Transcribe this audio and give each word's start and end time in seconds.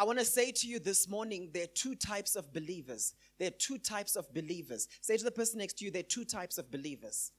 I 0.00 0.04
want 0.04 0.18
to 0.18 0.24
say 0.24 0.50
to 0.50 0.66
you 0.66 0.78
this 0.78 1.10
morning 1.10 1.50
there 1.52 1.64
are 1.64 1.74
two 1.74 1.94
types 1.94 2.34
of 2.34 2.54
believers. 2.54 3.12
There 3.38 3.48
are 3.48 3.58
two 3.58 3.76
types 3.76 4.16
of 4.16 4.32
believers. 4.32 4.88
Say 5.02 5.18
to 5.18 5.24
the 5.24 5.30
person 5.30 5.58
next 5.58 5.74
to 5.74 5.84
you, 5.84 5.90
there 5.90 6.00
are 6.00 6.14
two 6.14 6.24
types 6.24 6.56
of 6.56 6.70
believers. 6.70 7.32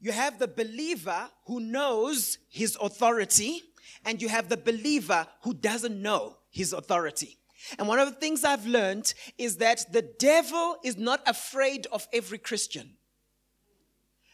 You 0.00 0.10
have 0.10 0.40
the 0.40 0.48
believer 0.48 1.30
who 1.46 1.60
knows 1.60 2.38
his 2.50 2.76
authority, 2.82 3.62
and 4.04 4.20
you 4.20 4.28
have 4.28 4.48
the 4.48 4.56
believer 4.56 5.28
who 5.44 5.54
doesn't 5.54 6.02
know 6.02 6.38
his 6.50 6.72
authority. 6.72 7.38
And 7.78 7.86
one 7.86 8.00
of 8.00 8.08
the 8.08 8.16
things 8.16 8.42
I've 8.42 8.66
learned 8.66 9.14
is 9.38 9.58
that 9.58 9.92
the 9.92 10.02
devil 10.02 10.78
is 10.82 10.96
not 10.96 11.22
afraid 11.24 11.86
of 11.92 12.08
every 12.12 12.38
Christian. 12.38 12.96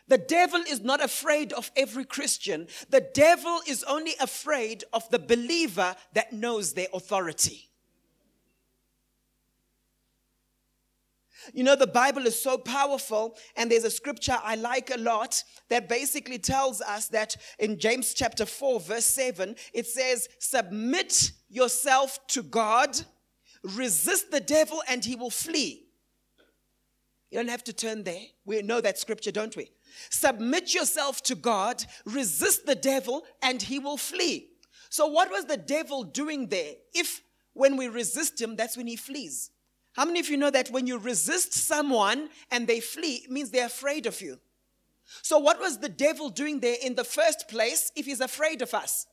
The 0.08 0.18
devil 0.18 0.60
is 0.60 0.80
not 0.80 1.04
afraid 1.04 1.52
of 1.52 1.70
every 1.76 2.04
Christian. 2.04 2.66
The 2.88 3.06
devil 3.12 3.60
is 3.66 3.84
only 3.84 4.14
afraid 4.20 4.84
of 4.92 5.08
the 5.10 5.18
believer 5.18 5.94
that 6.14 6.32
knows 6.32 6.72
their 6.72 6.88
authority. 6.92 7.68
You 11.54 11.64
know, 11.64 11.76
the 11.76 11.86
Bible 11.86 12.26
is 12.26 12.40
so 12.40 12.58
powerful, 12.58 13.36
and 13.56 13.70
there's 13.70 13.84
a 13.84 13.90
scripture 13.90 14.36
I 14.42 14.56
like 14.56 14.90
a 14.90 14.98
lot 14.98 15.42
that 15.68 15.88
basically 15.88 16.38
tells 16.38 16.80
us 16.80 17.08
that 17.08 17.36
in 17.58 17.78
James 17.78 18.12
chapter 18.12 18.44
4, 18.44 18.80
verse 18.80 19.04
7, 19.04 19.54
it 19.72 19.86
says, 19.86 20.28
Submit 20.38 21.32
yourself 21.48 22.18
to 22.28 22.42
God, 22.42 23.00
resist 23.62 24.30
the 24.30 24.40
devil, 24.40 24.82
and 24.88 25.04
he 25.04 25.16
will 25.16 25.30
flee. 25.30 25.86
You 27.30 27.38
don't 27.38 27.48
have 27.48 27.64
to 27.64 27.72
turn 27.72 28.04
there. 28.04 28.22
We 28.44 28.62
know 28.62 28.80
that 28.80 28.98
scripture, 28.98 29.30
don't 29.32 29.54
we? 29.56 29.70
Submit 30.10 30.74
yourself 30.74 31.23
to 31.24 31.34
God, 31.34 31.84
resist 32.05 32.67
the 32.67 32.75
devil, 32.75 33.25
and 33.42 33.61
he 33.62 33.78
will 33.78 33.97
flee. 33.97 34.48
So, 34.91 35.06
what 35.06 35.30
was 35.30 35.45
the 35.45 35.56
devil 35.56 36.05
doing 36.05 36.48
there? 36.48 36.75
If 36.95 37.22
when 37.53 37.77
we 37.77 37.89
resist 37.89 38.41
him, 38.41 38.56
that's 38.56 38.77
when 38.77 38.86
he 38.86 38.97
flees. 38.97 39.50
How 39.95 40.05
many 40.05 40.20
of 40.20 40.28
you 40.28 40.36
know 40.36 40.50
that 40.50 40.70
when 40.70 40.86
you 40.86 40.98
resist 40.98 41.53
someone 41.53 42.28
and 42.50 42.67
they 42.67 42.80
flee, 42.80 43.22
it 43.25 43.30
means 43.30 43.50
they're 43.50 43.67
afraid 43.67 44.06
of 44.06 44.20
you? 44.20 44.39
So, 45.22 45.39
what 45.39 45.58
was 45.58 45.78
the 45.78 45.89
devil 45.89 46.28
doing 46.28 46.61
there 46.61 46.77
in 46.83 46.95
the 46.95 47.05
first 47.05 47.48
place 47.48 47.91
if 47.97 48.06
he's 48.06 48.20
afraid 48.20 48.62
of 48.62 48.75
us? 48.75 49.06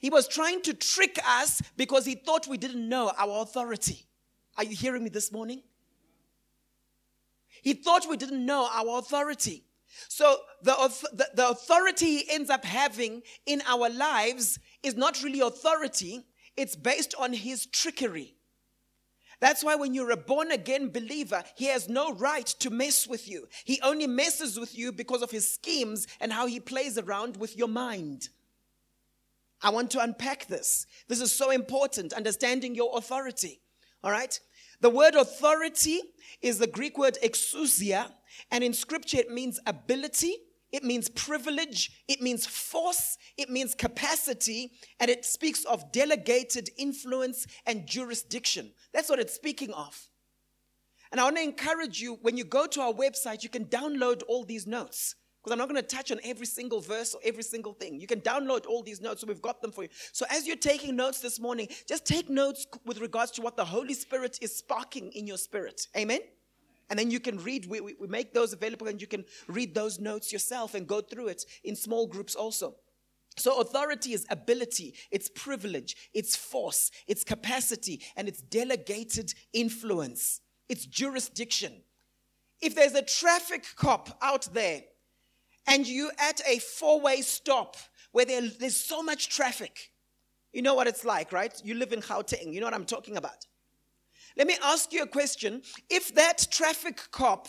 He 0.00 0.10
was 0.10 0.26
trying 0.26 0.62
to 0.62 0.74
trick 0.74 1.18
us 1.26 1.62
because 1.76 2.06
he 2.06 2.14
thought 2.14 2.46
we 2.46 2.56
didn't 2.56 2.88
know 2.88 3.12
our 3.16 3.42
authority. 3.42 4.06
Are 4.56 4.64
you 4.64 4.74
hearing 4.74 5.04
me 5.04 5.10
this 5.10 5.30
morning? 5.30 5.62
He 7.62 7.74
thought 7.74 8.08
we 8.08 8.16
didn't 8.16 8.44
know 8.44 8.68
our 8.72 8.98
authority. 8.98 9.64
So 10.08 10.38
the, 10.62 10.74
the, 11.12 11.28
the 11.34 11.48
authority 11.48 12.18
he 12.18 12.30
ends 12.30 12.50
up 12.50 12.64
having 12.64 13.22
in 13.46 13.62
our 13.66 13.88
lives 13.90 14.58
is 14.82 14.96
not 14.96 15.22
really 15.22 15.40
authority, 15.40 16.24
it's 16.56 16.76
based 16.76 17.14
on 17.18 17.32
his 17.32 17.66
trickery. 17.66 18.34
That's 19.40 19.64
why 19.64 19.74
when 19.74 19.92
you're 19.92 20.12
a 20.12 20.16
born 20.16 20.52
again 20.52 20.90
believer, 20.90 21.42
he 21.56 21.66
has 21.66 21.88
no 21.88 22.14
right 22.14 22.46
to 22.46 22.70
mess 22.70 23.06
with 23.06 23.28
you. 23.28 23.46
He 23.64 23.80
only 23.82 24.06
messes 24.06 24.58
with 24.58 24.76
you 24.76 24.92
because 24.92 25.22
of 25.22 25.30
his 25.30 25.52
schemes 25.52 26.06
and 26.20 26.32
how 26.32 26.46
he 26.46 26.60
plays 26.60 26.96
around 26.96 27.36
with 27.36 27.56
your 27.56 27.68
mind. 27.68 28.28
I 29.62 29.70
want 29.70 29.90
to 29.92 30.00
unpack 30.00 30.46
this. 30.46 30.86
This 31.08 31.20
is 31.20 31.32
so 31.32 31.50
important, 31.50 32.12
understanding 32.12 32.74
your 32.74 32.96
authority. 32.96 33.60
All 34.02 34.10
right? 34.10 34.38
The 34.80 34.90
word 34.90 35.14
authority 35.14 36.00
is 36.42 36.58
the 36.58 36.66
Greek 36.66 36.98
word 36.98 37.16
exousia, 37.22 38.12
and 38.50 38.64
in 38.64 38.72
scripture 38.72 39.18
it 39.18 39.30
means 39.30 39.60
ability, 39.66 40.36
it 40.72 40.82
means 40.82 41.08
privilege, 41.08 42.02
it 42.08 42.20
means 42.20 42.46
force, 42.46 43.16
it 43.36 43.48
means 43.48 43.74
capacity, 43.74 44.72
and 44.98 45.10
it 45.10 45.24
speaks 45.24 45.64
of 45.64 45.92
delegated 45.92 46.70
influence 46.76 47.46
and 47.66 47.86
jurisdiction. 47.86 48.72
That's 48.92 49.08
what 49.08 49.20
it's 49.20 49.34
speaking 49.34 49.72
of. 49.72 50.08
And 51.12 51.20
I 51.20 51.24
want 51.24 51.36
to 51.36 51.42
encourage 51.42 52.00
you 52.00 52.18
when 52.22 52.36
you 52.36 52.44
go 52.44 52.66
to 52.66 52.80
our 52.80 52.92
website, 52.92 53.44
you 53.44 53.48
can 53.48 53.66
download 53.66 54.22
all 54.26 54.42
these 54.42 54.66
notes 54.66 55.14
because 55.44 55.52
I'm 55.52 55.58
not 55.58 55.68
going 55.68 55.80
to 55.80 55.86
touch 55.86 56.10
on 56.10 56.18
every 56.24 56.46
single 56.46 56.80
verse 56.80 57.14
or 57.14 57.20
every 57.22 57.42
single 57.42 57.74
thing. 57.74 58.00
You 58.00 58.06
can 58.06 58.22
download 58.22 58.66
all 58.66 58.82
these 58.82 59.02
notes, 59.02 59.20
so 59.20 59.26
we've 59.26 59.42
got 59.42 59.60
them 59.60 59.72
for 59.72 59.82
you. 59.82 59.90
So 60.12 60.24
as 60.30 60.46
you're 60.46 60.56
taking 60.56 60.96
notes 60.96 61.20
this 61.20 61.38
morning, 61.38 61.68
just 61.86 62.06
take 62.06 62.30
notes 62.30 62.66
with 62.86 62.98
regards 63.00 63.30
to 63.32 63.42
what 63.42 63.54
the 63.54 63.64
Holy 63.64 63.92
Spirit 63.92 64.38
is 64.40 64.56
sparking 64.56 65.12
in 65.12 65.26
your 65.26 65.36
spirit. 65.36 65.86
Amen? 65.96 66.20
And 66.90 66.98
then 66.98 67.10
you 67.10 67.20
can 67.20 67.38
read, 67.38 67.66
we, 67.66 67.80
we, 67.80 67.94
make 68.06 68.34
those 68.34 68.52
available, 68.52 68.88
and 68.88 69.00
you 69.00 69.06
can 69.06 69.24
read 69.48 69.74
those 69.74 69.98
notes 69.98 70.32
yourself 70.32 70.74
and 70.74 70.86
go 70.86 71.00
through 71.00 71.28
it 71.28 71.44
in 71.62 71.76
small 71.76 72.06
groups 72.06 72.34
also. 72.34 72.76
So, 73.36 73.60
authority 73.60 74.12
is 74.12 74.26
ability, 74.30 74.94
it's 75.10 75.28
privilege, 75.28 75.96
it's 76.12 76.36
force, 76.36 76.90
it's 77.08 77.24
capacity, 77.24 78.00
and 78.16 78.28
it's 78.28 78.40
delegated 78.40 79.34
influence, 79.52 80.40
it's 80.68 80.86
jurisdiction. 80.86 81.82
If 82.60 82.74
there's 82.74 82.94
a 82.94 83.02
traffic 83.02 83.64
cop 83.76 84.16
out 84.22 84.48
there 84.52 84.82
and 85.66 85.86
you're 85.86 86.12
at 86.18 86.40
a 86.46 86.58
four 86.58 87.00
way 87.00 87.22
stop 87.22 87.76
where 88.12 88.24
there, 88.24 88.42
there's 88.42 88.76
so 88.76 89.02
much 89.02 89.28
traffic. 89.28 89.90
You 90.52 90.62
know 90.62 90.74
what 90.74 90.86
it's 90.86 91.04
like, 91.04 91.32
right? 91.32 91.52
You 91.64 91.74
live 91.74 91.92
in 91.92 92.00
Gauteng. 92.00 92.52
You 92.52 92.60
know 92.60 92.66
what 92.66 92.74
I'm 92.74 92.84
talking 92.84 93.16
about. 93.16 93.44
Let 94.36 94.46
me 94.46 94.56
ask 94.62 94.92
you 94.92 95.02
a 95.02 95.06
question. 95.06 95.62
If 95.88 96.14
that 96.14 96.48
traffic 96.50 97.00
cop 97.10 97.48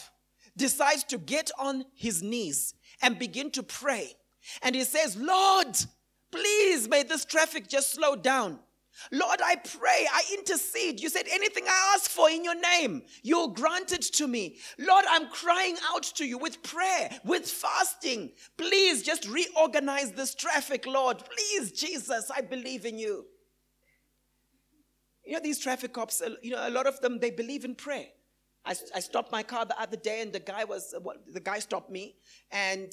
decides 0.57 1.03
to 1.06 1.18
get 1.18 1.51
on 1.57 1.85
his 1.96 2.22
knees 2.22 2.75
and 3.01 3.19
begin 3.19 3.51
to 3.51 3.63
pray, 3.63 4.13
and 4.62 4.75
he 4.75 4.84
says, 4.84 5.18
Lord, 5.18 5.75
please 6.31 6.88
may 6.88 7.03
this 7.03 7.25
traffic 7.25 7.68
just 7.68 7.91
slow 7.91 8.16
down. 8.16 8.59
Lord, 9.12 9.41
I 9.44 9.57
pray, 9.57 10.07
I 10.12 10.23
intercede. 10.38 11.01
You 11.01 11.09
said, 11.09 11.25
anything 11.29 11.66
I 11.68 11.94
ask 11.96 12.09
for 12.09 12.29
in 12.29 12.46
your 12.46 12.59
name, 12.59 13.02
you'll 13.23 13.50
grant 13.50 13.91
it 13.91 14.03
to 14.03 14.28
me. 14.28 14.57
Lord, 14.79 15.03
I'm 15.09 15.28
crying 15.29 15.75
out 15.90 16.03
to 16.03 16.25
you 16.25 16.38
with 16.38 16.63
prayer, 16.63 17.09
with 17.25 17.46
fasting. 17.46 18.31
Please 18.57 19.03
just 19.03 19.28
reorganize 19.28 20.12
this 20.13 20.34
traffic, 20.34 20.85
Lord. 20.85 21.22
Please, 21.25 21.73
Jesus, 21.73 22.31
I 22.34 22.41
believe 22.41 22.85
in 22.85 22.97
you. 22.97 23.25
You 25.25 25.34
know, 25.34 25.40
these 25.41 25.59
traffic 25.59 25.94
cops, 25.94 26.22
uh, 26.22 26.36
you 26.41 26.52
know, 26.52 26.68
a 26.68 26.69
lot 26.69 26.88
of 26.88 27.02
them, 27.02 27.19
they 27.19 27.31
believe 27.31 27.66
in 27.66 27.75
prayer. 27.75 28.08
I, 28.66 28.75
I 28.96 29.00
stopped 29.00 29.31
my 29.31 29.44
car 29.44 29.66
the 29.66 29.80
other 29.80 29.97
day 29.97 30.22
and 30.22 30.31
the 30.31 30.40
guy 30.40 30.63
was, 30.63 30.94
uh, 30.96 31.00
well, 31.00 31.18
the 31.31 31.40
guy 31.40 31.59
stopped 31.59 31.90
me 31.90 32.16
and 32.52 32.91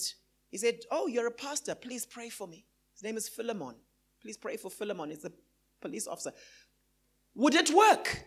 he 0.50 0.58
said, 0.58 0.80
Oh, 0.90 1.06
you're 1.06 1.26
a 1.26 1.32
pastor. 1.32 1.74
Please 1.74 2.04
pray 2.06 2.28
for 2.28 2.46
me. 2.46 2.64
His 2.94 3.02
name 3.02 3.16
is 3.16 3.28
Philemon. 3.28 3.74
Please 4.20 4.36
pray 4.36 4.56
for 4.56 4.70
Philemon. 4.70 5.10
He's 5.10 5.24
a 5.24 5.32
police 5.80 6.06
officer. 6.06 6.32
Would 7.34 7.54
it 7.54 7.70
work? 7.70 8.24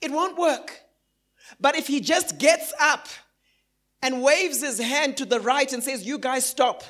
It 0.00 0.10
won't 0.10 0.38
work. 0.38 0.80
But 1.60 1.76
if 1.76 1.86
he 1.86 2.00
just 2.00 2.38
gets 2.38 2.72
up 2.80 3.08
and 4.02 4.22
waves 4.22 4.62
his 4.62 4.78
hand 4.78 5.16
to 5.18 5.24
the 5.24 5.40
right 5.40 5.70
and 5.72 5.82
says, 5.82 6.06
You 6.06 6.18
guys 6.18 6.46
stop, 6.46 6.82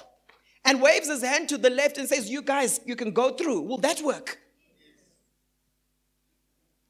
and 0.65 0.81
waves 0.81 1.09
his 1.09 1.23
hand 1.23 1.49
to 1.51 1.59
the 1.59 1.71
left 1.71 1.99
and 1.99 2.09
says, 2.09 2.31
You 2.31 2.43
guys, 2.43 2.81
you 2.87 2.97
can 2.97 3.13
go 3.13 3.31
through, 3.31 3.63
will 3.63 3.79
that 3.79 4.01
work? 4.03 4.39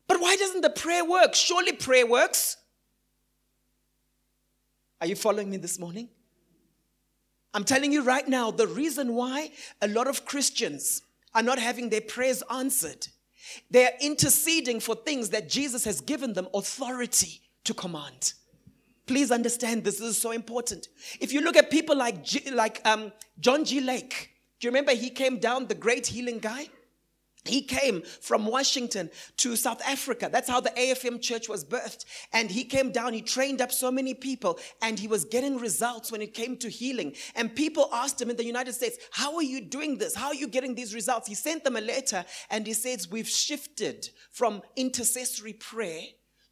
But 0.07 0.21
why 0.21 0.37
doesn't 0.37 0.61
the 0.61 0.71
prayer 0.71 1.05
work? 1.05 1.35
Surely 1.35 1.73
prayer 1.73 2.07
works. 2.07 2.57
Are 5.01 5.07
you 5.07 5.17
following 5.17 5.51
me 5.51 5.57
this 5.57 5.79
morning? 5.79 6.09
I'm 7.53 7.65
telling 7.65 7.93
you 7.93 8.03
right 8.03 8.27
now, 8.27 8.51
the 8.51 8.67
reason 8.67 9.15
why 9.15 9.51
a 9.81 9.89
lot 9.89 10.09
of 10.09 10.25
Christians 10.25 11.03
are 11.35 11.43
not 11.43 11.59
having 11.59 11.89
their 11.89 12.01
prayers 12.01 12.43
answered. 12.51 13.09
They're 13.71 13.93
interceding 14.01 14.81
for 14.81 14.95
things 14.95 15.31
that 15.31 15.49
Jesus 15.49 15.85
has 15.85 16.01
given 16.01 16.33
them 16.33 16.49
authority 16.55 17.43
to 17.65 17.75
command. 17.75 18.35
Please 19.07 19.31
understand 19.31 19.85
this, 19.85 19.99
this 19.99 20.09
is 20.09 20.19
so 20.19 20.31
important. 20.31 20.89
If 21.21 21.33
you 21.33 21.43
look 21.43 21.57
at 21.57 21.71
people 21.71 21.97
like, 21.97 22.25
G, 22.25 22.51
like 22.51 22.81
um, 22.85 23.13
John 23.39 23.65
G. 23.65 23.81
Lake, 23.81 24.31
do 24.59 24.67
you 24.67 24.71
remember 24.71 24.93
he 24.93 25.11
came 25.11 25.39
down, 25.39 25.67
the 25.67 25.75
great 25.75 26.07
healing 26.07 26.39
guy? 26.39 26.69
He 27.45 27.61
came 27.61 28.01
from 28.03 28.47
Washington 28.47 29.11
to 29.37 29.55
South 29.55 29.83
Africa. 29.87 30.31
That's 30.33 30.49
how 30.49 30.61
the 30.61 30.71
AFM 30.71 31.21
church 31.21 31.47
was 31.47 31.63
birthed. 31.63 32.07
And 32.33 32.51
he 32.51 32.65
came 32.65 32.91
down, 32.91 33.13
he 33.13 33.21
trained 33.21 33.61
up 33.61 33.71
so 33.71 33.91
many 33.91 34.15
people, 34.15 34.59
and 34.81 34.99
he 34.99 35.07
was 35.07 35.27
getting 35.27 35.59
results 35.59 36.11
when 36.11 36.23
it 36.23 36.33
came 36.33 36.57
to 36.59 36.71
healing. 36.71 37.15
And 37.35 37.55
people 37.55 37.91
asked 37.93 38.21
him 38.21 38.31
in 38.31 38.37
the 38.37 38.47
United 38.47 38.73
States, 38.73 38.97
How 39.11 39.35
are 39.37 39.43
you 39.43 39.61
doing 39.61 39.99
this? 39.99 40.15
How 40.15 40.29
are 40.29 40.35
you 40.35 40.49
getting 40.49 40.75
these 40.75 40.95
results? 40.95 41.29
He 41.29 41.35
sent 41.35 41.65
them 41.65 41.77
a 41.77 41.83
letter 41.83 42.25
and 42.49 42.67
he 42.67 42.73
says, 42.73 43.11
We've 43.11 43.29
shifted 43.29 44.09
from 44.31 44.63
intercessory 44.75 45.53
prayer 45.53 46.03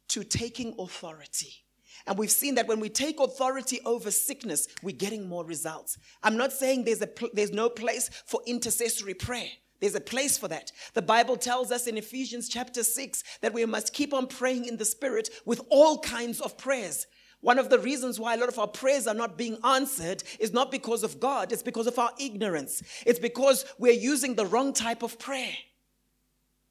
to 0.09 0.23
taking 0.23 0.75
authority. 0.77 1.63
And 2.05 2.19
we've 2.19 2.29
seen 2.29 2.55
that 2.55 2.67
when 2.67 2.79
we 2.79 2.89
take 2.89 3.19
authority 3.19 3.79
over 3.85 4.11
sickness, 4.11 4.67
we're 4.83 4.95
getting 4.95 5.27
more 5.27 5.45
results. 5.45 5.97
I'm 6.21 6.37
not 6.37 6.51
saying 6.51 6.83
there's, 6.83 7.01
a 7.01 7.07
pl- 7.07 7.29
there's 7.33 7.51
no 7.51 7.69
place 7.69 8.09
for 8.25 8.41
intercessory 8.45 9.13
prayer. 9.13 9.49
There's 9.83 9.95
a 9.95 9.99
place 9.99 10.37
for 10.37 10.47
that. 10.47 10.71
The 10.93 11.01
Bible 11.01 11.35
tells 11.35 11.69
us 11.69 11.87
in 11.87 11.97
Ephesians 11.97 12.47
chapter 12.47 12.83
6 12.83 13.21
that 13.41 13.53
we 13.53 13.65
must 13.65 13.93
keep 13.93 14.13
on 14.13 14.27
praying 14.27 14.63
in 14.63 14.77
the 14.77 14.85
Spirit 14.85 15.29
with 15.45 15.59
all 15.69 15.99
kinds 15.99 16.39
of 16.39 16.57
prayers. 16.57 17.05
One 17.41 17.59
of 17.59 17.69
the 17.69 17.79
reasons 17.79 18.17
why 18.17 18.33
a 18.33 18.37
lot 18.37 18.47
of 18.47 18.57
our 18.57 18.67
prayers 18.69 19.07
are 19.07 19.13
not 19.13 19.37
being 19.37 19.57
answered 19.61 20.23
is 20.39 20.53
not 20.53 20.71
because 20.71 21.03
of 21.03 21.19
God, 21.19 21.51
it's 21.51 21.61
because 21.61 21.85
of 21.85 21.99
our 21.99 22.11
ignorance. 22.17 22.81
It's 23.05 23.19
because 23.19 23.65
we're 23.77 23.91
using 23.91 24.35
the 24.35 24.45
wrong 24.45 24.71
type 24.71 25.03
of 25.03 25.19
prayer. 25.19 25.51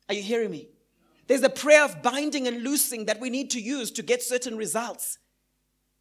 Are 0.08 0.14
you 0.14 0.22
hearing 0.22 0.50
me? 0.50 0.68
There's 1.26 1.42
a 1.42 1.50
prayer 1.50 1.84
of 1.84 2.00
binding 2.00 2.48
and 2.48 2.62
loosing 2.62 3.04
that 3.04 3.20
we 3.20 3.28
need 3.28 3.50
to 3.50 3.60
use 3.60 3.90
to 3.90 4.02
get 4.02 4.22
certain 4.22 4.56
results. 4.56 5.18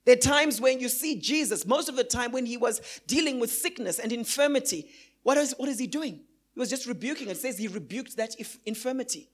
There 0.05 0.15
are 0.15 0.17
times 0.17 0.61
when 0.61 0.79
you 0.79 0.87
see 0.87 1.19
Jesus, 1.19 1.65
most 1.65 1.89
of 1.89 1.97
the 1.97 2.05
time 2.05 2.31
when 2.31 2.45
he 2.45 2.55
was 2.55 3.01
dealing 3.05 3.41
with 3.41 3.51
sickness 3.51 3.99
and 3.99 4.13
infirmity, 4.13 4.89
what 5.23 5.37
is, 5.37 5.53
what 5.57 5.67
is 5.67 5.77
he 5.77 5.87
doing? 5.87 6.21
He 6.53 6.59
was 6.59 6.69
just 6.69 6.85
rebuking. 6.85 7.29
It 7.29 7.37
says 7.37 7.57
he 7.57 7.67
rebuked 7.67 8.17
that 8.17 8.35
infirmity. 8.65 9.29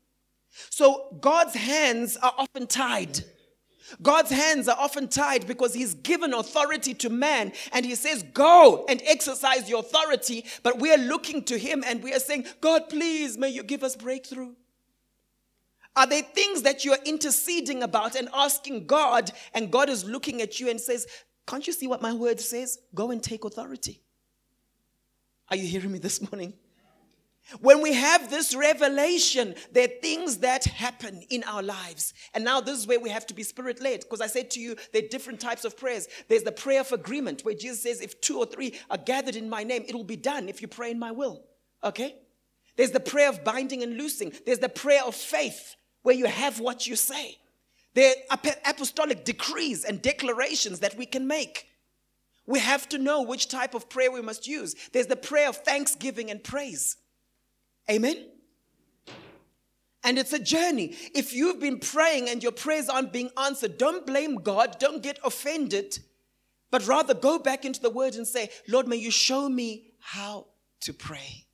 So 0.69 1.17
God's 1.19 1.55
hands 1.55 2.17
are 2.17 2.33
often 2.37 2.67
tied. 2.67 3.19
God's 4.01 4.31
hands 4.31 4.67
are 4.67 4.77
often 4.77 5.07
tied 5.07 5.47
because 5.47 5.73
he's 5.73 5.93
given 5.93 6.33
authority 6.33 6.93
to 6.95 7.09
man 7.09 7.53
and 7.71 7.85
he 7.85 7.95
says, 7.95 8.23
Go 8.33 8.85
and 8.89 9.01
exercise 9.05 9.69
your 9.69 9.79
authority. 9.79 10.45
But 10.63 10.79
we 10.79 10.91
are 10.93 10.97
looking 10.97 11.43
to 11.45 11.57
him 11.57 11.83
and 11.85 12.03
we 12.03 12.13
are 12.13 12.19
saying, 12.19 12.45
God, 12.59 12.89
please, 12.89 13.37
may 13.37 13.49
you 13.49 13.63
give 13.63 13.83
us 13.83 13.95
breakthrough. 13.95 14.53
Are 15.95 16.05
there 16.05 16.21
things 16.21 16.61
that 16.61 16.85
you're 16.85 16.97
interceding 17.05 17.81
about 17.81 18.15
and 18.15 18.29
asking 18.31 18.85
God, 18.85 19.31
and 19.55 19.71
God 19.71 19.89
is 19.89 20.05
looking 20.05 20.43
at 20.43 20.59
you 20.59 20.69
and 20.69 20.79
says, 20.79 21.07
Can't 21.47 21.65
you 21.65 21.73
see 21.73 21.87
what 21.87 22.01
my 22.01 22.13
word 22.13 22.39
says? 22.39 22.77
Go 22.93 23.09
and 23.09 23.23
take 23.23 23.45
authority. 23.45 24.01
Are 25.49 25.55
you 25.55 25.67
hearing 25.67 25.91
me 25.91 25.99
this 25.99 26.21
morning? 26.31 26.53
When 27.61 27.81
we 27.81 27.94
have 27.94 28.29
this 28.29 28.53
revelation, 28.53 29.55
there 29.71 29.85
are 29.85 30.01
things 30.01 30.39
that 30.39 30.65
happen 30.65 31.23
in 31.29 31.44
our 31.45 31.63
lives. 31.63 32.13
And 32.33 32.44
now 32.44 32.59
this 32.59 32.77
is 32.77 32.88
where 32.88 32.99
we 32.99 33.09
have 33.09 33.25
to 33.27 33.33
be 33.33 33.44
spirit 33.44 33.81
led. 33.81 34.01
Because 34.01 34.19
I 34.19 34.27
said 34.27 34.51
to 34.51 34.59
you, 34.59 34.75
there 34.91 35.03
are 35.03 35.07
different 35.07 35.39
types 35.39 35.63
of 35.63 35.77
prayers. 35.77 36.07
There's 36.27 36.44
the 36.44 36.51
prayer 36.51 36.81
of 36.81 36.91
agreement, 36.91 37.45
where 37.45 37.55
Jesus 37.55 37.83
says, 37.83 38.01
if 38.01 38.19
two 38.19 38.38
or 38.38 38.45
three 38.45 38.77
are 38.89 38.97
gathered 38.97 39.38
in 39.38 39.49
my 39.49 39.63
name, 39.63 39.85
it 39.88 39.95
will 39.95 40.03
be 40.03 40.17
done 40.17 40.49
if 40.49 40.61
you 40.61 40.67
pray 40.67 40.91
in 40.91 40.99
my 40.99 41.11
will. 41.11 41.44
Okay? 41.83 42.15
There's 42.75 42.91
the 42.91 42.99
prayer 42.99 43.29
of 43.29 43.44
binding 43.44 43.81
and 43.81 43.97
loosing. 43.97 44.33
There's 44.45 44.59
the 44.59 44.69
prayer 44.69 45.03
of 45.05 45.15
faith, 45.15 45.75
where 46.03 46.15
you 46.15 46.25
have 46.25 46.59
what 46.59 46.85
you 46.85 46.95
say. 46.95 47.38
There 47.94 48.13
are 48.29 48.39
apostolic 48.65 49.23
decrees 49.23 49.85
and 49.85 50.01
declarations 50.01 50.81
that 50.81 50.97
we 50.97 51.05
can 51.05 51.27
make. 51.27 51.67
We 52.45 52.59
have 52.59 52.88
to 52.89 52.97
know 52.97 53.23
which 53.23 53.47
type 53.47 53.73
of 53.73 53.89
prayer 53.89 54.11
we 54.11 54.21
must 54.21 54.47
use. 54.47 54.75
There's 54.91 55.07
the 55.07 55.15
prayer 55.15 55.49
of 55.49 55.57
thanksgiving 55.57 56.29
and 56.29 56.44
praise. 56.44 56.97
Amen? 57.89 58.25
And 60.03 60.17
it's 60.17 60.33
a 60.33 60.39
journey. 60.39 60.95
If 61.13 61.33
you've 61.33 61.59
been 61.59 61.79
praying 61.79 62.29
and 62.29 62.41
your 62.41 62.51
prayers 62.51 62.87
aren't 62.87 63.11
being 63.11 63.29
answered, 63.37 63.77
don't 63.77 64.05
blame 64.05 64.35
God, 64.35 64.77
don't 64.79 65.03
get 65.03 65.19
offended, 65.23 65.99
but 66.71 66.87
rather 66.87 67.13
go 67.13 67.39
back 67.39 67.65
into 67.65 67.81
the 67.81 67.89
word 67.89 68.15
and 68.15 68.27
say, 68.27 68.49
Lord, 68.67 68.87
may 68.87 68.95
you 68.95 69.11
show 69.11 69.49
me 69.49 69.91
how 69.99 70.47
to 70.81 70.93
pray. 70.93 71.46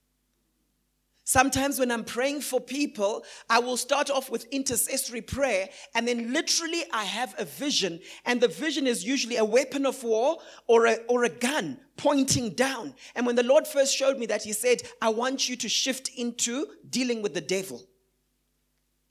Sometimes 1.33 1.79
when 1.79 1.89
I'm 1.89 2.03
praying 2.03 2.41
for 2.41 2.61
people, 2.61 3.25
I 3.49 3.57
will 3.57 3.75
start 3.75 4.11
off 4.11 4.29
with 4.29 4.45
intercessory 4.51 5.21
prayer, 5.21 5.67
and 5.95 6.07
then 6.07 6.31
literally 6.31 6.83
I 6.93 7.05
have 7.05 7.33
a 7.39 7.45
vision, 7.45 8.01
and 8.23 8.39
the 8.39 8.47
vision 8.47 8.85
is 8.85 9.03
usually 9.03 9.37
a 9.37 9.43
weapon 9.43 9.87
of 9.87 10.03
war 10.03 10.37
or 10.67 10.85
a, 10.85 10.97
or 11.07 11.23
a 11.23 11.29
gun 11.29 11.79
pointing 11.97 12.51
down. 12.51 12.93
And 13.15 13.25
when 13.25 13.35
the 13.35 13.41
Lord 13.41 13.65
first 13.65 13.97
showed 13.97 14.19
me 14.19 14.27
that, 14.27 14.43
He 14.43 14.53
said, 14.53 14.83
I 15.01 15.09
want 15.09 15.49
you 15.49 15.55
to 15.55 15.67
shift 15.67 16.11
into 16.15 16.67
dealing 16.87 17.23
with 17.23 17.33
the 17.33 17.41
devil. 17.41 17.81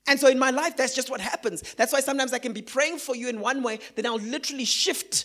And 0.07 0.21
so 0.21 0.29
in 0.29 0.39
my 0.39 0.51
life, 0.53 0.77
that's 0.77 0.95
just 0.95 1.11
what 1.11 1.21
happens. 1.21 1.75
That's 1.77 1.93
why 1.93 1.99
sometimes 1.99 2.33
I 2.33 2.39
can 2.39 2.53
be 2.53 2.63
praying 2.63 2.99
for 2.99 3.17
you 3.17 3.31
in 3.31 3.41
one 3.41 3.65
way, 3.65 3.81
then 3.97 4.07
I'll 4.07 4.21
literally 4.21 4.65
shift 4.65 5.25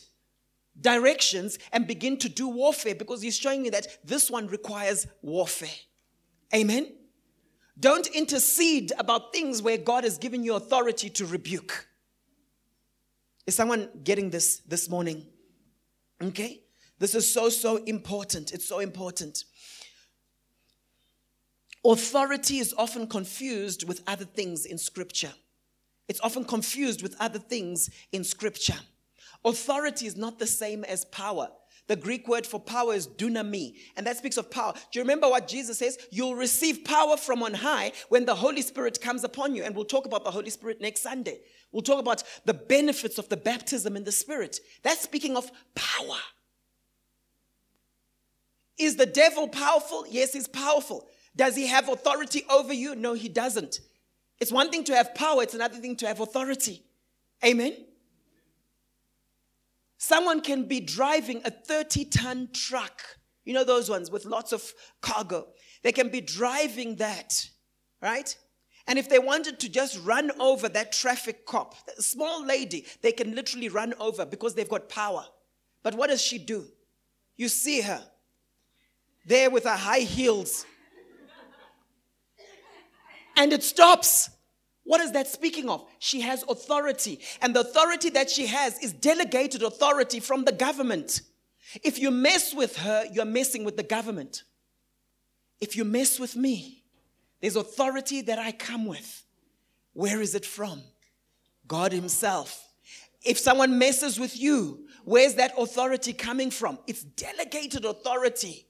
directions 0.81 1.59
and 1.71 1.85
begin 1.85 2.17
to 2.17 2.27
do 2.27 2.47
warfare 2.47 2.95
because 2.95 3.21
He's 3.21 3.37
showing 3.37 3.61
me 3.61 3.69
that 3.69 3.85
this 4.03 4.31
one 4.31 4.47
requires 4.47 5.05
warfare. 5.21 5.86
Amen. 6.53 6.93
Don't 7.79 8.07
intercede 8.07 8.91
about 8.97 9.33
things 9.33 9.61
where 9.61 9.77
God 9.77 10.03
has 10.03 10.17
given 10.17 10.43
you 10.43 10.55
authority 10.55 11.09
to 11.11 11.25
rebuke. 11.25 11.87
Is 13.45 13.55
someone 13.55 13.89
getting 14.03 14.29
this 14.29 14.59
this 14.67 14.89
morning? 14.89 15.25
Okay? 16.21 16.61
This 16.99 17.13
is 17.13 17.31
so, 17.31 17.49
so 17.49 17.77
important. 17.77 18.51
It's 18.51 18.67
so 18.67 18.79
important. 18.79 19.43
Authority 21.85 22.57
is 22.57 22.73
often 22.77 23.07
confused 23.07 23.87
with 23.87 24.01
other 24.07 24.25
things 24.25 24.65
in 24.65 24.77
Scripture. 24.77 25.33
It's 26.07 26.19
often 26.21 26.43
confused 26.43 27.03
with 27.03 27.15
other 27.19 27.39
things 27.39 27.89
in 28.11 28.23
Scripture. 28.23 28.79
Authority 29.45 30.07
is 30.07 30.17
not 30.17 30.39
the 30.39 30.47
same 30.47 30.83
as 30.83 31.05
power. 31.05 31.49
The 31.87 31.95
Greek 31.95 32.27
word 32.27 32.45
for 32.45 32.59
power 32.59 32.93
is 32.93 33.07
dunami, 33.07 33.75
and 33.95 34.05
that 34.05 34.17
speaks 34.17 34.35
of 34.35 34.51
power. 34.51 34.73
Do 34.91 34.99
you 34.99 35.03
remember 35.03 35.29
what 35.29 35.47
Jesus 35.47 35.79
says? 35.79 35.97
You'll 36.11 36.35
receive 36.35 36.83
power 36.83 37.15
from 37.15 37.41
on 37.41 37.53
high 37.53 37.93
when 38.09 38.25
the 38.25 38.35
Holy 38.35 38.61
Spirit 38.61 38.99
comes 38.99 39.23
upon 39.23 39.55
you. 39.55 39.63
And 39.63 39.73
we'll 39.73 39.85
talk 39.85 40.05
about 40.05 40.25
the 40.25 40.31
Holy 40.31 40.49
Spirit 40.49 40.81
next 40.81 41.01
Sunday. 41.01 41.39
We'll 41.71 41.81
talk 41.81 41.99
about 41.99 42.23
the 42.45 42.53
benefits 42.53 43.17
of 43.17 43.29
the 43.29 43.37
baptism 43.37 43.95
in 43.95 44.03
the 44.03 44.11
Spirit. 44.11 44.59
That's 44.83 45.01
speaking 45.01 45.37
of 45.37 45.49
power. 45.75 46.17
Is 48.77 48.97
the 48.97 49.05
devil 49.05 49.47
powerful? 49.47 50.05
Yes, 50.09 50.33
he's 50.33 50.47
powerful. 50.47 51.07
Does 51.35 51.55
he 51.55 51.67
have 51.67 51.87
authority 51.87 52.43
over 52.49 52.73
you? 52.73 52.95
No, 52.95 53.13
he 53.13 53.29
doesn't. 53.29 53.79
It's 54.39 54.51
one 54.51 54.69
thing 54.69 54.83
to 54.85 54.95
have 54.95 55.15
power, 55.15 55.41
it's 55.41 55.55
another 55.55 55.77
thing 55.77 55.95
to 55.97 56.07
have 56.07 56.19
authority. 56.19 56.83
Amen. 57.43 57.86
Someone 59.97 60.41
can 60.41 60.67
be 60.67 60.79
driving 60.79 61.41
a 61.43 61.51
30 61.51 62.05
ton 62.05 62.49
truck. 62.53 63.01
You 63.45 63.53
know 63.53 63.63
those 63.63 63.89
ones 63.89 64.11
with 64.11 64.25
lots 64.25 64.51
of 64.51 64.73
cargo. 65.01 65.47
They 65.83 65.91
can 65.91 66.09
be 66.09 66.21
driving 66.21 66.95
that, 66.97 67.49
right? 68.01 68.35
And 68.87 68.97
if 68.97 69.09
they 69.09 69.19
wanted 69.19 69.59
to 69.59 69.69
just 69.69 70.01
run 70.03 70.31
over 70.39 70.69
that 70.69 70.93
traffic 70.93 71.45
cop, 71.45 71.75
a 71.97 72.01
small 72.01 72.45
lady, 72.45 72.85
they 73.01 73.11
can 73.11 73.35
literally 73.35 73.69
run 73.69 73.93
over 73.99 74.25
because 74.25 74.53
they've 74.53 74.69
got 74.69 74.87
power. 74.87 75.25
But 75.83 75.95
what 75.95 76.09
does 76.09 76.21
she 76.21 76.37
do? 76.37 76.65
You 77.35 77.49
see 77.49 77.81
her 77.81 78.01
there 79.25 79.49
with 79.49 79.65
her 79.65 79.75
high 79.75 79.99
heels. 79.99 80.65
And 83.35 83.53
it 83.53 83.61
stops. 83.61 84.29
What 84.87 85.01
is 85.01 85.11
that 85.11 85.27
speaking 85.27 85.69
of? 85.69 85.85
She 85.99 86.21
has 86.21 86.45
authority. 86.47 87.19
And 87.41 87.53
the 87.53 87.59
authority 87.59 88.09
that 88.11 88.29
she 88.29 88.45
has 88.45 88.79
is 88.79 88.93
delegated 88.93 89.61
authority 89.61 90.21
from 90.21 90.45
the 90.45 90.53
government. 90.53 91.21
If 91.83 91.99
you 91.99 92.09
mess 92.09 92.55
with 92.55 92.77
her, 92.77 93.03
you're 93.11 93.25
messing 93.25 93.65
with 93.65 93.75
the 93.75 93.83
government. 93.83 94.43
If 95.59 95.75
you 95.75 95.83
mess 95.83 96.21
with 96.21 96.37
me, 96.37 96.85
there's 97.41 97.57
authority 97.57 98.21
that 98.21 98.39
I 98.39 98.53
come 98.53 98.85
with. 98.85 99.25
Where 99.91 100.21
is 100.21 100.35
it 100.35 100.45
from? 100.45 100.81
God 101.67 101.91
Himself. 101.91 102.65
If 103.25 103.37
someone 103.37 103.77
messes 103.77 104.17
with 104.17 104.39
you, 104.39 104.87
where's 105.03 105.33
that 105.33 105.51
authority 105.57 106.13
coming 106.13 106.49
from? 106.49 106.79
It's 106.87 107.03
delegated 107.03 107.83
authority. 107.83 108.67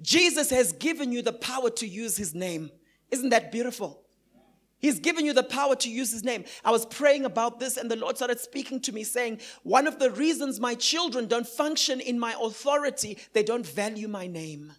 Jesus 0.00 0.48
has 0.48 0.72
given 0.72 1.12
you 1.12 1.20
the 1.20 1.34
power 1.34 1.68
to 1.68 1.86
use 1.86 2.16
His 2.16 2.34
name. 2.34 2.70
Isn't 3.10 3.28
that 3.28 3.52
beautiful? 3.52 4.01
He's 4.82 4.98
given 4.98 5.24
you 5.24 5.32
the 5.32 5.44
power 5.44 5.76
to 5.76 5.88
use 5.88 6.10
his 6.10 6.24
name. 6.24 6.44
I 6.64 6.72
was 6.72 6.84
praying 6.84 7.24
about 7.24 7.60
this, 7.60 7.76
and 7.76 7.88
the 7.88 7.96
Lord 7.96 8.16
started 8.16 8.40
speaking 8.40 8.80
to 8.80 8.92
me, 8.92 9.04
saying, 9.04 9.38
One 9.62 9.86
of 9.86 10.00
the 10.00 10.10
reasons 10.10 10.58
my 10.58 10.74
children 10.74 11.28
don't 11.28 11.46
function 11.46 12.00
in 12.00 12.18
my 12.18 12.34
authority, 12.42 13.16
they 13.32 13.44
don't 13.44 13.66
value 13.66 14.08
my 14.08 14.26
name. 14.26 14.72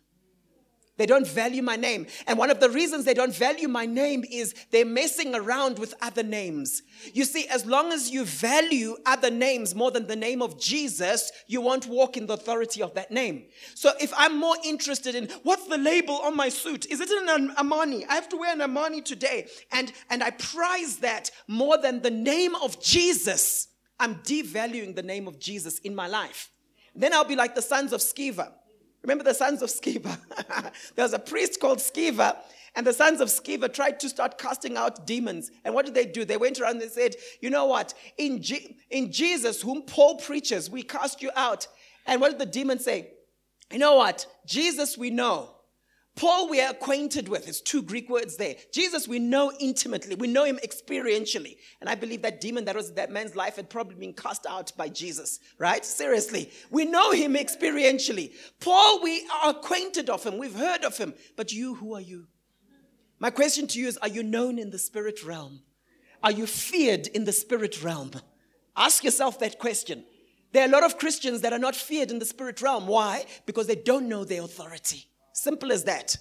They 0.96 1.08
don't 1.08 1.28
value 1.28 1.64
my 1.64 1.76
name. 1.76 2.06
And 2.28 2.38
one 2.38 2.52
of 2.52 2.60
the 2.60 2.70
reasons 2.70 3.04
they 3.04 3.16
don't 3.16 3.36
value 3.36 3.68
my 3.68 3.88
name 3.88 4.24
is 4.30 4.54
they're 4.70 4.86
messing 4.86 5.34
around 5.34 5.80
with 5.80 5.96
other 6.04 6.22
names. 6.22 6.84
You 7.14 7.26
see, 7.26 7.48
as 7.48 7.66
long 7.66 7.92
as 7.92 8.12
you 8.12 8.26
value 8.26 8.96
other 9.04 9.32
names 9.32 9.74
more 9.74 9.90
than 9.90 10.06
the 10.06 10.16
name 10.16 10.44
of 10.44 10.60
Jesus, 10.60 11.32
you 11.48 11.62
won't 11.62 11.88
walk 11.88 12.16
in 12.16 12.28
the 12.28 12.34
authority 12.34 12.84
of 12.84 12.94
that 12.94 13.10
name. 13.10 13.46
So 13.74 13.92
if 14.00 14.14
I'm 14.16 14.40
more 14.40 14.56
interested 14.64 15.16
in 15.16 15.30
what's 15.42 15.68
the 15.68 15.80
label 15.80 16.16
on 16.18 16.38
my 16.38 16.50
suit? 16.50 16.86
Is 16.86 17.00
it 17.02 17.10
an 17.10 17.56
Armani? 17.56 18.06
I 18.08 18.14
have 18.14 18.30
to 18.30 18.38
wear 18.38 18.54
an 18.54 18.60
Armani 18.60 19.04
today. 19.04 19.48
And, 19.72 19.92
and 20.12 20.24
I 20.24 20.30
prize 20.30 20.98
that 20.98 21.32
more 21.48 21.80
than 21.80 22.04
the 22.04 22.12
name 22.12 22.54
of 22.56 22.80
Jesus. 22.80 23.68
I'm 24.00 24.16
devaluing 24.18 24.96
the 24.96 25.04
name 25.04 25.28
of 25.28 25.40
Jesus 25.40 25.80
in 25.80 25.96
my 25.96 26.08
life. 26.08 26.52
Then 26.96 27.14
I'll 27.14 27.26
be 27.26 27.36
like 27.36 27.56
the 27.56 27.64
sons 27.64 27.94
of 27.94 28.02
Sceva 28.02 28.52
Remember 29.04 29.24
the 29.24 29.34
sons 29.34 29.62
of 29.62 29.70
Sceva? 29.70 30.18
there 30.96 31.04
was 31.04 31.14
a 31.14 31.20
priest 31.20 31.60
called 31.60 31.80
Sceva, 31.80 32.38
and 32.76 32.88
the 32.88 32.94
sons 32.94 33.22
of 33.22 33.28
Sceva 33.28 33.72
tried 33.72 34.00
to 34.00 34.10
start 34.10 34.38
casting 34.38 34.78
out 34.78 35.06
demons. 35.06 35.52
And 35.64 35.76
what 35.76 35.86
did 35.86 35.94
they 35.94 36.06
do? 36.06 36.26
They 36.26 36.38
went 36.38 36.60
around 36.60 36.82
and 36.82 36.90
said, 36.90 37.16
You 37.42 37.50
know 37.50 37.66
what? 37.66 37.94
In, 38.18 38.42
G- 38.42 38.78
in 38.90 39.12
Jesus, 39.12 39.62
whom 39.62 39.84
Paul 39.84 40.18
preaches, 40.18 40.70
we 40.70 40.84
cast 40.84 41.22
you 41.22 41.30
out. 41.36 41.68
And 42.08 42.22
what 42.22 42.32
did 42.32 42.40
the 42.40 42.52
demon 42.52 42.80
say? 42.80 43.12
You 43.72 43.80
know 43.80 43.96
what? 43.96 44.26
Jesus, 44.46 44.98
we 44.98 45.10
know. 45.10 45.56
Paul, 46.16 46.48
we 46.48 46.62
are 46.62 46.70
acquainted 46.70 47.28
with. 47.28 47.48
It's 47.48 47.60
two 47.60 47.82
Greek 47.82 48.08
words 48.08 48.38
there. 48.38 48.56
Jesus, 48.72 49.08
we 49.08 49.18
know 49.18 49.52
intimately. 49.60 50.14
We 50.14 50.28
know 50.28 50.44
him 50.44 50.60
experientially. 50.64 51.58
And 51.82 51.90
I 51.90 51.96
believe 51.96 52.22
that 52.22 52.40
demon 52.40 52.66
that 52.66 52.76
was 52.76 52.94
that 52.94 53.12
man's 53.12 53.36
life 53.36 53.56
had 53.56 53.70
probably 53.70 53.96
been 53.96 54.14
cast 54.14 54.46
out 54.46 54.72
by 54.78 54.90
Jesus, 54.90 55.40
right? 55.58 55.84
Seriously. 55.84 56.52
We 56.70 56.86
know 56.86 57.12
him 57.12 57.34
experientially. 57.34 58.34
Paul, 58.60 59.02
we 59.02 59.28
are 59.44 59.50
acquainted 59.52 60.10
of 60.10 60.24
him. 60.24 60.38
We've 60.38 60.56
heard 60.56 60.84
of 60.84 60.98
him. 60.98 61.16
But 61.36 61.52
you, 61.52 61.76
who 61.76 61.96
are 61.96 62.02
you? 62.02 62.28
My 63.20 63.32
question 63.32 63.66
to 63.68 63.80
you 63.80 63.88
is 63.88 63.98
Are 63.98 64.08
you 64.08 64.22
known 64.22 64.60
in 64.60 64.70
the 64.70 64.80
spirit 64.80 65.24
realm? 65.24 65.62
Are 66.22 66.32
you 66.32 66.46
feared 66.46 67.08
in 67.08 67.26
the 67.26 67.32
spirit 67.32 67.82
realm? 67.84 68.12
Ask 68.76 69.04
yourself 69.04 69.40
that 69.40 69.58
question. 69.58 70.06
There 70.52 70.64
are 70.64 70.70
a 70.70 70.72
lot 70.72 70.84
of 70.84 71.00
Christians 71.00 71.42
that 71.42 71.54
are 71.54 71.60
not 71.60 71.76
feared 71.76 72.12
in 72.12 72.20
the 72.20 72.26
spirit 72.26 72.62
realm. 72.62 72.86
Why? 72.86 73.26
Because 73.48 73.66
they 73.66 73.76
don't 73.76 74.08
know 74.08 74.24
their 74.24 74.44
authority. 74.44 75.08
Simple 75.34 75.72
as 75.72 75.84
that. 75.84 76.16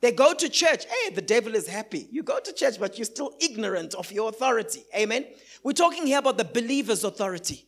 They 0.00 0.12
go 0.12 0.34
to 0.34 0.48
church. 0.48 0.84
Hey, 0.84 1.14
the 1.14 1.22
devil 1.22 1.54
is 1.54 1.66
happy. 1.66 2.08
You 2.10 2.22
go 2.22 2.38
to 2.40 2.52
church, 2.52 2.78
but 2.78 2.98
you're 2.98 3.04
still 3.04 3.34
ignorant 3.40 3.94
of 3.94 4.10
your 4.12 4.28
authority. 4.28 4.84
Amen. 4.94 5.26
We're 5.62 5.72
talking 5.72 6.06
here 6.06 6.18
about 6.18 6.38
the 6.38 6.44
believer's 6.44 7.04
authority. 7.04 7.66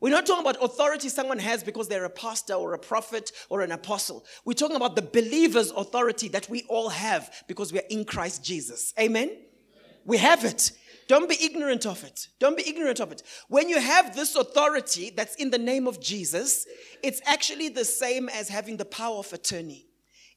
We're 0.00 0.10
not 0.10 0.26
talking 0.26 0.44
about 0.44 0.62
authority 0.62 1.08
someone 1.08 1.38
has 1.38 1.64
because 1.64 1.88
they're 1.88 2.04
a 2.04 2.10
pastor 2.10 2.54
or 2.54 2.74
a 2.74 2.78
prophet 2.78 3.32
or 3.48 3.62
an 3.62 3.72
apostle. 3.72 4.24
We're 4.44 4.52
talking 4.52 4.76
about 4.76 4.96
the 4.96 5.02
believer's 5.02 5.70
authority 5.70 6.28
that 6.28 6.48
we 6.48 6.64
all 6.68 6.90
have 6.90 7.44
because 7.48 7.72
we're 7.72 7.82
in 7.88 8.04
Christ 8.04 8.44
Jesus. 8.44 8.92
Amen? 8.98 9.30
We 10.04 10.18
have 10.18 10.44
it. 10.44 10.72
Don't 11.08 11.28
be 11.28 11.36
ignorant 11.42 11.86
of 11.86 12.02
it. 12.04 12.28
Don't 12.38 12.56
be 12.56 12.68
ignorant 12.68 13.00
of 13.00 13.12
it. 13.12 13.22
When 13.48 13.68
you 13.68 13.80
have 13.80 14.14
this 14.14 14.34
authority 14.36 15.10
that's 15.14 15.36
in 15.36 15.50
the 15.50 15.58
name 15.58 15.86
of 15.86 16.00
Jesus, 16.00 16.66
it's 17.02 17.20
actually 17.26 17.68
the 17.68 17.84
same 17.84 18.28
as 18.28 18.48
having 18.48 18.76
the 18.76 18.84
power 18.84 19.16
of 19.16 19.32
attorney. 19.32 19.86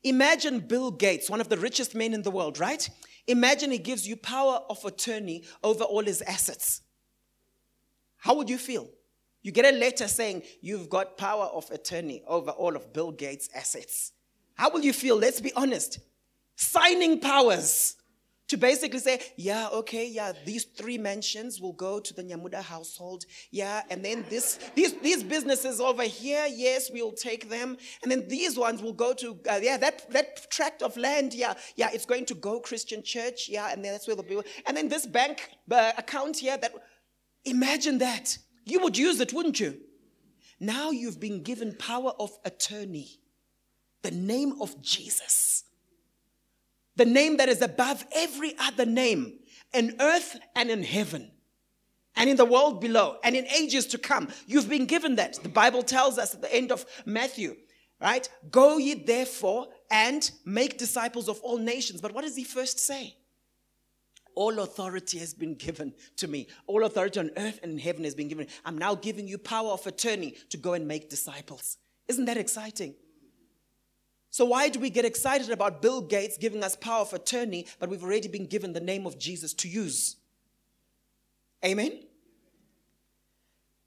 Imagine 0.03 0.59
Bill 0.59 0.91
Gates, 0.91 1.29
one 1.29 1.41
of 1.41 1.49
the 1.49 1.57
richest 1.57 1.95
men 1.95 2.13
in 2.13 2.21
the 2.21 2.31
world, 2.31 2.59
right? 2.59 2.87
Imagine 3.27 3.71
he 3.71 3.77
gives 3.77 4.07
you 4.07 4.15
power 4.15 4.61
of 4.69 4.83
attorney 4.85 5.43
over 5.63 5.83
all 5.83 6.03
his 6.03 6.21
assets. 6.21 6.81
How 8.17 8.35
would 8.35 8.49
you 8.49 8.57
feel? 8.57 8.89
You 9.41 9.51
get 9.51 9.65
a 9.65 9.77
letter 9.77 10.07
saying 10.07 10.43
you've 10.61 10.89
got 10.89 11.17
power 11.17 11.45
of 11.45 11.69
attorney 11.71 12.23
over 12.27 12.51
all 12.51 12.75
of 12.75 12.93
Bill 12.93 13.11
Gates' 13.11 13.49
assets. 13.53 14.13
How 14.55 14.69
will 14.69 14.81
you 14.81 14.93
feel? 14.93 15.17
Let's 15.17 15.41
be 15.41 15.53
honest. 15.53 15.99
Signing 16.55 17.19
powers 17.19 17.96
to 18.47 18.57
basically 18.57 18.99
say, 18.99 19.19
yeah, 19.35 19.67
okay, 19.73 20.07
yeah, 20.07 20.31
these 20.45 20.63
three 20.63 20.97
mansions 20.97 21.59
will 21.59 21.73
go 21.73 21.99
to 21.99 22.13
the 22.13 22.23
Nyamuda 22.23 22.61
household. 22.61 23.25
Yeah, 23.51 23.81
and 23.89 24.03
then 24.03 24.25
this, 24.29 24.59
these, 24.73 24.93
these 24.99 25.23
businesses 25.23 25.81
over 25.81 26.03
here, 26.03 26.47
yes, 26.49 26.89
we'll 26.91 27.11
take 27.11 27.49
them. 27.49 27.77
And 28.01 28.11
then 28.11 28.27
these 28.27 28.57
ones 28.57 28.81
will 28.81 28.93
go 28.93 29.13
to, 29.15 29.37
uh, 29.49 29.59
yeah, 29.61 29.77
that, 29.77 30.09
that 30.11 30.49
tract 30.49 30.81
of 30.81 30.95
land, 30.95 31.33
yeah, 31.33 31.55
yeah, 31.75 31.89
it's 31.91 32.05
going 32.05 32.25
to 32.27 32.35
go 32.35 32.59
Christian 32.59 33.03
church. 33.03 33.49
Yeah, 33.49 33.69
and 33.71 33.83
then 33.83 33.91
that's 33.91 34.07
where 34.07 34.15
the 34.15 34.23
people, 34.23 34.43
and 34.65 34.77
then 34.77 34.87
this 34.87 35.05
bank 35.05 35.49
uh, 35.69 35.91
account 35.97 36.37
here 36.37 36.57
that, 36.57 36.73
imagine 37.43 37.97
that. 37.97 38.37
You 38.63 38.81
would 38.81 38.97
use 38.97 39.19
it, 39.19 39.33
wouldn't 39.33 39.59
you? 39.59 39.77
Now 40.59 40.91
you've 40.91 41.19
been 41.19 41.43
given 41.43 41.75
power 41.75 42.13
of 42.19 42.31
attorney, 42.43 43.19
the 44.01 44.11
name 44.11 44.61
of 44.61 44.81
Jesus 44.81 45.63
the 46.97 47.05
name 47.05 47.37
that 47.37 47.49
is 47.49 47.61
above 47.61 48.05
every 48.13 48.55
other 48.59 48.85
name 48.85 49.39
in 49.73 49.95
earth 49.99 50.37
and 50.55 50.69
in 50.69 50.83
heaven 50.83 51.31
and 52.15 52.29
in 52.29 52.35
the 52.35 52.45
world 52.45 52.81
below 52.81 53.17
and 53.23 53.35
in 53.35 53.45
ages 53.47 53.85
to 53.87 53.97
come. 53.97 54.27
You've 54.47 54.69
been 54.69 54.85
given 54.85 55.15
that. 55.15 55.41
The 55.41 55.49
Bible 55.49 55.83
tells 55.83 56.17
us 56.17 56.33
at 56.33 56.41
the 56.41 56.53
end 56.53 56.71
of 56.71 56.85
Matthew, 57.05 57.55
right? 58.01 58.27
Go 58.49 58.77
ye 58.77 58.95
therefore 58.95 59.67
and 59.91 60.29
make 60.43 60.77
disciples 60.77 61.29
of 61.29 61.39
all 61.41 61.57
nations. 61.57 62.01
But 62.01 62.13
what 62.13 62.23
does 62.23 62.35
he 62.35 62.43
first 62.43 62.79
say? 62.79 63.15
All 64.35 64.59
authority 64.59 65.17
has 65.19 65.33
been 65.33 65.55
given 65.55 65.93
to 66.17 66.27
me. 66.27 66.47
All 66.67 66.83
authority 66.83 67.19
on 67.19 67.31
earth 67.37 67.59
and 67.63 67.73
in 67.73 67.79
heaven 67.79 68.03
has 68.03 68.13
been 68.13 68.27
given. 68.27 68.47
I'm 68.65 68.77
now 68.77 68.93
giving 68.93 69.27
you 69.27 69.37
power 69.37 69.69
of 69.69 69.85
attorney 69.87 70.35
to 70.49 70.57
go 70.57 70.73
and 70.73 70.87
make 70.87 71.09
disciples. 71.09 71.77
Isn't 72.07 72.25
that 72.25 72.37
exciting? 72.37 72.95
So, 74.37 74.45
why 74.45 74.69
do 74.69 74.79
we 74.79 74.91
get 74.91 75.03
excited 75.03 75.49
about 75.49 75.81
Bill 75.81 75.99
Gates 75.99 76.37
giving 76.37 76.63
us 76.63 76.75
power 76.75 77.01
of 77.01 77.11
attorney, 77.11 77.65
but 77.79 77.89
we've 77.89 78.03
already 78.03 78.27
been 78.27 78.45
given 78.45 78.71
the 78.71 78.79
name 78.79 79.07
of 79.07 79.17
Jesus 79.17 79.51
to 79.55 79.67
use? 79.67 80.17
Amen? 81.65 82.03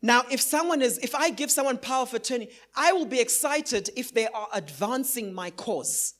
Now, 0.02 0.24
if 0.28 0.40
someone 0.40 0.82
is, 0.82 0.98
if 0.98 1.14
I 1.14 1.30
give 1.30 1.52
someone 1.52 1.78
power 1.78 2.02
of 2.02 2.14
attorney, 2.14 2.48
I 2.74 2.92
will 2.92 3.06
be 3.06 3.20
excited 3.20 3.90
if 3.94 4.12
they 4.12 4.26
are 4.26 4.48
advancing 4.52 5.32
my 5.32 5.50
cause. 5.50 6.14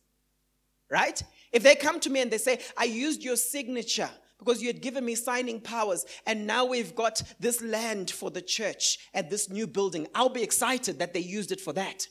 Right? 0.88 1.20
If 1.50 1.64
they 1.64 1.74
come 1.74 1.98
to 1.98 2.08
me 2.08 2.20
and 2.20 2.30
they 2.30 2.38
say, 2.38 2.60
I 2.78 2.84
used 2.84 3.24
your 3.24 3.34
signature 3.34 4.10
because 4.38 4.62
you 4.62 4.68
had 4.68 4.80
given 4.80 5.04
me 5.04 5.16
signing 5.16 5.60
powers, 5.60 6.06
and 6.24 6.46
now 6.46 6.66
we've 6.66 6.94
got 6.94 7.20
this 7.40 7.60
land 7.60 8.12
for 8.12 8.30
the 8.30 8.42
church 8.42 8.98
and 9.12 9.28
this 9.28 9.50
new 9.50 9.66
building, 9.66 10.06
I'll 10.14 10.28
be 10.28 10.44
excited 10.44 11.00
that 11.00 11.14
they 11.14 11.18
used 11.18 11.50
it 11.50 11.60
for 11.60 11.72
that. 11.72 12.06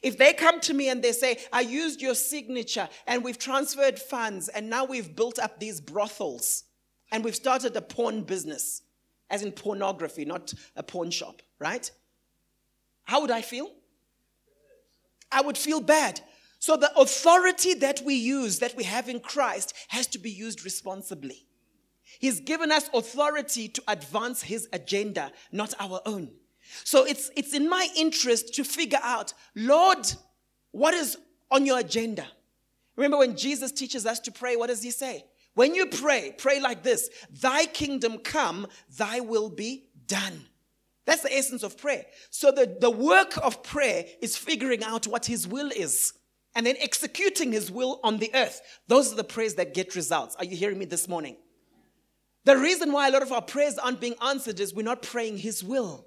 If 0.00 0.16
they 0.16 0.32
come 0.32 0.60
to 0.60 0.74
me 0.74 0.88
and 0.88 1.02
they 1.02 1.12
say, 1.12 1.38
I 1.52 1.60
used 1.60 2.00
your 2.00 2.14
signature 2.14 2.88
and 3.06 3.22
we've 3.22 3.38
transferred 3.38 3.98
funds 3.98 4.48
and 4.48 4.70
now 4.70 4.84
we've 4.84 5.14
built 5.14 5.38
up 5.38 5.58
these 5.58 5.80
brothels 5.80 6.64
and 7.10 7.24
we've 7.24 7.36
started 7.36 7.76
a 7.76 7.82
porn 7.82 8.22
business, 8.22 8.82
as 9.28 9.42
in 9.42 9.52
pornography, 9.52 10.24
not 10.24 10.52
a 10.76 10.82
pawn 10.82 11.10
shop, 11.10 11.42
right? 11.58 11.90
How 13.04 13.20
would 13.20 13.30
I 13.30 13.42
feel? 13.42 13.70
I 15.30 15.42
would 15.42 15.58
feel 15.58 15.80
bad. 15.80 16.20
So 16.58 16.76
the 16.76 16.96
authority 16.96 17.74
that 17.74 18.02
we 18.04 18.14
use, 18.14 18.60
that 18.60 18.76
we 18.76 18.84
have 18.84 19.08
in 19.08 19.20
Christ, 19.20 19.74
has 19.88 20.06
to 20.08 20.18
be 20.18 20.30
used 20.30 20.64
responsibly. 20.64 21.46
He's 22.20 22.40
given 22.40 22.70
us 22.70 22.88
authority 22.94 23.68
to 23.68 23.82
advance 23.88 24.42
his 24.42 24.68
agenda, 24.72 25.32
not 25.50 25.74
our 25.80 26.00
own. 26.06 26.30
So 26.84 27.04
it's, 27.04 27.30
it's 27.36 27.54
in 27.54 27.68
my 27.68 27.88
interest 27.96 28.54
to 28.54 28.64
figure 28.64 29.00
out, 29.02 29.34
Lord, 29.54 30.12
what 30.70 30.94
is 30.94 31.18
on 31.50 31.66
your 31.66 31.78
agenda? 31.78 32.26
Remember 32.96 33.18
when 33.18 33.36
Jesus 33.36 33.72
teaches 33.72 34.06
us 34.06 34.20
to 34.20 34.32
pray, 34.32 34.56
what 34.56 34.68
does 34.68 34.82
he 34.82 34.90
say? 34.90 35.24
When 35.54 35.74
you 35.74 35.86
pray, 35.86 36.34
pray 36.36 36.60
like 36.60 36.82
this 36.82 37.10
Thy 37.30 37.66
kingdom 37.66 38.18
come, 38.18 38.66
thy 38.96 39.20
will 39.20 39.50
be 39.50 39.84
done. 40.06 40.46
That's 41.04 41.22
the 41.22 41.36
essence 41.36 41.62
of 41.62 41.76
prayer. 41.76 42.04
So 42.30 42.52
the, 42.52 42.76
the 42.80 42.90
work 42.90 43.36
of 43.42 43.62
prayer 43.62 44.04
is 44.20 44.36
figuring 44.36 44.84
out 44.84 45.06
what 45.06 45.26
his 45.26 45.48
will 45.48 45.70
is 45.70 46.12
and 46.54 46.64
then 46.64 46.76
executing 46.78 47.52
his 47.52 47.70
will 47.70 47.98
on 48.04 48.18
the 48.18 48.30
earth. 48.34 48.60
Those 48.86 49.12
are 49.12 49.16
the 49.16 49.24
prayers 49.24 49.54
that 49.54 49.74
get 49.74 49.96
results. 49.96 50.36
Are 50.36 50.44
you 50.44 50.56
hearing 50.56 50.78
me 50.78 50.84
this 50.84 51.08
morning? 51.08 51.36
The 52.44 52.56
reason 52.56 52.92
why 52.92 53.08
a 53.08 53.10
lot 53.10 53.22
of 53.22 53.32
our 53.32 53.42
prayers 53.42 53.78
aren't 53.78 54.00
being 54.00 54.14
answered 54.22 54.60
is 54.60 54.74
we're 54.74 54.82
not 54.82 55.02
praying 55.02 55.38
his 55.38 55.64
will 55.64 56.06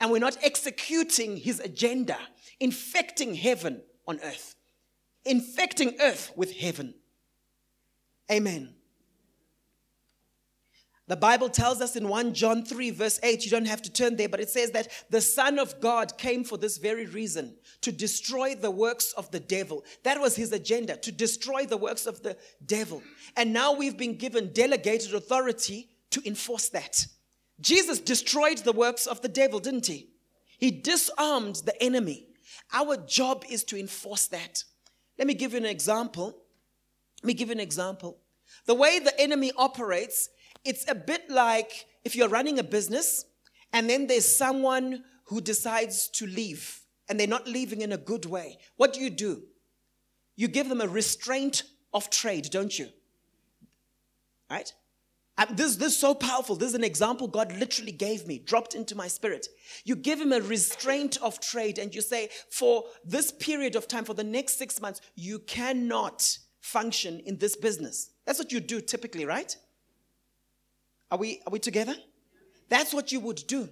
and 0.00 0.10
we're 0.10 0.18
not 0.18 0.36
executing 0.42 1.36
his 1.36 1.60
agenda, 1.60 2.18
infecting 2.60 3.34
heaven 3.34 3.82
on 4.06 4.20
earth, 4.22 4.54
infecting 5.24 5.96
earth 6.00 6.32
with 6.36 6.56
heaven. 6.56 6.94
Amen. 8.30 8.74
The 11.08 11.16
Bible 11.16 11.48
tells 11.48 11.80
us 11.80 11.94
in 11.94 12.08
1 12.08 12.34
John 12.34 12.64
3, 12.64 12.90
verse 12.90 13.20
8, 13.22 13.44
you 13.44 13.50
don't 13.50 13.66
have 13.66 13.82
to 13.82 13.92
turn 13.92 14.16
there, 14.16 14.28
but 14.28 14.40
it 14.40 14.50
says 14.50 14.72
that 14.72 14.88
the 15.08 15.20
Son 15.20 15.60
of 15.60 15.80
God 15.80 16.18
came 16.18 16.42
for 16.42 16.58
this 16.58 16.78
very 16.78 17.06
reason 17.06 17.54
to 17.82 17.92
destroy 17.92 18.56
the 18.56 18.72
works 18.72 19.12
of 19.12 19.30
the 19.30 19.38
devil. 19.38 19.84
That 20.02 20.20
was 20.20 20.34
his 20.34 20.50
agenda, 20.50 20.96
to 20.96 21.12
destroy 21.12 21.64
the 21.64 21.76
works 21.76 22.06
of 22.06 22.22
the 22.24 22.36
devil. 22.64 23.04
And 23.36 23.52
now 23.52 23.72
we've 23.72 23.96
been 23.96 24.16
given 24.16 24.52
delegated 24.52 25.14
authority 25.14 25.90
to 26.10 26.20
enforce 26.26 26.70
that. 26.70 27.06
Jesus 27.60 28.00
destroyed 28.00 28.58
the 28.58 28.72
works 28.72 29.06
of 29.06 29.22
the 29.22 29.28
devil, 29.28 29.60
didn't 29.60 29.86
he? 29.86 30.10
He 30.58 30.70
disarmed 30.70 31.56
the 31.64 31.80
enemy. 31.82 32.28
Our 32.72 32.96
job 32.96 33.44
is 33.48 33.64
to 33.64 33.78
enforce 33.78 34.26
that. 34.28 34.64
Let 35.18 35.26
me 35.26 35.34
give 35.34 35.52
you 35.52 35.58
an 35.58 35.66
example. 35.66 36.36
Let 37.22 37.28
me 37.28 37.34
give 37.34 37.48
you 37.48 37.54
an 37.54 37.60
example. 37.60 38.18
The 38.66 38.74
way 38.74 38.98
the 38.98 39.18
enemy 39.20 39.52
operates, 39.56 40.28
it's 40.64 40.88
a 40.88 40.94
bit 40.94 41.30
like 41.30 41.86
if 42.04 42.14
you're 42.14 42.28
running 42.28 42.58
a 42.58 42.64
business 42.64 43.24
and 43.72 43.88
then 43.88 44.06
there's 44.06 44.36
someone 44.36 45.04
who 45.24 45.40
decides 45.40 46.08
to 46.10 46.26
leave 46.26 46.80
and 47.08 47.18
they're 47.18 47.26
not 47.26 47.46
leaving 47.46 47.80
in 47.80 47.92
a 47.92 47.96
good 47.96 48.26
way. 48.26 48.58
What 48.76 48.92
do 48.92 49.00
you 49.00 49.10
do? 49.10 49.42
You 50.34 50.48
give 50.48 50.68
them 50.68 50.80
a 50.80 50.88
restraint 50.88 51.62
of 51.94 52.10
trade, 52.10 52.48
don't 52.50 52.78
you? 52.78 52.88
Right? 54.50 54.72
This, 55.52 55.76
this 55.76 55.92
is 55.92 55.98
so 55.98 56.14
powerful. 56.14 56.56
This 56.56 56.70
is 56.70 56.74
an 56.74 56.84
example 56.84 57.28
God 57.28 57.54
literally 57.58 57.92
gave 57.92 58.26
me, 58.26 58.38
dropped 58.38 58.74
into 58.74 58.94
my 58.94 59.06
spirit. 59.06 59.48
You 59.84 59.94
give 59.94 60.20
him 60.20 60.32
a 60.32 60.40
restraint 60.40 61.18
of 61.20 61.40
trade 61.40 61.78
and 61.78 61.94
you 61.94 62.00
say, 62.00 62.30
for 62.50 62.84
this 63.04 63.32
period 63.32 63.76
of 63.76 63.86
time, 63.86 64.04
for 64.04 64.14
the 64.14 64.24
next 64.24 64.58
six 64.58 64.80
months, 64.80 65.02
you 65.14 65.40
cannot 65.40 66.38
function 66.60 67.20
in 67.20 67.36
this 67.36 67.54
business. 67.54 68.10
That's 68.24 68.38
what 68.38 68.50
you 68.50 68.60
do 68.60 68.80
typically, 68.80 69.26
right? 69.26 69.54
Are 71.10 71.18
we, 71.18 71.42
are 71.46 71.50
we 71.50 71.58
together? 71.58 71.94
That's 72.68 72.94
what 72.94 73.12
you 73.12 73.20
would 73.20 73.42
do. 73.46 73.68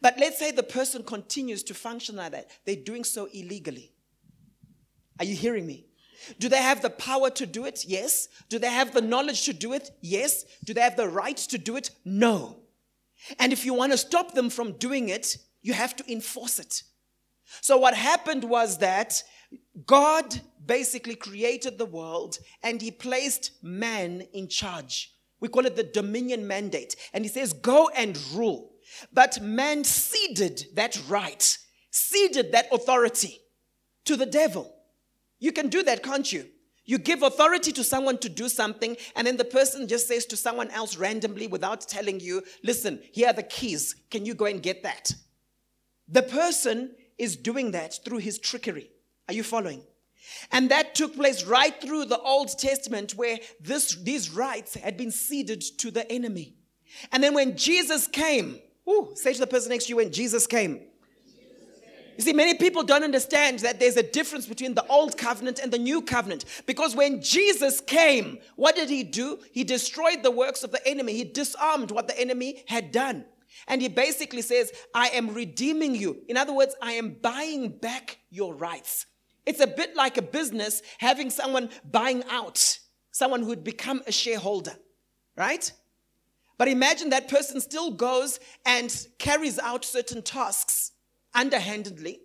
But 0.00 0.18
let's 0.18 0.38
say 0.38 0.50
the 0.50 0.62
person 0.62 1.02
continues 1.02 1.62
to 1.64 1.74
function 1.74 2.16
like 2.16 2.32
that. 2.32 2.50
They're 2.64 2.76
doing 2.76 3.04
so 3.04 3.28
illegally. 3.32 3.92
Are 5.18 5.24
you 5.24 5.36
hearing 5.36 5.66
me? 5.66 5.89
Do 6.38 6.48
they 6.48 6.62
have 6.62 6.82
the 6.82 6.90
power 6.90 7.30
to 7.30 7.46
do 7.46 7.64
it? 7.64 7.84
Yes. 7.86 8.28
Do 8.48 8.58
they 8.58 8.70
have 8.70 8.92
the 8.92 9.00
knowledge 9.00 9.44
to 9.44 9.52
do 9.52 9.72
it? 9.72 9.90
Yes. 10.00 10.44
Do 10.64 10.74
they 10.74 10.80
have 10.80 10.96
the 10.96 11.08
right 11.08 11.36
to 11.36 11.58
do 11.58 11.76
it? 11.76 11.90
No. 12.04 12.60
And 13.38 13.52
if 13.52 13.64
you 13.64 13.74
want 13.74 13.92
to 13.92 13.98
stop 13.98 14.34
them 14.34 14.50
from 14.50 14.72
doing 14.72 15.08
it, 15.08 15.36
you 15.62 15.72
have 15.72 15.96
to 15.96 16.12
enforce 16.12 16.58
it. 16.58 16.82
So 17.60 17.78
what 17.78 17.94
happened 17.94 18.44
was 18.44 18.78
that 18.78 19.22
God 19.86 20.40
basically 20.64 21.16
created 21.16 21.78
the 21.78 21.86
world 21.86 22.38
and 22.62 22.80
he 22.80 22.90
placed 22.90 23.52
man 23.62 24.22
in 24.32 24.48
charge. 24.48 25.12
We 25.40 25.48
call 25.48 25.66
it 25.66 25.76
the 25.76 25.82
dominion 25.82 26.46
mandate. 26.46 26.96
And 27.12 27.24
he 27.24 27.28
says, 27.28 27.52
go 27.52 27.88
and 27.88 28.18
rule. 28.32 28.72
But 29.12 29.40
man 29.42 29.84
ceded 29.84 30.66
that 30.74 31.00
right, 31.08 31.58
ceded 31.90 32.52
that 32.52 32.68
authority 32.72 33.40
to 34.04 34.16
the 34.16 34.26
devil. 34.26 34.74
You 35.40 35.50
can 35.50 35.68
do 35.68 35.82
that, 35.82 36.04
can't 36.04 36.30
you? 36.30 36.46
You 36.84 36.98
give 36.98 37.22
authority 37.22 37.72
to 37.72 37.84
someone 37.84 38.18
to 38.18 38.28
do 38.28 38.48
something, 38.48 38.96
and 39.16 39.26
then 39.26 39.36
the 39.36 39.44
person 39.44 39.88
just 39.88 40.08
says 40.08 40.26
to 40.26 40.36
someone 40.36 40.70
else 40.70 40.96
randomly 40.96 41.46
without 41.46 41.82
telling 41.82 42.20
you, 42.20 42.42
listen, 42.62 43.00
here 43.12 43.28
are 43.28 43.32
the 43.32 43.42
keys. 43.42 43.94
Can 44.10 44.26
you 44.26 44.34
go 44.34 44.46
and 44.46 44.62
get 44.62 44.82
that? 44.82 45.14
The 46.08 46.22
person 46.22 46.92
is 47.18 47.36
doing 47.36 47.72
that 47.72 47.98
through 48.04 48.18
his 48.18 48.38
trickery. 48.38 48.90
Are 49.28 49.34
you 49.34 49.42
following? 49.42 49.82
And 50.50 50.70
that 50.70 50.94
took 50.94 51.14
place 51.14 51.44
right 51.44 51.80
through 51.80 52.06
the 52.06 52.18
Old 52.18 52.58
Testament 52.58 53.12
where 53.12 53.38
this, 53.60 53.94
these 53.96 54.30
rights 54.30 54.74
had 54.74 54.96
been 54.96 55.10
ceded 55.10 55.62
to 55.78 55.90
the 55.90 56.10
enemy. 56.10 56.54
And 57.12 57.22
then 57.22 57.34
when 57.34 57.56
Jesus 57.56 58.06
came, 58.08 58.58
ooh, 58.88 59.12
say 59.14 59.32
to 59.32 59.40
the 59.40 59.46
person 59.46 59.70
next 59.70 59.84
to 59.84 59.90
you, 59.90 59.96
when 59.96 60.12
Jesus 60.12 60.46
came, 60.46 60.80
you 62.20 62.32
see, 62.32 62.36
many 62.36 62.52
people 62.52 62.82
don't 62.82 63.02
understand 63.02 63.60
that 63.60 63.80
there's 63.80 63.96
a 63.96 64.02
difference 64.02 64.46
between 64.46 64.74
the 64.74 64.86
old 64.88 65.16
covenant 65.16 65.58
and 65.58 65.72
the 65.72 65.78
new 65.78 66.02
covenant. 66.02 66.44
Because 66.66 66.94
when 66.94 67.22
Jesus 67.22 67.80
came, 67.80 68.38
what 68.56 68.76
did 68.76 68.90
he 68.90 69.04
do? 69.04 69.38
He 69.52 69.64
destroyed 69.64 70.22
the 70.22 70.30
works 70.30 70.62
of 70.62 70.70
the 70.70 70.86
enemy, 70.86 71.14
he 71.14 71.24
disarmed 71.24 71.90
what 71.90 72.08
the 72.08 72.20
enemy 72.20 72.62
had 72.68 72.92
done. 72.92 73.24
And 73.66 73.80
he 73.80 73.88
basically 73.88 74.42
says, 74.42 74.70
I 74.94 75.08
am 75.08 75.32
redeeming 75.32 75.94
you. 75.94 76.18
In 76.28 76.36
other 76.36 76.52
words, 76.52 76.74
I 76.82 76.92
am 76.92 77.16
buying 77.22 77.70
back 77.70 78.18
your 78.28 78.52
rights. 78.52 79.06
It's 79.46 79.60
a 79.60 79.66
bit 79.66 79.96
like 79.96 80.18
a 80.18 80.22
business 80.22 80.82
having 80.98 81.30
someone 81.30 81.70
buying 81.90 82.22
out 82.30 82.80
someone 83.12 83.42
who'd 83.42 83.64
become 83.64 84.02
a 84.06 84.12
shareholder, 84.12 84.74
right? 85.36 85.72
But 86.58 86.68
imagine 86.68 87.08
that 87.10 87.28
person 87.28 87.62
still 87.62 87.92
goes 87.92 88.40
and 88.66 89.06
carries 89.18 89.58
out 89.58 89.86
certain 89.86 90.20
tasks 90.20 90.92
underhandedly, 91.34 92.20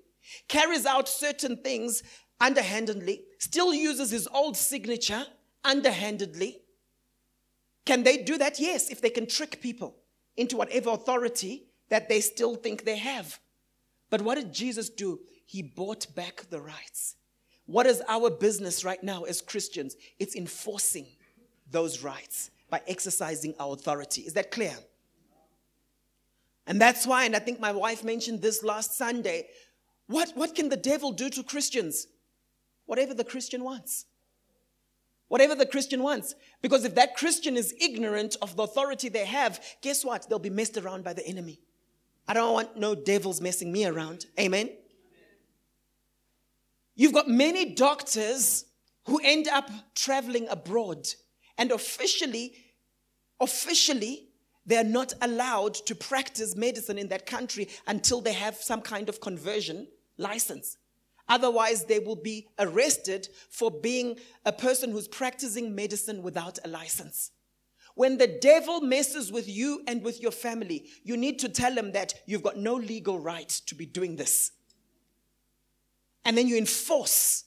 carries 0.48 0.86
out 0.86 1.08
certain 1.08 1.58
things 1.58 2.04
underhandedly, 2.40 3.24
still 3.40 3.74
uses 3.74 4.12
his 4.12 4.28
old 4.28 4.58
signature 4.58 5.26
underhandedly. 5.64 6.62
Can 7.86 8.04
they 8.04 8.18
do 8.18 8.38
that? 8.38 8.60
Yes, 8.60 8.90
if 8.90 9.02
they 9.02 9.10
can 9.10 9.28
trick 9.28 9.62
people 9.62 9.96
into 10.36 10.58
whatever 10.58 10.90
authority 10.92 11.68
that 11.90 12.10
they 12.10 12.20
still 12.20 12.56
think 12.56 12.84
they 12.84 12.98
have. 12.98 13.40
But 14.10 14.22
what 14.22 14.36
did 14.36 14.54
Jesus 14.54 14.90
do? 14.90 15.20
He 15.46 15.62
bought 15.62 16.14
back 16.16 16.50
the 16.50 16.60
rights. 16.60 17.16
What 17.66 17.86
is 17.86 18.02
our 18.08 18.30
business 18.30 18.84
right 18.84 19.02
now 19.04 19.24
as 19.24 19.42
Christians? 19.42 19.96
It's 20.20 20.36
enforcing 20.36 21.08
those 21.70 22.04
rights 22.04 22.52
by 22.70 22.82
exercising 22.88 23.54
our 23.60 23.74
authority. 23.74 24.22
Is 24.22 24.34
that 24.34 24.52
clear? 24.52 24.76
And 26.68 26.82
that's 26.82 27.06
why, 27.06 27.26
and 27.26 27.36
I 27.36 27.40
think 27.40 27.60
my 27.60 27.72
wife 27.72 28.04
mentioned 28.04 28.42
this 28.42 28.64
last 28.64 28.98
Sunday, 28.98 29.48
what, 30.08 30.32
what 30.36 30.56
can 30.56 30.70
the 30.70 30.78
devil 30.78 31.12
do 31.12 31.30
to 31.30 31.44
Christians? 31.44 32.08
Whatever 32.86 33.14
the 33.14 33.24
Christian 33.24 33.64
wants. 33.64 34.06
Whatever 35.28 35.56
the 35.56 35.66
Christian 35.66 36.04
wants. 36.04 36.36
Because 36.62 36.86
if 36.86 36.96
that 36.96 37.16
Christian 37.16 37.58
is 37.58 37.74
ignorant 37.80 38.36
of 38.42 38.56
the 38.56 38.64
authority 38.64 39.10
they 39.10 39.26
have, 39.26 39.60
guess 39.82 40.06
what? 40.06 40.28
They'll 40.30 40.40
be 40.40 40.50
messed 40.50 40.78
around 40.78 41.04
by 41.04 41.14
the 41.14 41.26
enemy. 41.26 41.60
I 42.28 42.34
don't 42.34 42.54
want 42.54 42.78
no 42.78 42.96
devils 42.96 43.42
messing 43.42 43.72
me 43.72 43.86
around. 43.86 44.26
Amen. 44.40 44.70
You've 46.96 47.14
got 47.14 47.28
many 47.28 47.74
doctors 47.74 48.66
who 49.06 49.20
end 49.24 49.48
up 49.48 49.70
traveling 49.94 50.48
abroad 50.50 51.08
and 51.58 51.72
officially, 51.72 52.54
officially, 53.40 54.25
they 54.66 54.78
are 54.78 54.84
not 54.84 55.14
allowed 55.22 55.76
to 55.76 55.96
practice 55.96 56.56
medicine 56.56 56.98
in 56.98 57.08
that 57.10 57.26
country 57.26 57.70
until 57.88 58.22
they 58.22 58.34
have 58.34 58.56
some 58.56 58.82
kind 58.82 59.10
of 59.10 59.22
conversion 59.22 59.88
license. 60.18 60.78
Otherwise, 61.28 61.86
they 61.86 62.00
will 62.00 62.16
be 62.16 62.48
arrested 62.60 63.28
for 63.50 63.72
being 63.72 64.18
a 64.46 64.52
person 64.52 64.92
who's 64.92 65.08
practicing 65.08 65.74
medicine 65.74 66.22
without 66.22 66.60
a 66.64 66.68
license. 66.68 67.32
When 67.96 68.18
the 68.18 68.28
devil 68.28 68.82
messes 68.82 69.32
with 69.32 69.48
you 69.48 69.82
and 69.88 70.04
with 70.04 70.22
your 70.22 70.32
family, 70.32 70.90
you 71.04 71.16
need 71.16 71.40
to 71.40 71.50
tell 71.50 71.74
him 71.76 71.94
that 71.94 72.14
you've 72.26 72.44
got 72.44 72.58
no 72.58 72.76
legal 72.76 73.20
right 73.20 73.50
to 73.50 73.76
be 73.76 73.86
doing 73.86 74.18
this. 74.18 74.52
And 76.26 76.38
then 76.38 76.48
you 76.48 76.58
enforce 76.58 77.46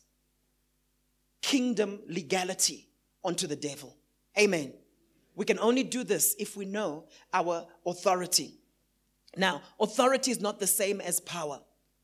kingdom 1.42 2.00
legality 2.08 2.88
onto 3.22 3.46
the 3.46 3.56
devil. 3.56 3.96
Amen. 4.38 4.72
We 5.38 5.44
can 5.44 5.60
only 5.60 5.84
do 5.84 6.02
this 6.02 6.34
if 6.36 6.56
we 6.56 6.64
know 6.64 7.04
our 7.32 7.64
authority. 7.86 8.58
Now, 9.36 9.62
authority 9.78 10.32
is 10.32 10.40
not 10.40 10.58
the 10.58 10.66
same 10.66 11.00
as 11.00 11.20
power. 11.20 11.60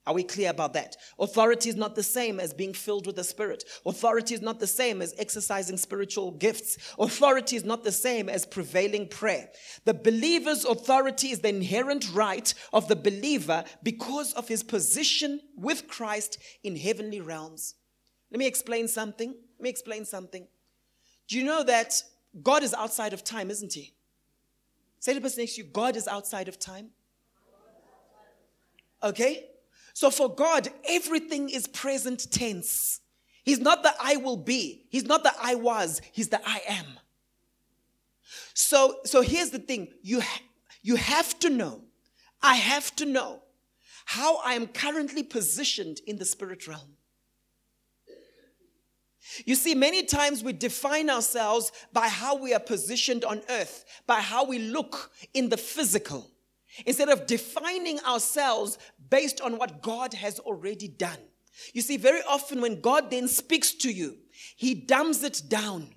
Are 0.06 0.14
we 0.14 0.22
clear 0.22 0.50
about 0.50 0.74
that? 0.74 0.96
Authority 1.18 1.68
is 1.68 1.74
not 1.74 1.96
the 1.96 2.02
same 2.04 2.38
as 2.38 2.54
being 2.54 2.72
filled 2.72 3.08
with 3.08 3.16
the 3.16 3.24
Spirit. 3.24 3.64
Authority 3.84 4.34
is 4.34 4.40
not 4.40 4.60
the 4.60 4.68
same 4.68 5.02
as 5.02 5.16
exercising 5.18 5.78
spiritual 5.78 6.30
gifts. 6.30 6.78
Authority 6.96 7.56
is 7.56 7.64
not 7.64 7.82
the 7.82 7.90
same 7.90 8.28
as 8.28 8.46
prevailing 8.46 9.08
prayer. 9.08 9.48
The 9.84 9.94
believer's 9.94 10.64
authority 10.64 11.32
is 11.32 11.40
the 11.40 11.48
inherent 11.48 12.14
right 12.14 12.54
of 12.72 12.86
the 12.86 12.94
believer 12.94 13.64
because 13.82 14.32
of 14.34 14.46
his 14.46 14.62
position 14.62 15.40
with 15.56 15.88
Christ 15.88 16.38
in 16.62 16.76
heavenly 16.76 17.20
realms. 17.20 17.74
Let 18.30 18.38
me 18.38 18.46
explain 18.46 18.86
something. 18.86 19.30
Let 19.58 19.60
me 19.60 19.70
explain 19.70 20.04
something. 20.04 20.46
Do 21.26 21.36
you 21.36 21.44
know 21.44 21.64
that 21.64 22.00
God 22.42 22.62
is 22.62 22.74
outside 22.74 23.12
of 23.12 23.22
time, 23.22 23.50
isn't 23.50 23.72
he? 23.72 23.94
Say 25.00 25.12
to 25.12 25.20
the 25.20 25.24
person 25.24 25.42
next 25.42 25.54
to 25.54 25.62
you, 25.62 25.68
God 25.68 25.96
is 25.96 26.08
outside 26.08 26.48
of 26.48 26.58
time. 26.58 26.90
Okay? 29.02 29.46
So 29.92 30.10
for 30.10 30.34
God, 30.34 30.68
everything 30.88 31.48
is 31.48 31.66
present 31.66 32.30
tense. 32.30 33.00
He's 33.44 33.60
not 33.60 33.82
the 33.82 33.94
I 34.00 34.16
will 34.16 34.38
be. 34.38 34.86
He's 34.88 35.04
not 35.04 35.22
the 35.22 35.32
I 35.40 35.54
was. 35.54 36.00
He's 36.12 36.28
the 36.28 36.40
I 36.48 36.62
am. 36.66 36.86
So, 38.54 39.00
so 39.04 39.20
here's 39.20 39.50
the 39.50 39.58
thing. 39.58 39.88
You, 40.02 40.22
ha- 40.22 40.42
you 40.82 40.96
have 40.96 41.38
to 41.40 41.50
know, 41.50 41.82
I 42.42 42.54
have 42.54 42.96
to 42.96 43.04
know 43.04 43.42
how 44.06 44.38
I 44.38 44.54
am 44.54 44.66
currently 44.66 45.22
positioned 45.22 46.00
in 46.06 46.18
the 46.18 46.24
spirit 46.24 46.66
realm. 46.66 46.96
You 49.44 49.54
see, 49.54 49.74
many 49.74 50.04
times 50.04 50.42
we 50.42 50.52
define 50.52 51.10
ourselves 51.10 51.72
by 51.92 52.08
how 52.08 52.36
we 52.36 52.54
are 52.54 52.60
positioned 52.60 53.24
on 53.24 53.42
earth, 53.48 53.84
by 54.06 54.20
how 54.20 54.44
we 54.44 54.58
look 54.58 55.10
in 55.32 55.48
the 55.48 55.56
physical, 55.56 56.30
instead 56.86 57.08
of 57.08 57.26
defining 57.26 58.00
ourselves 58.00 58.78
based 59.10 59.40
on 59.40 59.58
what 59.58 59.82
God 59.82 60.14
has 60.14 60.38
already 60.40 60.88
done. 60.88 61.18
You 61.72 61.82
see, 61.82 61.96
very 61.96 62.20
often 62.28 62.60
when 62.60 62.80
God 62.80 63.10
then 63.10 63.28
speaks 63.28 63.72
to 63.74 63.92
you, 63.92 64.16
He 64.56 64.74
dumbs 64.74 65.22
it 65.22 65.42
down. 65.48 65.94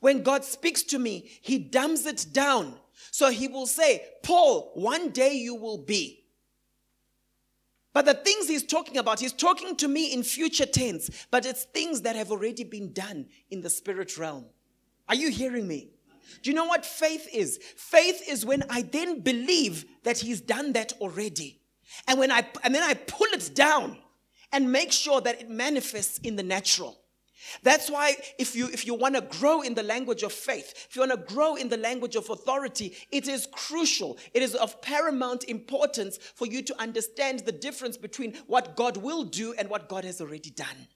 When 0.00 0.22
God 0.22 0.44
speaks 0.44 0.82
to 0.84 0.98
me, 0.98 1.30
He 1.40 1.58
dumbs 1.58 2.06
it 2.06 2.26
down. 2.32 2.74
So 3.10 3.30
He 3.30 3.48
will 3.48 3.66
say, 3.66 4.04
Paul, 4.22 4.72
one 4.74 5.10
day 5.10 5.34
you 5.34 5.54
will 5.54 5.78
be. 5.78 6.19
But 7.92 8.04
the 8.04 8.14
things 8.14 8.46
he's 8.46 8.64
talking 8.64 8.98
about, 8.98 9.18
he's 9.18 9.32
talking 9.32 9.74
to 9.76 9.88
me 9.88 10.12
in 10.12 10.22
future 10.22 10.66
tense, 10.66 11.10
but 11.30 11.44
it's 11.44 11.64
things 11.64 12.02
that 12.02 12.14
have 12.14 12.30
already 12.30 12.62
been 12.62 12.92
done 12.92 13.26
in 13.50 13.62
the 13.62 13.70
spirit 13.70 14.16
realm. 14.16 14.46
Are 15.08 15.14
you 15.16 15.30
hearing 15.30 15.66
me? 15.66 15.90
Do 16.42 16.50
you 16.50 16.54
know 16.54 16.66
what 16.66 16.86
faith 16.86 17.28
is? 17.32 17.58
Faith 17.76 18.22
is 18.28 18.46
when 18.46 18.62
I 18.70 18.82
then 18.82 19.20
believe 19.20 19.84
that 20.04 20.18
he's 20.18 20.40
done 20.40 20.72
that 20.74 20.92
already. 21.00 21.60
And 22.06 22.20
when 22.20 22.30
I 22.30 22.46
and 22.62 22.72
then 22.72 22.84
I 22.84 22.94
pull 22.94 23.26
it 23.32 23.50
down 23.54 23.98
and 24.52 24.70
make 24.70 24.92
sure 24.92 25.20
that 25.20 25.40
it 25.40 25.50
manifests 25.50 26.18
in 26.18 26.36
the 26.36 26.44
natural. 26.44 26.99
That's 27.62 27.90
why 27.90 28.16
if 28.38 28.54
you 28.54 28.68
if 28.68 28.86
you 28.86 28.94
want 28.94 29.14
to 29.14 29.22
grow 29.22 29.62
in 29.62 29.74
the 29.74 29.82
language 29.82 30.22
of 30.22 30.32
faith, 30.32 30.86
if 30.88 30.96
you 30.96 31.00
want 31.00 31.12
to 31.12 31.34
grow 31.34 31.56
in 31.56 31.68
the 31.68 31.76
language 31.76 32.16
of 32.16 32.28
authority, 32.30 32.96
it 33.10 33.28
is 33.28 33.48
crucial. 33.52 34.18
It 34.34 34.42
is 34.42 34.54
of 34.54 34.80
paramount 34.82 35.44
importance 35.44 36.18
for 36.18 36.46
you 36.46 36.62
to 36.62 36.80
understand 36.80 37.40
the 37.40 37.52
difference 37.52 37.96
between 37.96 38.34
what 38.46 38.76
God 38.76 38.96
will 38.96 39.24
do 39.24 39.54
and 39.58 39.68
what 39.68 39.88
God 39.88 40.04
has 40.04 40.20
already 40.20 40.50
done. 40.50 40.88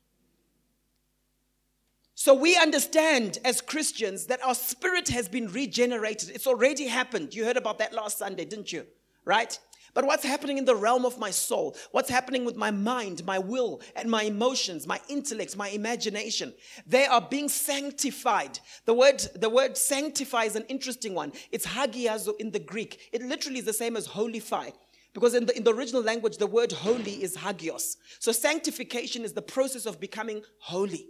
So 2.14 2.32
we 2.32 2.56
understand 2.56 3.38
as 3.44 3.60
Christians 3.60 4.26
that 4.26 4.42
our 4.42 4.54
spirit 4.54 5.08
has 5.08 5.28
been 5.28 5.48
regenerated. 5.48 6.30
It's 6.30 6.46
already 6.46 6.86
happened. 6.86 7.34
You 7.34 7.44
heard 7.44 7.56
about 7.56 7.78
that 7.78 7.92
last 7.92 8.18
Sunday, 8.18 8.44
didn't 8.44 8.72
you? 8.72 8.86
Right? 9.24 9.58
But 9.94 10.06
what's 10.06 10.24
happening 10.24 10.58
in 10.58 10.64
the 10.64 10.74
realm 10.74 11.06
of 11.06 11.18
my 11.18 11.30
soul? 11.30 11.76
What's 11.92 12.10
happening 12.10 12.44
with 12.44 12.56
my 12.56 12.72
mind, 12.72 13.24
my 13.24 13.38
will, 13.38 13.80
and 13.94 14.10
my 14.10 14.24
emotions, 14.24 14.86
my 14.86 15.00
intellect, 15.08 15.56
my 15.56 15.68
imagination? 15.68 16.52
They 16.84 17.06
are 17.06 17.20
being 17.20 17.48
sanctified. 17.48 18.58
The 18.86 18.94
word, 18.94 19.20
the 19.36 19.48
word 19.48 19.76
sanctify 19.76 20.44
is 20.44 20.56
an 20.56 20.64
interesting 20.68 21.14
one. 21.14 21.32
It's 21.52 21.66
hagiazo 21.66 22.34
in 22.40 22.50
the 22.50 22.58
Greek. 22.58 23.08
It 23.12 23.22
literally 23.22 23.60
is 23.60 23.64
the 23.64 23.72
same 23.72 23.96
as 23.96 24.08
holify. 24.08 24.72
Because 25.12 25.34
in 25.34 25.46
the, 25.46 25.56
in 25.56 25.62
the 25.62 25.72
original 25.72 26.02
language, 26.02 26.38
the 26.38 26.46
word 26.48 26.72
holy 26.72 27.22
is 27.22 27.36
hagios. 27.36 27.96
So 28.18 28.32
sanctification 28.32 29.22
is 29.22 29.32
the 29.32 29.42
process 29.42 29.86
of 29.86 30.00
becoming 30.00 30.42
holy. 30.58 31.06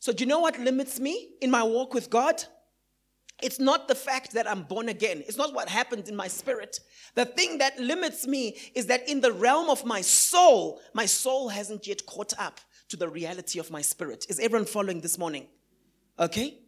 So 0.00 0.12
do 0.12 0.22
you 0.22 0.28
know 0.28 0.40
what 0.40 0.58
limits 0.60 1.00
me 1.00 1.30
in 1.40 1.50
my 1.50 1.62
walk 1.62 1.94
with 1.94 2.10
God? 2.10 2.44
It's 3.42 3.60
not 3.60 3.86
the 3.86 3.94
fact 3.94 4.32
that 4.32 4.48
I'm 4.48 4.62
born 4.62 4.88
again. 4.88 5.22
It's 5.26 5.36
not 5.36 5.52
what 5.54 5.68
happened 5.68 6.08
in 6.08 6.16
my 6.16 6.26
spirit. 6.26 6.80
The 7.14 7.26
thing 7.26 7.58
that 7.58 7.78
limits 7.78 8.26
me 8.26 8.56
is 8.74 8.86
that 8.86 9.08
in 9.08 9.20
the 9.20 9.32
realm 9.32 9.68
of 9.68 9.84
my 9.84 10.00
soul, 10.00 10.80
my 10.94 11.04
soul 11.04 11.50
hasn't 11.50 11.86
yet 11.86 12.06
caught 12.06 12.32
up 12.38 12.60
to 12.88 12.96
the 12.96 13.08
reality 13.08 13.58
of 13.58 13.70
my 13.70 13.82
spirit. 13.82 14.26
Is 14.30 14.38
everyone 14.38 14.66
following 14.66 15.00
this 15.00 15.18
morning? 15.18 15.48
Okay? 16.18 16.58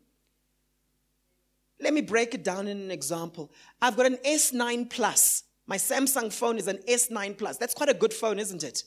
Let 1.81 1.95
me 1.95 2.03
break 2.03 2.35
it 2.35 2.45
down 2.45 2.69
in 2.69 2.79
an 2.81 2.91
example. 2.91 3.51
I've 3.81 3.97
got 3.97 4.07
an 4.07 4.19
S9 4.27 4.91
Plus. 4.91 5.45
My 5.67 5.77
Samsung 5.77 6.33
phone 6.33 6.59
is 6.59 6.67
an 6.67 6.79
S9 6.89 7.39
Plus. 7.39 7.57
That's 7.57 7.75
quite 7.75 7.89
a 7.89 7.95
good 7.95 8.13
phone, 8.13 8.39
isn't 8.39 8.63
it? 8.63 8.83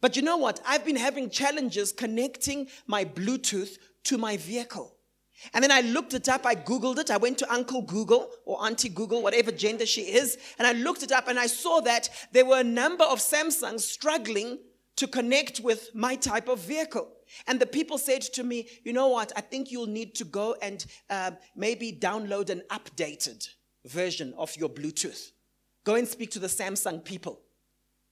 But 0.00 0.16
you 0.16 0.22
know 0.22 0.36
what? 0.36 0.60
I've 0.66 0.84
been 0.84 0.96
having 0.96 1.30
challenges 1.30 1.92
connecting 1.92 2.68
my 2.86 3.04
Bluetooth 3.04 3.78
to 4.04 4.18
my 4.18 4.36
vehicle. 4.36 4.95
And 5.52 5.62
then 5.62 5.70
I 5.70 5.80
looked 5.80 6.14
it 6.14 6.28
up, 6.28 6.46
I 6.46 6.54
Googled 6.54 6.98
it, 6.98 7.10
I 7.10 7.16
went 7.16 7.38
to 7.38 7.52
Uncle 7.52 7.82
Google 7.82 8.30
or 8.44 8.64
Auntie 8.64 8.88
Google, 8.88 9.22
whatever 9.22 9.52
gender 9.52 9.86
she 9.86 10.02
is, 10.02 10.38
and 10.58 10.66
I 10.66 10.72
looked 10.72 11.02
it 11.02 11.12
up 11.12 11.28
and 11.28 11.38
I 11.38 11.46
saw 11.46 11.80
that 11.82 12.08
there 12.32 12.46
were 12.46 12.60
a 12.60 12.64
number 12.64 13.04
of 13.04 13.18
Samsungs 13.18 13.80
struggling 13.80 14.58
to 14.96 15.06
connect 15.06 15.60
with 15.60 15.94
my 15.94 16.16
type 16.16 16.48
of 16.48 16.60
vehicle. 16.60 17.08
And 17.46 17.60
the 17.60 17.66
people 17.66 17.98
said 17.98 18.22
to 18.22 18.42
me, 18.42 18.68
you 18.84 18.92
know 18.92 19.08
what, 19.08 19.32
I 19.36 19.40
think 19.40 19.70
you'll 19.70 19.86
need 19.86 20.14
to 20.16 20.24
go 20.24 20.56
and 20.62 20.84
uh, 21.10 21.32
maybe 21.54 21.92
download 21.92 22.50
an 22.50 22.62
updated 22.70 23.48
version 23.84 24.32
of 24.38 24.56
your 24.56 24.68
Bluetooth. 24.68 25.32
Go 25.84 25.94
and 25.94 26.08
speak 26.08 26.30
to 26.32 26.38
the 26.38 26.46
Samsung 26.46 27.04
people. 27.04 27.40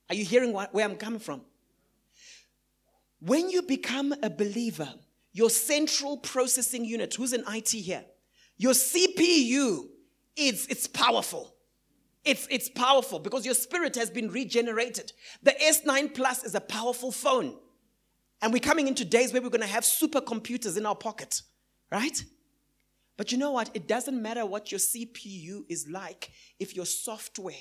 Are 0.09 0.15
you 0.15 0.25
hearing 0.25 0.53
what, 0.53 0.75
where 0.75 0.85
I'm 0.85 0.97
coming 0.97 1.21
from? 1.21 1.43
When 3.21 3.49
you 3.49 3.63
become 3.63 4.15
a 4.23 4.29
believer, 4.29 4.93
your 5.35 5.51
central 5.51 6.16
processing 6.16 6.85
unit, 6.85 7.14
who's 7.14 7.35
in 7.35 7.44
IT 7.47 7.70
here? 7.70 8.05
Your 8.57 8.73
CPU 8.73 9.88
is 10.37 10.66
it's 10.68 10.87
powerful. 10.87 11.55
It's, 12.25 12.47
it's 12.51 12.70
powerful 12.70 13.18
because 13.18 13.44
your 13.44 13.55
spirit 13.55 13.97
has 13.97 14.09
been 14.09 14.31
regenerated. 14.31 15.12
The 15.42 15.51
S9 15.51 16.14
Plus 16.14 16.44
is 16.44 16.55
a 16.55 16.61
powerful 16.61 17.12
phone. 17.12 17.59
And 18.40 18.53
we're 18.53 18.61
coming 18.61 18.88
into 18.88 19.05
days 19.05 19.33
where 19.33 19.42
we're 19.42 19.51
going 19.51 19.61
to 19.61 19.66
have 19.66 19.85
supercomputers 19.85 20.79
in 20.79 20.87
our 20.87 20.94
pocket, 20.94 21.42
right? 21.90 22.25
But 23.16 23.33
you 23.33 23.38
know 23.38 23.51
what? 23.51 23.70
It 23.75 23.88
doesn't 23.88 24.20
matter 24.20 24.47
what 24.47 24.73
your 24.73 24.79
CPU 24.79 25.64
is 25.68 25.87
like 25.88 26.31
if 26.59 26.75
your 26.75 26.87
software 26.87 27.55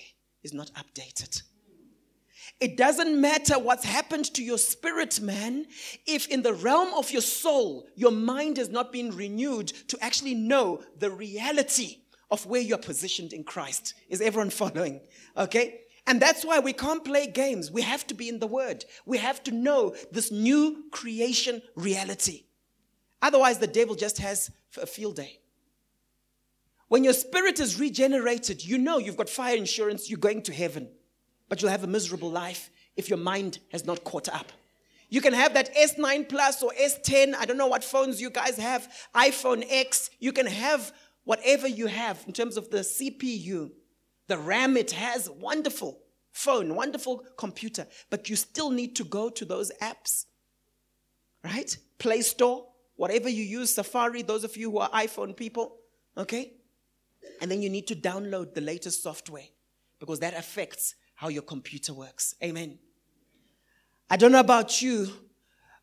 is 0.44 0.54
not 0.54 0.72
updated. 0.74 1.42
It 2.60 2.78
doesn't 2.78 3.20
matter 3.20 3.60
what's 3.60 3.86
happened 3.86 4.34
to 4.34 4.44
your 4.44 4.58
spirit, 4.58 5.20
man, 5.22 5.66
if 6.06 6.28
in 6.28 6.42
the 6.42 6.54
realm 6.54 6.94
of 6.94 7.12
your 7.12 7.22
soul, 7.22 7.88
your 7.96 8.12
mind 8.12 8.58
has 8.58 8.70
not 8.70 8.92
been 8.92 9.16
renewed 9.16 9.68
to 9.90 9.98
actually 10.02 10.36
know 10.36 10.82
the 10.98 11.12
reality 11.12 11.98
of 12.32 12.46
where 12.46 12.62
you're 12.62 12.78
positioned 12.78 13.34
in 13.34 13.44
Christ. 13.44 13.94
Is 14.10 14.22
everyone 14.22 14.50
following? 14.62 15.02
Okay? 15.38 15.82
And 16.06 16.22
that's 16.22 16.44
why 16.44 16.60
we 16.60 16.74
can't 16.74 17.04
play 17.04 17.28
games. 17.28 17.72
We 17.72 17.82
have 17.82 18.06
to 18.08 18.14
be 18.14 18.28
in 18.28 18.40
the 18.40 18.48
Word. 18.48 18.86
We 19.06 19.18
have 19.20 19.44
to 19.44 19.52
know 19.52 19.96
this 20.12 20.32
new 20.32 20.86
creation 20.92 21.62
reality. 21.76 22.44
Otherwise, 23.22 23.60
the 23.60 23.68
devil 23.68 23.96
just 23.96 24.18
has 24.18 24.52
a 24.82 24.86
field 24.86 25.16
day. 25.16 25.40
When 26.90 27.04
your 27.04 27.14
spirit 27.14 27.60
is 27.60 27.80
regenerated, 27.80 28.66
you 28.66 28.78
know 28.78 28.98
you've 28.98 29.18
got 29.18 29.30
fire 29.30 29.56
insurance, 29.56 30.10
you're 30.10 30.20
going 30.20 30.42
to 30.44 30.54
heaven 30.54 30.90
but 31.54 31.62
you'll 31.62 31.70
have 31.70 31.84
a 31.84 31.88
miserable 31.88 32.32
life 32.32 32.72
if 32.96 33.10
your 33.10 33.20
mind 33.20 33.60
has 33.72 33.86
not 33.86 34.04
caught 34.04 34.28
up. 34.28 34.52
You 35.10 35.22
can 35.22 35.34
have 35.34 35.54
that 35.54 35.72
S9 35.76 36.28
Plus 36.28 36.64
or 36.64 36.72
S10, 36.72 37.36
I 37.36 37.46
don't 37.46 37.58
know 37.58 37.68
what 37.68 37.84
phones 37.84 38.20
you 38.20 38.32
guys 38.32 38.58
have, 38.58 38.92
iPhone 39.14 39.64
X. 39.70 40.10
You 40.20 40.32
can 40.32 40.48
have 40.48 40.92
whatever 41.26 41.68
you 41.68 41.86
have 41.86 42.24
in 42.26 42.34
terms 42.34 42.58
of 42.58 42.72
the 42.72 42.80
CPU, 42.80 43.70
the 44.26 44.40
RAM 44.40 44.76
it 44.78 44.94
has, 44.94 45.30
wonderful 45.30 46.00
phone, 46.32 46.74
wonderful 46.74 47.24
computer, 47.38 47.86
but 48.10 48.32
you 48.32 48.36
still 48.36 48.72
need 48.72 48.96
to 48.96 49.04
go 49.04 49.30
to 49.30 49.46
those 49.46 49.72
apps, 49.80 50.26
right? 51.44 51.78
Play 52.00 52.22
Store, 52.22 52.66
whatever 52.96 53.30
you 53.30 53.44
use, 53.44 53.76
Safari, 53.76 54.24
those 54.24 54.44
of 54.44 54.58
you 54.58 54.72
who 54.72 54.80
are 54.80 54.90
iPhone 54.90 55.38
people, 55.38 55.76
okay? 56.18 56.54
And 57.42 57.52
then 57.52 57.62
you 57.62 57.70
need 57.70 57.86
to 57.90 57.96
download 57.96 58.56
the 58.56 58.62
latest 58.62 59.04
software 59.04 59.50
because 60.00 60.20
that 60.22 60.34
affects 60.34 60.96
how 61.16 61.28
your 61.28 61.44
computer 61.44 61.94
works. 61.94 62.36
Amen. 62.44 62.80
I 64.10 64.18
don't 64.18 64.32
know 64.32 64.40
about 64.40 64.82
you, 64.82 65.08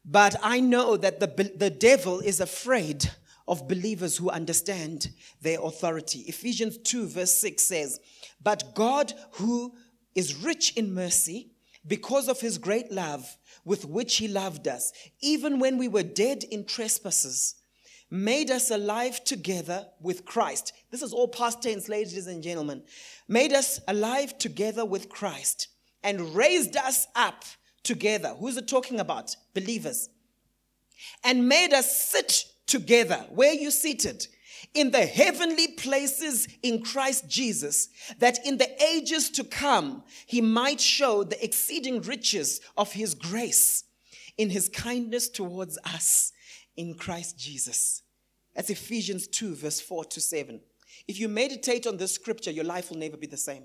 but 0.04 0.36
I 0.42 0.60
know 0.60 0.96
that 0.96 1.20
the, 1.20 1.52
the 1.56 1.70
devil 1.70 2.20
is 2.20 2.40
afraid 2.40 3.10
of 3.48 3.66
believers 3.66 4.16
who 4.16 4.30
understand 4.30 5.10
their 5.40 5.60
authority. 5.60 6.20
Ephesians 6.20 6.78
2, 6.78 7.08
verse 7.08 7.34
6 7.36 7.62
says, 7.64 8.00
But 8.42 8.74
God, 8.74 9.12
who 9.32 9.74
is 10.14 10.36
rich 10.36 10.76
in 10.76 10.94
mercy, 10.94 11.50
because 11.86 12.28
of 12.28 12.40
his 12.40 12.58
great 12.58 12.92
love 12.92 13.36
with 13.64 13.84
which 13.84 14.16
he 14.16 14.28
loved 14.28 14.68
us, 14.68 14.92
even 15.20 15.58
when 15.58 15.78
we 15.78 15.88
were 15.88 16.02
dead 16.02 16.44
in 16.44 16.64
trespasses, 16.64 17.56
made 18.10 18.50
us 18.50 18.70
alive 18.70 19.22
together 19.24 19.86
with 20.00 20.24
Christ. 20.24 20.72
This 20.90 21.02
is 21.02 21.12
all 21.12 21.28
past 21.28 21.62
tense, 21.62 21.88
ladies 21.88 22.26
and 22.26 22.42
gentlemen. 22.42 22.82
Made 23.28 23.52
us 23.52 23.80
alive 23.86 24.36
together 24.38 24.84
with 24.84 25.08
Christ 25.08 25.68
and 26.02 26.34
raised 26.34 26.76
us 26.76 27.06
up 27.14 27.44
together. 27.82 28.34
Who's 28.38 28.56
it 28.56 28.66
talking 28.66 28.98
about? 28.98 29.36
Believers. 29.54 30.08
And 31.22 31.48
made 31.48 31.72
us 31.72 32.08
sit 32.08 32.46
together. 32.66 33.24
Where 33.30 33.54
you 33.54 33.70
seated? 33.70 34.26
In 34.74 34.90
the 34.90 35.06
heavenly 35.06 35.68
places 35.68 36.46
in 36.62 36.82
Christ 36.82 37.28
Jesus, 37.28 37.88
that 38.18 38.44
in 38.46 38.58
the 38.58 38.70
ages 38.82 39.30
to 39.30 39.44
come, 39.44 40.04
he 40.26 40.40
might 40.40 40.80
show 40.80 41.24
the 41.24 41.42
exceeding 41.42 42.02
riches 42.02 42.60
of 42.76 42.92
his 42.92 43.14
grace 43.14 43.84
in 44.36 44.50
his 44.50 44.68
kindness 44.68 45.28
towards 45.28 45.78
us 45.84 46.32
in 46.76 46.94
Christ 46.94 47.38
Jesus. 47.38 48.02
That's 48.54 48.70
Ephesians 48.70 49.26
2, 49.28 49.54
verse 49.54 49.80
4 49.80 50.04
to 50.06 50.20
7. 50.20 50.60
If 51.06 51.18
you 51.20 51.28
meditate 51.28 51.86
on 51.86 51.96
this 51.96 52.14
scripture, 52.14 52.50
your 52.50 52.64
life 52.64 52.90
will 52.90 52.98
never 52.98 53.16
be 53.16 53.26
the 53.26 53.36
same. 53.36 53.64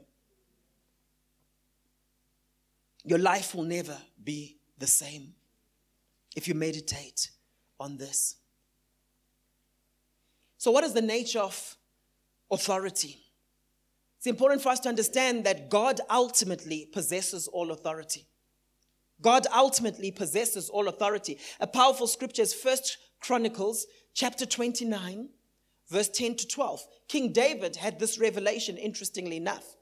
Your 3.04 3.19
life 3.19 3.54
will 3.54 3.63
never 3.63 3.98
be 4.24 4.58
the 4.78 4.88
same 4.88 5.34
if 6.36 6.48
you 6.48 6.56
meditate 6.56 7.30
on 7.80 7.98
this. 7.98 8.36
So, 10.58 10.71
what 10.71 10.84
is 10.84 10.93
the 10.93 11.02
nature 11.02 11.39
of 11.39 11.78
authority? 12.50 13.19
It's 14.17 14.28
important 14.28 14.62
for 14.63 14.69
us 14.69 14.80
to 14.82 14.89
understand 14.89 15.43
that 15.43 15.69
God 15.69 16.02
ultimately 16.10 16.89
possesses 16.91 17.48
all 17.48 17.71
authority. 17.71 18.26
God 19.21 19.47
ultimately 19.56 20.12
possesses 20.12 20.69
all 20.69 20.88
authority. 20.88 21.38
A 21.60 21.67
powerful 21.67 22.08
scripture 22.08 22.41
is 22.41 22.54
First 22.54 22.97
Chronicles 23.21 23.86
chapter 24.13 24.45
29, 24.45 25.30
verse 25.89 26.10
10 26.10 26.36
to 26.36 26.47
12. 26.47 26.82
King 27.08 27.32
David 27.32 27.75
had 27.75 27.99
this 27.99 28.19
revelation, 28.19 28.78
interestingly 28.78 29.38
enough. 29.38 29.75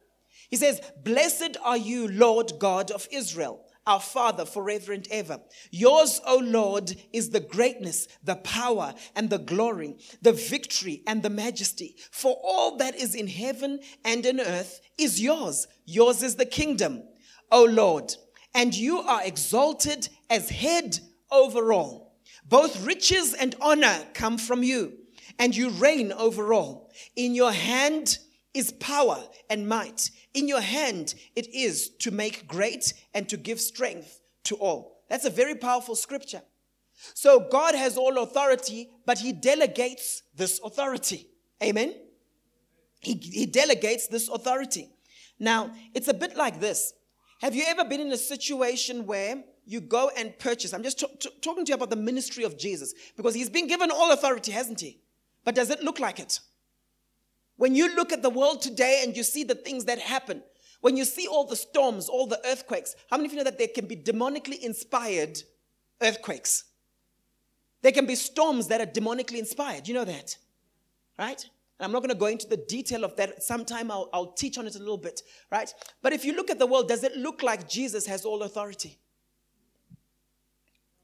He 0.49 0.57
says, 0.57 0.81
Blessed 1.03 1.57
are 1.63 1.77
you, 1.77 2.07
Lord 2.07 2.53
God 2.59 2.91
of 2.91 3.07
Israel, 3.11 3.65
our 3.87 3.99
Father, 3.99 4.45
forever 4.45 4.93
and 4.93 5.07
ever. 5.09 5.39
Yours, 5.71 6.21
O 6.25 6.37
Lord, 6.37 6.95
is 7.11 7.31
the 7.31 7.39
greatness, 7.39 8.07
the 8.23 8.35
power, 8.35 8.93
and 9.15 9.29
the 9.29 9.39
glory, 9.39 9.95
the 10.21 10.33
victory, 10.33 11.01
and 11.07 11.23
the 11.23 11.29
majesty. 11.29 11.95
For 12.11 12.37
all 12.43 12.77
that 12.77 12.95
is 12.95 13.15
in 13.15 13.27
heaven 13.27 13.79
and 14.05 14.25
in 14.25 14.39
earth 14.39 14.79
is 14.97 15.19
yours. 15.19 15.67
Yours 15.85 16.21
is 16.21 16.35
the 16.35 16.45
kingdom, 16.45 17.03
O 17.51 17.63
Lord. 17.63 18.13
And 18.53 18.75
you 18.75 18.99
are 18.99 19.23
exalted 19.23 20.09
as 20.29 20.49
head 20.49 20.99
over 21.31 21.73
all. 21.73 22.15
Both 22.45 22.85
riches 22.85 23.33
and 23.33 23.55
honor 23.61 24.05
come 24.13 24.37
from 24.37 24.63
you, 24.63 24.93
and 25.39 25.55
you 25.55 25.69
reign 25.69 26.11
over 26.11 26.53
all. 26.53 26.91
In 27.15 27.33
your 27.33 27.51
hand 27.51 28.19
is 28.53 28.71
power 28.73 29.23
and 29.49 29.67
might. 29.67 30.11
In 30.33 30.47
your 30.47 30.61
hand 30.61 31.15
it 31.35 31.47
is 31.53 31.89
to 31.99 32.11
make 32.11 32.47
great 32.47 32.93
and 33.13 33.27
to 33.29 33.37
give 33.37 33.59
strength 33.59 34.21
to 34.45 34.55
all. 34.55 35.03
That's 35.09 35.25
a 35.25 35.29
very 35.29 35.55
powerful 35.55 35.95
scripture. 35.95 36.41
So 37.13 37.47
God 37.51 37.75
has 37.75 37.97
all 37.97 38.17
authority, 38.19 38.89
but 39.05 39.19
he 39.19 39.33
delegates 39.33 40.23
this 40.35 40.59
authority. 40.63 41.27
Amen? 41.61 41.95
He, 42.99 43.13
he 43.15 43.45
delegates 43.45 44.07
this 44.07 44.29
authority. 44.29 44.89
Now, 45.39 45.71
it's 45.93 46.07
a 46.07 46.13
bit 46.13 46.37
like 46.37 46.59
this. 46.59 46.93
Have 47.43 47.53
you 47.53 47.65
ever 47.67 47.83
been 47.83 47.99
in 47.99 48.09
a 48.13 48.17
situation 48.17 49.05
where 49.05 49.43
you 49.65 49.81
go 49.81 50.09
and 50.15 50.39
purchase? 50.39 50.73
I'm 50.73 50.81
just 50.81 50.99
t- 50.99 51.07
t- 51.19 51.29
talking 51.41 51.65
to 51.65 51.71
you 51.71 51.75
about 51.75 51.89
the 51.89 51.97
ministry 51.97 52.45
of 52.45 52.57
Jesus 52.57 52.93
because 53.17 53.35
he's 53.35 53.49
been 53.49 53.67
given 53.67 53.91
all 53.91 54.13
authority, 54.13 54.53
hasn't 54.53 54.79
he? 54.79 55.01
But 55.43 55.53
does 55.53 55.69
it 55.69 55.83
look 55.83 55.99
like 55.99 56.21
it? 56.21 56.39
When 57.57 57.75
you 57.75 57.93
look 57.97 58.13
at 58.13 58.21
the 58.21 58.29
world 58.29 58.61
today 58.61 59.01
and 59.03 59.17
you 59.17 59.23
see 59.23 59.43
the 59.43 59.55
things 59.55 59.83
that 59.85 59.99
happen, 59.99 60.41
when 60.79 60.95
you 60.95 61.03
see 61.03 61.27
all 61.27 61.45
the 61.45 61.57
storms, 61.57 62.07
all 62.07 62.27
the 62.27 62.39
earthquakes, 62.45 62.95
how 63.09 63.17
many 63.17 63.27
of 63.27 63.33
you 63.33 63.39
know 63.39 63.43
that 63.43 63.57
there 63.57 63.67
can 63.67 63.87
be 63.87 63.97
demonically 63.97 64.63
inspired 64.63 65.43
earthquakes? 66.01 66.63
There 67.81 67.91
can 67.91 68.05
be 68.05 68.15
storms 68.15 68.69
that 68.69 68.79
are 68.79 68.85
demonically 68.85 69.39
inspired. 69.39 69.89
You 69.89 69.95
know 69.95 70.05
that, 70.05 70.37
right? 71.19 71.45
I'm 71.83 71.91
not 71.91 71.99
going 71.99 72.09
to 72.09 72.15
go 72.15 72.27
into 72.27 72.47
the 72.47 72.57
detail 72.57 73.03
of 73.03 73.15
that. 73.15 73.43
Sometime 73.43 73.91
I'll, 73.91 74.09
I'll 74.13 74.33
teach 74.33 74.57
on 74.57 74.67
it 74.67 74.75
a 74.75 74.79
little 74.79 74.97
bit, 74.97 75.21
right? 75.51 75.73
But 76.01 76.13
if 76.13 76.25
you 76.25 76.35
look 76.35 76.49
at 76.49 76.59
the 76.59 76.67
world, 76.67 76.87
does 76.87 77.03
it 77.03 77.15
look 77.15 77.43
like 77.43 77.67
Jesus 77.67 78.05
has 78.07 78.25
all 78.25 78.43
authority? 78.43 78.97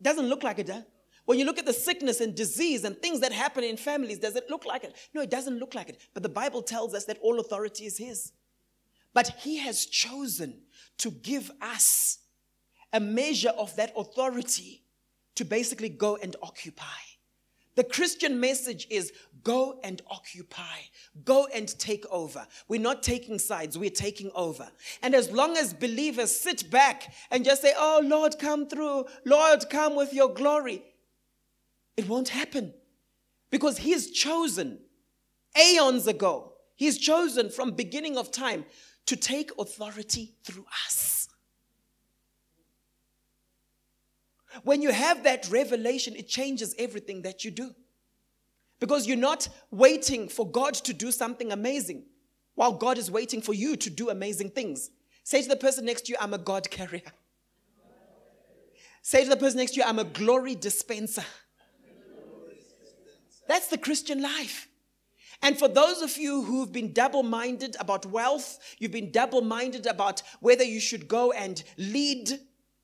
Doesn't 0.01 0.27
look 0.27 0.43
like 0.43 0.59
it, 0.59 0.67
does. 0.67 0.83
When 1.25 1.37
you 1.37 1.45
look 1.45 1.59
at 1.59 1.65
the 1.65 1.73
sickness 1.73 2.21
and 2.21 2.33
disease 2.33 2.83
and 2.85 2.97
things 2.97 3.19
that 3.19 3.31
happen 3.31 3.63
in 3.63 3.77
families, 3.77 4.17
does 4.17 4.35
it 4.35 4.49
look 4.49 4.65
like 4.65 4.83
it? 4.83 4.95
No, 5.13 5.21
it 5.21 5.29
doesn't 5.29 5.59
look 5.59 5.75
like 5.75 5.89
it. 5.89 6.01
But 6.13 6.23
the 6.23 6.29
Bible 6.29 6.63
tells 6.63 6.95
us 6.95 7.05
that 7.05 7.19
all 7.21 7.39
authority 7.39 7.85
is 7.85 7.97
His. 7.99 8.31
But 9.13 9.27
He 9.41 9.57
has 9.57 9.85
chosen 9.85 10.61
to 10.97 11.11
give 11.11 11.51
us 11.61 12.17
a 12.91 12.99
measure 12.99 13.53
of 13.57 13.75
that 13.75 13.93
authority 13.95 14.83
to 15.35 15.45
basically 15.45 15.89
go 15.89 16.15
and 16.15 16.35
occupy. 16.41 16.85
The 17.79 17.85
Christian 17.85 18.41
message 18.41 18.87
is 18.89 19.13
go 19.41 19.79
and 19.85 20.01
occupy, 20.11 20.79
go 21.23 21.45
and 21.45 21.65
take 21.79 22.05
over. 22.11 22.45
We're 22.67 22.81
not 22.81 23.01
taking 23.03 23.39
sides, 23.39 23.77
we're 23.77 23.89
taking 23.89 24.31
over. 24.35 24.67
And 25.01 25.15
as 25.15 25.31
long 25.31 25.55
as 25.55 25.73
believers 25.73 26.35
sit 26.35 26.69
back 26.69 27.13
and 27.31 27.45
just 27.45 27.61
say, 27.61 27.71
Oh 27.77 28.01
Lord, 28.03 28.37
come 28.37 28.67
through, 28.67 29.05
Lord, 29.23 29.69
come 29.69 29.95
with 29.95 30.13
your 30.13 30.27
glory, 30.33 30.83
it 31.95 32.09
won't 32.09 32.27
happen 32.27 32.73
because 33.49 33.77
He's 33.77 34.11
chosen 34.11 34.79
aeons 35.57 36.05
ago. 36.05 36.55
He's 36.75 36.97
chosen 36.97 37.49
from 37.49 37.71
beginning 37.71 38.17
of 38.17 38.29
time 38.29 38.65
to 39.05 39.15
take 39.15 39.51
authority 39.57 40.33
through 40.43 40.65
us. 40.85 41.18
When 44.63 44.81
you 44.81 44.91
have 44.91 45.23
that 45.23 45.49
revelation, 45.49 46.15
it 46.15 46.27
changes 46.27 46.75
everything 46.77 47.21
that 47.23 47.45
you 47.45 47.51
do. 47.51 47.73
Because 48.79 49.07
you're 49.07 49.17
not 49.17 49.49
waiting 49.71 50.29
for 50.29 50.49
God 50.49 50.73
to 50.75 50.93
do 50.93 51.11
something 51.11 51.51
amazing 51.51 52.05
while 52.55 52.71
God 52.73 52.97
is 52.97 53.11
waiting 53.11 53.41
for 53.41 53.53
you 53.53 53.75
to 53.75 53.89
do 53.89 54.09
amazing 54.09 54.51
things. 54.51 54.89
Say 55.23 55.41
to 55.41 55.49
the 55.49 55.55
person 55.55 55.85
next 55.85 56.05
to 56.05 56.13
you, 56.13 56.17
I'm 56.19 56.33
a 56.33 56.37
God 56.37 56.69
carrier. 56.69 57.11
Say 59.01 59.23
to 59.23 59.29
the 59.29 59.37
person 59.37 59.59
next 59.59 59.71
to 59.71 59.77
you, 59.81 59.83
I'm 59.85 59.99
a 59.99 60.03
glory 60.03 60.55
dispenser. 60.55 61.23
That's 63.47 63.67
the 63.67 63.77
Christian 63.77 64.21
life. 64.21 64.67
And 65.41 65.57
for 65.57 65.67
those 65.67 66.01
of 66.01 66.17
you 66.17 66.43
who've 66.43 66.71
been 66.71 66.91
double 66.91 67.23
minded 67.23 67.77
about 67.79 68.05
wealth, 68.05 68.59
you've 68.77 68.91
been 68.91 69.11
double 69.11 69.41
minded 69.41 69.85
about 69.85 70.21
whether 70.41 70.63
you 70.63 70.79
should 70.79 71.07
go 71.07 71.31
and 71.31 71.63
lead, 71.77 72.39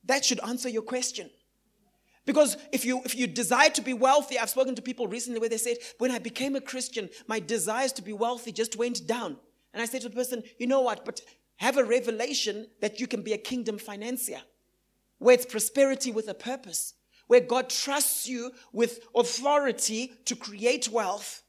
that 0.05 0.23
should 0.23 0.39
answer 0.39 0.69
your 0.69 0.81
question. 0.81 1.29
Because 2.25 2.57
if 2.71 2.85
you 2.85 3.01
if 3.05 3.15
you 3.15 3.27
desire 3.27 3.69
to 3.69 3.81
be 3.81 3.93
wealthy, 3.93 4.39
I've 4.39 4.49
spoken 4.49 4.75
to 4.75 4.81
people 4.81 5.07
recently 5.07 5.39
where 5.39 5.49
they 5.49 5.57
said, 5.57 5.77
when 5.99 6.11
I 6.11 6.19
became 6.19 6.55
a 6.55 6.61
Christian, 6.61 7.09
my 7.27 7.39
desires 7.39 7.91
to 7.93 8.01
be 8.01 8.13
wealthy 8.13 8.51
just 8.51 8.75
went 8.75 9.05
down. 9.07 9.37
And 9.73 9.81
I 9.81 9.85
said 9.85 10.01
to 10.01 10.09
the 10.09 10.15
person, 10.15 10.43
you 10.57 10.67
know 10.67 10.81
what, 10.81 11.05
but 11.05 11.21
have 11.57 11.77
a 11.77 11.83
revelation 11.83 12.67
that 12.81 12.99
you 12.99 13.07
can 13.07 13.21
be 13.21 13.33
a 13.33 13.37
kingdom 13.37 13.77
financier, 13.77 14.41
where 15.19 15.35
it's 15.35 15.45
prosperity 15.45 16.11
with 16.11 16.27
a 16.27 16.33
purpose 16.33 16.93
where 17.27 17.41
God 17.41 17.69
trusts 17.69 18.27
you 18.27 18.51
with 18.71 18.99
authority 19.15 20.13
to 20.25 20.35
create 20.35 20.89
wealth 20.89 21.43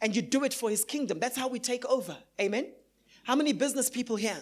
and 0.00 0.14
you 0.14 0.22
do 0.22 0.44
it 0.44 0.54
for 0.54 0.70
his 0.70 0.84
kingdom. 0.84 1.18
That's 1.18 1.36
how 1.36 1.48
we 1.48 1.58
take 1.58 1.84
over. 1.86 2.16
Amen. 2.40 2.68
How 3.24 3.36
many 3.36 3.52
business 3.52 3.88
people 3.88 4.16
here? 4.16 4.36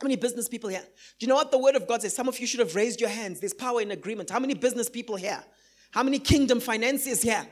How 0.00 0.06
many 0.06 0.16
business 0.16 0.48
people 0.48 0.70
here? 0.70 0.80
Do 0.80 1.26
you 1.26 1.28
know 1.28 1.34
what 1.34 1.50
the 1.50 1.58
word 1.58 1.76
of 1.76 1.86
God 1.86 2.00
says? 2.00 2.16
Some 2.16 2.26
of 2.26 2.38
you 2.38 2.46
should 2.46 2.60
have 2.60 2.74
raised 2.74 3.00
your 3.00 3.10
hands. 3.10 3.38
There's 3.38 3.52
power 3.52 3.82
in 3.82 3.90
agreement. 3.90 4.30
How 4.30 4.38
many 4.38 4.54
business 4.54 4.88
people 4.88 5.16
here? 5.16 5.44
How 5.90 6.02
many 6.02 6.18
kingdom 6.18 6.58
financiers 6.58 7.20
here? 7.20 7.46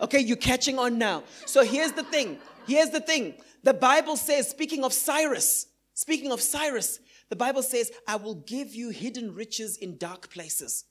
Okay, 0.00 0.20
you're 0.20 0.36
catching 0.36 0.78
on 0.78 0.98
now. 0.98 1.22
So 1.46 1.64
here's 1.64 1.92
the 1.92 2.02
thing. 2.02 2.38
Here's 2.66 2.90
the 2.90 3.00
thing. 3.00 3.34
The 3.62 3.72
Bible 3.72 4.16
says, 4.16 4.50
speaking 4.50 4.84
of 4.84 4.92
Cyrus, 4.92 5.66
speaking 5.94 6.30
of 6.30 6.42
Cyrus, 6.42 7.00
the 7.30 7.36
Bible 7.36 7.62
says, 7.62 7.90
I 8.06 8.16
will 8.16 8.34
give 8.34 8.74
you 8.74 8.90
hidden 8.90 9.34
riches 9.34 9.78
in 9.78 9.96
dark 9.96 10.28
places. 10.28 10.84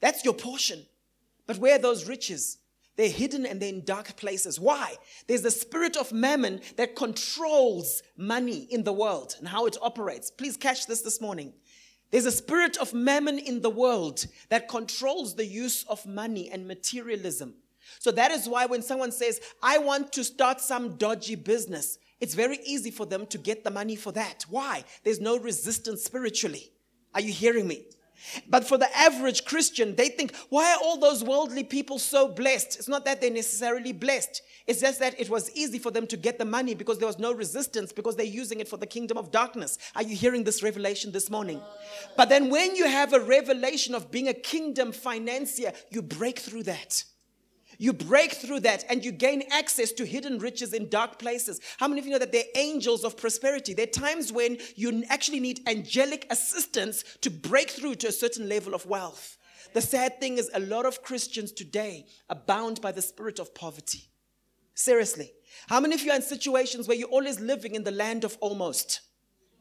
That's 0.00 0.24
your 0.24 0.34
portion. 0.34 0.86
But 1.46 1.58
where 1.58 1.74
are 1.76 1.80
those 1.80 2.06
riches? 2.06 2.58
They're 2.96 3.08
hidden 3.08 3.46
and 3.46 3.60
they're 3.60 3.70
in 3.70 3.84
dark 3.84 4.16
places. 4.16 4.60
Why? 4.60 4.96
There's 5.26 5.42
the 5.42 5.50
spirit 5.50 5.96
of 5.96 6.12
mammon 6.12 6.60
that 6.76 6.94
controls 6.94 8.02
money 8.16 8.66
in 8.70 8.84
the 8.84 8.92
world 8.92 9.36
and 9.38 9.48
how 9.48 9.66
it 9.66 9.76
operates. 9.80 10.30
Please 10.30 10.56
catch 10.56 10.86
this 10.86 11.00
this 11.00 11.20
morning. 11.20 11.54
There's 12.10 12.26
a 12.26 12.32
spirit 12.32 12.76
of 12.76 12.92
mammon 12.92 13.38
in 13.38 13.62
the 13.62 13.70
world 13.70 14.26
that 14.50 14.68
controls 14.68 15.34
the 15.34 15.46
use 15.46 15.84
of 15.84 16.04
money 16.04 16.50
and 16.50 16.68
materialism. 16.68 17.54
So 17.98 18.10
that 18.12 18.30
is 18.30 18.48
why 18.48 18.66
when 18.66 18.82
someone 18.82 19.12
says, 19.12 19.40
I 19.62 19.78
want 19.78 20.12
to 20.12 20.24
start 20.24 20.60
some 20.60 20.96
dodgy 20.96 21.36
business, 21.36 21.98
it's 22.20 22.34
very 22.34 22.58
easy 22.64 22.90
for 22.90 23.06
them 23.06 23.26
to 23.26 23.38
get 23.38 23.64
the 23.64 23.70
money 23.70 23.96
for 23.96 24.12
that. 24.12 24.44
Why? 24.48 24.84
There's 25.02 25.20
no 25.20 25.38
resistance 25.38 26.04
spiritually. 26.04 26.70
Are 27.14 27.20
you 27.20 27.32
hearing 27.32 27.66
me? 27.66 27.86
But 28.48 28.66
for 28.66 28.78
the 28.78 28.94
average 28.96 29.44
Christian, 29.44 29.94
they 29.96 30.08
think, 30.08 30.34
why 30.48 30.72
are 30.72 30.78
all 30.82 30.98
those 30.98 31.24
worldly 31.24 31.64
people 31.64 31.98
so 31.98 32.28
blessed? 32.28 32.76
It's 32.76 32.88
not 32.88 33.04
that 33.04 33.20
they're 33.20 33.30
necessarily 33.30 33.92
blessed. 33.92 34.42
It's 34.66 34.80
just 34.80 35.00
that 35.00 35.18
it 35.20 35.28
was 35.28 35.50
easy 35.56 35.78
for 35.78 35.90
them 35.90 36.06
to 36.08 36.16
get 36.16 36.38
the 36.38 36.44
money 36.44 36.74
because 36.74 36.98
there 36.98 37.06
was 37.06 37.18
no 37.18 37.32
resistance 37.32 37.92
because 37.92 38.16
they're 38.16 38.26
using 38.26 38.60
it 38.60 38.68
for 38.68 38.76
the 38.76 38.86
kingdom 38.86 39.18
of 39.18 39.30
darkness. 39.30 39.78
Are 39.94 40.02
you 40.02 40.16
hearing 40.16 40.44
this 40.44 40.62
revelation 40.62 41.12
this 41.12 41.30
morning? 41.30 41.60
But 42.16 42.28
then 42.28 42.50
when 42.50 42.76
you 42.76 42.86
have 42.86 43.12
a 43.12 43.20
revelation 43.20 43.94
of 43.94 44.10
being 44.10 44.28
a 44.28 44.34
kingdom 44.34 44.92
financier, 44.92 45.72
you 45.90 46.02
break 46.02 46.38
through 46.38 46.64
that. 46.64 47.04
You 47.82 47.92
break 47.92 48.34
through 48.34 48.60
that 48.60 48.84
and 48.88 49.04
you 49.04 49.10
gain 49.10 49.42
access 49.50 49.90
to 49.94 50.06
hidden 50.06 50.38
riches 50.38 50.72
in 50.72 50.88
dark 50.88 51.18
places. 51.18 51.60
How 51.78 51.88
many 51.88 51.98
of 51.98 52.06
you 52.06 52.12
know 52.12 52.18
that 52.20 52.30
they're 52.30 52.44
angels 52.54 53.02
of 53.02 53.16
prosperity? 53.16 53.74
There 53.74 53.88
are 53.88 54.00
times 54.06 54.32
when 54.32 54.58
you 54.76 55.02
actually 55.08 55.40
need 55.40 55.68
angelic 55.68 56.24
assistance 56.30 57.02
to 57.22 57.28
break 57.28 57.70
through 57.70 57.96
to 57.96 58.06
a 58.06 58.12
certain 58.12 58.48
level 58.48 58.72
of 58.72 58.86
wealth. 58.86 59.36
The 59.74 59.80
sad 59.80 60.20
thing 60.20 60.38
is, 60.38 60.48
a 60.54 60.60
lot 60.60 60.86
of 60.86 61.02
Christians 61.02 61.50
today 61.50 62.06
are 62.30 62.36
bound 62.36 62.80
by 62.80 62.92
the 62.92 63.02
spirit 63.02 63.40
of 63.40 63.52
poverty. 63.52 64.12
Seriously. 64.74 65.32
How 65.66 65.80
many 65.80 65.96
of 65.96 66.02
you 66.02 66.12
are 66.12 66.16
in 66.16 66.22
situations 66.22 66.86
where 66.86 66.96
you're 66.96 67.08
always 67.08 67.40
living 67.40 67.74
in 67.74 67.82
the 67.82 67.90
land 67.90 68.22
of 68.22 68.38
almost? 68.40 69.00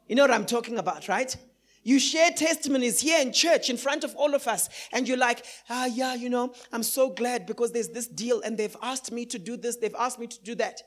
You 0.08 0.16
know 0.16 0.22
what 0.22 0.30
I'm 0.30 0.46
talking 0.46 0.78
about, 0.78 1.08
right? 1.08 1.36
You 1.84 2.00
share 2.00 2.30
testimonies 2.32 3.00
here 3.00 3.20
in 3.22 3.34
church 3.34 3.70
in 3.70 3.78
front 3.78 4.04
of 4.04 4.16
all 4.16 4.36
of 4.36 4.48
us, 4.48 4.70
and 4.94 5.08
you're 5.08 5.18
like, 5.18 5.46
ah, 5.70 5.86
yeah, 5.86 6.14
you 6.14 6.30
know, 6.30 6.54
I'm 6.72 6.84
so 6.84 7.10
glad 7.10 7.48
because 7.48 7.72
there's 7.72 7.90
this 7.90 8.08
deal 8.08 8.42
and 8.42 8.58
they've 8.58 8.76
asked 8.84 9.12
me 9.12 9.26
to 9.28 9.40
do 9.40 9.58
this, 9.58 9.78
they've 9.78 9.96
asked 9.98 10.20
me 10.20 10.28
to 10.28 10.44
do 10.44 10.56
that. 10.56 10.82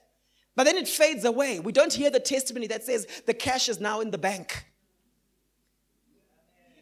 But 0.54 0.64
then 0.64 0.76
it 0.76 0.86
fades 0.86 1.24
away. 1.24 1.58
We 1.58 1.72
don't 1.72 1.92
hear 1.92 2.10
the 2.10 2.20
testimony 2.20 2.68
that 2.68 2.84
says 2.84 3.06
the 3.26 3.34
cash 3.34 3.68
is 3.68 3.80
now 3.80 4.00
in 4.00 4.12
the 4.12 4.18
bank. 4.18 4.64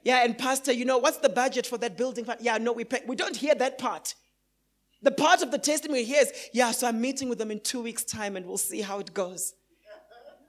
Yeah, 0.04 0.24
and 0.24 0.36
Pastor, 0.36 0.72
you 0.72 0.84
know, 0.84 0.98
what's 0.98 1.18
the 1.18 1.30
budget 1.30 1.66
for 1.66 1.78
that 1.78 1.96
building? 1.96 2.26
Yeah, 2.40 2.58
no, 2.58 2.72
we 2.72 2.84
pay. 2.84 3.00
We 3.06 3.16
don't 3.16 3.36
hear 3.36 3.54
that 3.54 3.78
part. 3.78 4.14
The 5.00 5.12
part 5.12 5.42
of 5.42 5.50
the 5.50 5.58
testimony 5.58 6.04
here 6.04 6.22
is, 6.22 6.32
yeah, 6.52 6.72
so 6.72 6.86
I'm 6.86 7.00
meeting 7.00 7.28
with 7.28 7.38
them 7.38 7.50
in 7.50 7.60
two 7.60 7.80
weeks' 7.80 8.04
time 8.04 8.36
and 8.36 8.44
we'll 8.46 8.58
see 8.58 8.82
how 8.82 8.98
it 8.98 9.14
goes 9.14 9.54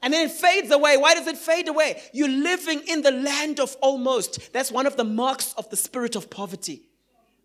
and 0.04 0.14
then 0.14 0.28
it 0.28 0.32
fades 0.32 0.70
away. 0.72 0.98
Why 0.98 1.16
does 1.16 1.26
it 1.26 1.38
fade 1.38 1.68
away? 1.68 2.02
You're 2.14 2.30
living 2.30 2.82
in 2.88 3.02
the 3.02 3.12
land 3.12 3.60
of 3.60 3.76
almost. 3.82 4.54
That's 4.54 4.72
one 4.72 4.86
of 4.86 4.98
the 4.98 5.04
marks 5.04 5.54
of 5.54 5.70
the 5.70 5.76
spirit 5.76 6.16
of 6.16 6.30
poverty. 6.30 6.90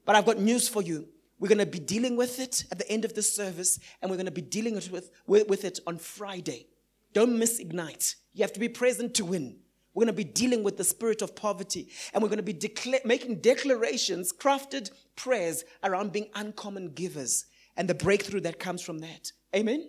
But 0.04 0.16
I've 0.16 0.26
got 0.26 0.38
news 0.38 0.68
for 0.68 0.82
you. 0.82 1.08
We're 1.38 1.48
going 1.48 1.58
to 1.58 1.66
be 1.66 1.78
dealing 1.78 2.16
with 2.16 2.40
it 2.40 2.64
at 2.70 2.78
the 2.78 2.90
end 2.90 3.04
of 3.04 3.14
this 3.14 3.34
service, 3.34 3.78
and 4.02 4.10
we're 4.10 4.16
going 4.16 4.26
to 4.26 4.32
be 4.32 4.42
dealing 4.42 4.74
with, 4.74 5.10
with, 5.26 5.48
with 5.48 5.64
it 5.64 5.78
on 5.86 5.98
Friday. 5.98 6.66
Don't 7.12 7.38
miss 7.38 7.60
Ignite. 7.60 8.16
You 8.34 8.42
have 8.42 8.52
to 8.54 8.60
be 8.60 8.68
present 8.68 9.14
to 9.14 9.24
win. 9.24 9.56
We're 9.94 10.04
going 10.04 10.14
to 10.14 10.24
be 10.24 10.24
dealing 10.24 10.62
with 10.62 10.76
the 10.76 10.84
spirit 10.84 11.22
of 11.22 11.34
poverty, 11.34 11.88
and 12.12 12.22
we're 12.22 12.28
going 12.28 12.38
to 12.38 12.42
be 12.42 12.54
decla- 12.54 13.04
making 13.04 13.40
declarations, 13.40 14.32
crafted 14.32 14.90
prayers 15.16 15.64
around 15.82 16.12
being 16.12 16.28
uncommon 16.34 16.90
givers 16.90 17.46
and 17.78 17.88
the 17.88 17.94
breakthrough 17.94 18.40
that 18.40 18.58
comes 18.58 18.82
from 18.82 18.98
that. 18.98 19.32
Amen? 19.54 19.88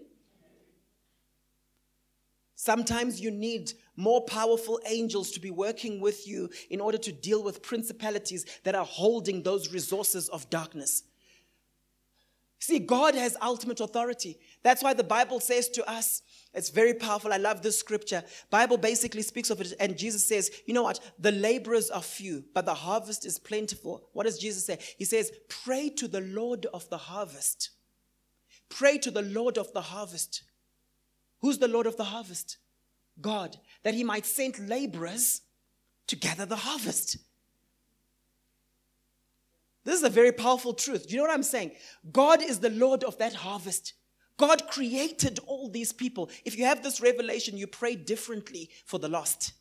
Sometimes 2.62 3.22
you 3.22 3.32
need 3.32 3.72
more 3.96 4.26
powerful 4.26 4.82
angels 4.86 5.32
to 5.32 5.40
be 5.40 5.50
working 5.50 6.02
with 6.02 6.28
you 6.28 6.50
in 6.70 6.82
order 6.82 6.98
to 6.98 7.14
deal 7.14 7.42
with 7.42 7.64
principalities 7.64 8.46
that 8.66 8.76
are 8.76 8.84
holding 8.84 9.42
those 9.42 9.72
resources 9.72 10.28
of 10.28 10.50
darkness. 10.50 11.04
See, 12.60 12.80
God 12.80 13.16
has 13.16 13.38
ultimate 13.42 13.80
authority. 13.80 14.38
That's 14.62 14.84
why 14.84 14.94
the 14.94 15.06
Bible 15.06 15.40
says 15.40 15.70
to 15.70 15.90
us, 15.90 16.22
it's 16.54 16.70
very 16.70 16.94
powerful. 16.94 17.32
I 17.32 17.38
love 17.38 17.62
this 17.62 17.80
scripture. 17.80 18.26
Bible 18.50 18.76
basically 18.76 19.22
speaks 19.22 19.50
of 19.50 19.62
it, 19.62 19.72
and 19.80 19.98
Jesus 19.98 20.28
says, 20.28 20.52
you 20.66 20.74
know 20.74 20.84
what? 20.84 21.00
The 21.18 21.32
laborers 21.32 21.90
are 21.90 22.02
few, 22.02 22.44
but 22.54 22.66
the 22.66 22.74
harvest 22.74 23.26
is 23.26 23.40
plentiful. 23.40 24.10
What 24.12 24.26
does 24.26 24.38
Jesus 24.38 24.66
say? 24.66 24.80
He 24.98 25.06
says, 25.06 25.32
pray 25.48 25.88
to 25.92 26.10
the 26.10 26.20
Lord 26.20 26.66
of 26.74 26.90
the 26.90 26.98
harvest. 26.98 27.70
Pray 28.68 28.98
to 28.98 29.12
the 29.12 29.22
Lord 29.22 29.58
of 29.58 29.72
the 29.72 29.82
harvest. 29.82 30.44
Who's 31.42 31.58
the 31.58 31.68
Lord 31.68 31.88
of 31.88 31.98
the 31.98 32.06
harvest? 32.06 32.58
God, 33.22 33.58
that 33.84 33.94
he 33.94 34.04
might 34.04 34.26
send 34.26 34.70
laborers 34.70 35.42
to 36.08 36.16
gather 36.16 36.46
the 36.46 36.56
harvest. 36.56 37.18
This 39.84 39.96
is 39.96 40.04
a 40.04 40.10
very 40.10 40.32
powerful 40.32 40.74
truth. 40.74 41.08
Do 41.08 41.14
you 41.14 41.18
know 41.18 41.28
what 41.28 41.34
I'm 41.34 41.44
saying? 41.44 41.72
God 42.12 42.42
is 42.42 42.60
the 42.60 42.70
Lord 42.70 43.04
of 43.04 43.18
that 43.18 43.34
harvest. 43.34 43.94
God 44.38 44.68
created 44.70 45.40
all 45.48 45.70
these 45.70 45.92
people. 45.92 46.30
If 46.46 46.58
you 46.58 46.66
have 46.66 46.82
this 46.82 47.02
revelation, 47.02 47.58
you 47.58 47.68
pray 47.68 47.96
differently 47.96 48.70
for 48.86 49.00
the 49.00 49.10
lost. 49.10 49.54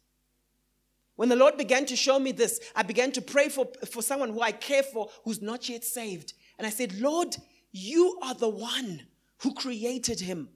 When 1.17 1.29
the 1.29 1.37
Lord 1.37 1.57
began 1.57 1.85
to 1.87 1.97
show 1.97 2.19
me 2.19 2.31
this, 2.31 2.61
I 2.77 2.83
began 2.85 3.11
to 3.13 3.21
pray 3.21 3.49
for, 3.49 3.67
for 3.91 4.03
someone 4.03 4.31
who 4.31 4.41
I 4.41 4.53
care 4.53 4.85
for 4.85 5.11
who's 5.25 5.43
not 5.43 5.69
yet 5.69 5.83
saved. 5.83 6.33
And 6.59 6.67
I 6.67 6.71
said, 6.71 7.01
Lord, 7.01 7.37
you 7.73 8.19
are 8.23 8.35
the 8.35 8.49
one 8.49 9.03
who 9.39 9.53
created 9.55 10.21
him. 10.21 10.49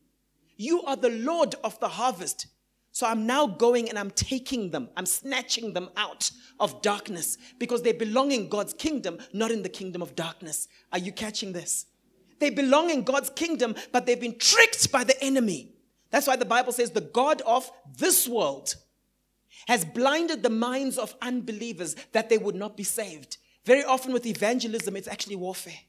You 0.63 0.83
are 0.85 0.95
the 0.95 1.11
Lord 1.11 1.57
of 1.65 1.81
the 1.81 1.89
harvest. 1.89 2.47
So 2.93 3.05
I'm 3.07 3.27
now 3.27 3.49
going 3.49 3.89
and 3.89 3.99
I'm 3.99 4.13
taking 4.13 4.71
them, 4.71 4.91
I'm 4.97 5.07
snatching 5.07 5.73
them 5.73 5.89
out 5.97 6.31
of 6.61 6.83
darkness 6.83 7.37
because 7.59 7.83
they 7.83 7.93
belong 7.93 8.31
in 8.31 8.49
God's 8.49 8.73
kingdom, 8.73 9.19
not 9.33 9.51
in 9.51 9.63
the 9.63 9.69
kingdom 9.69 10.03
of 10.03 10.15
darkness. 10.15 10.69
Are 10.93 11.01
you 11.01 11.11
catching 11.11 11.53
this? 11.53 11.87
They 12.39 12.51
belong 12.51 12.91
in 12.91 13.03
God's 13.03 13.31
kingdom, 13.31 13.75
but 13.91 14.07
they've 14.07 14.21
been 14.21 14.39
tricked 14.39 14.93
by 14.93 15.03
the 15.03 15.21
enemy. 15.21 15.73
That's 16.11 16.29
why 16.29 16.37
the 16.37 16.45
Bible 16.45 16.73
says 16.73 16.93
the 16.93 17.01
God 17.01 17.41
of 17.43 17.69
this 17.99 18.29
world 18.29 18.77
has 19.67 19.85
blinded 19.85 20.45
the 20.45 20.51
minds 20.51 20.97
of 20.97 21.17
unbelievers 21.23 21.97
that 22.13 22.29
they 22.29 22.39
would 22.39 22.55
not 22.55 22.77
be 22.77 22.85
saved. 22.85 23.39
Very 23.65 23.83
often 23.83 24.13
with 24.13 24.27
evangelism, 24.27 24.95
it's 24.95 25.09
actually 25.09 25.37
warfare. 25.37 25.81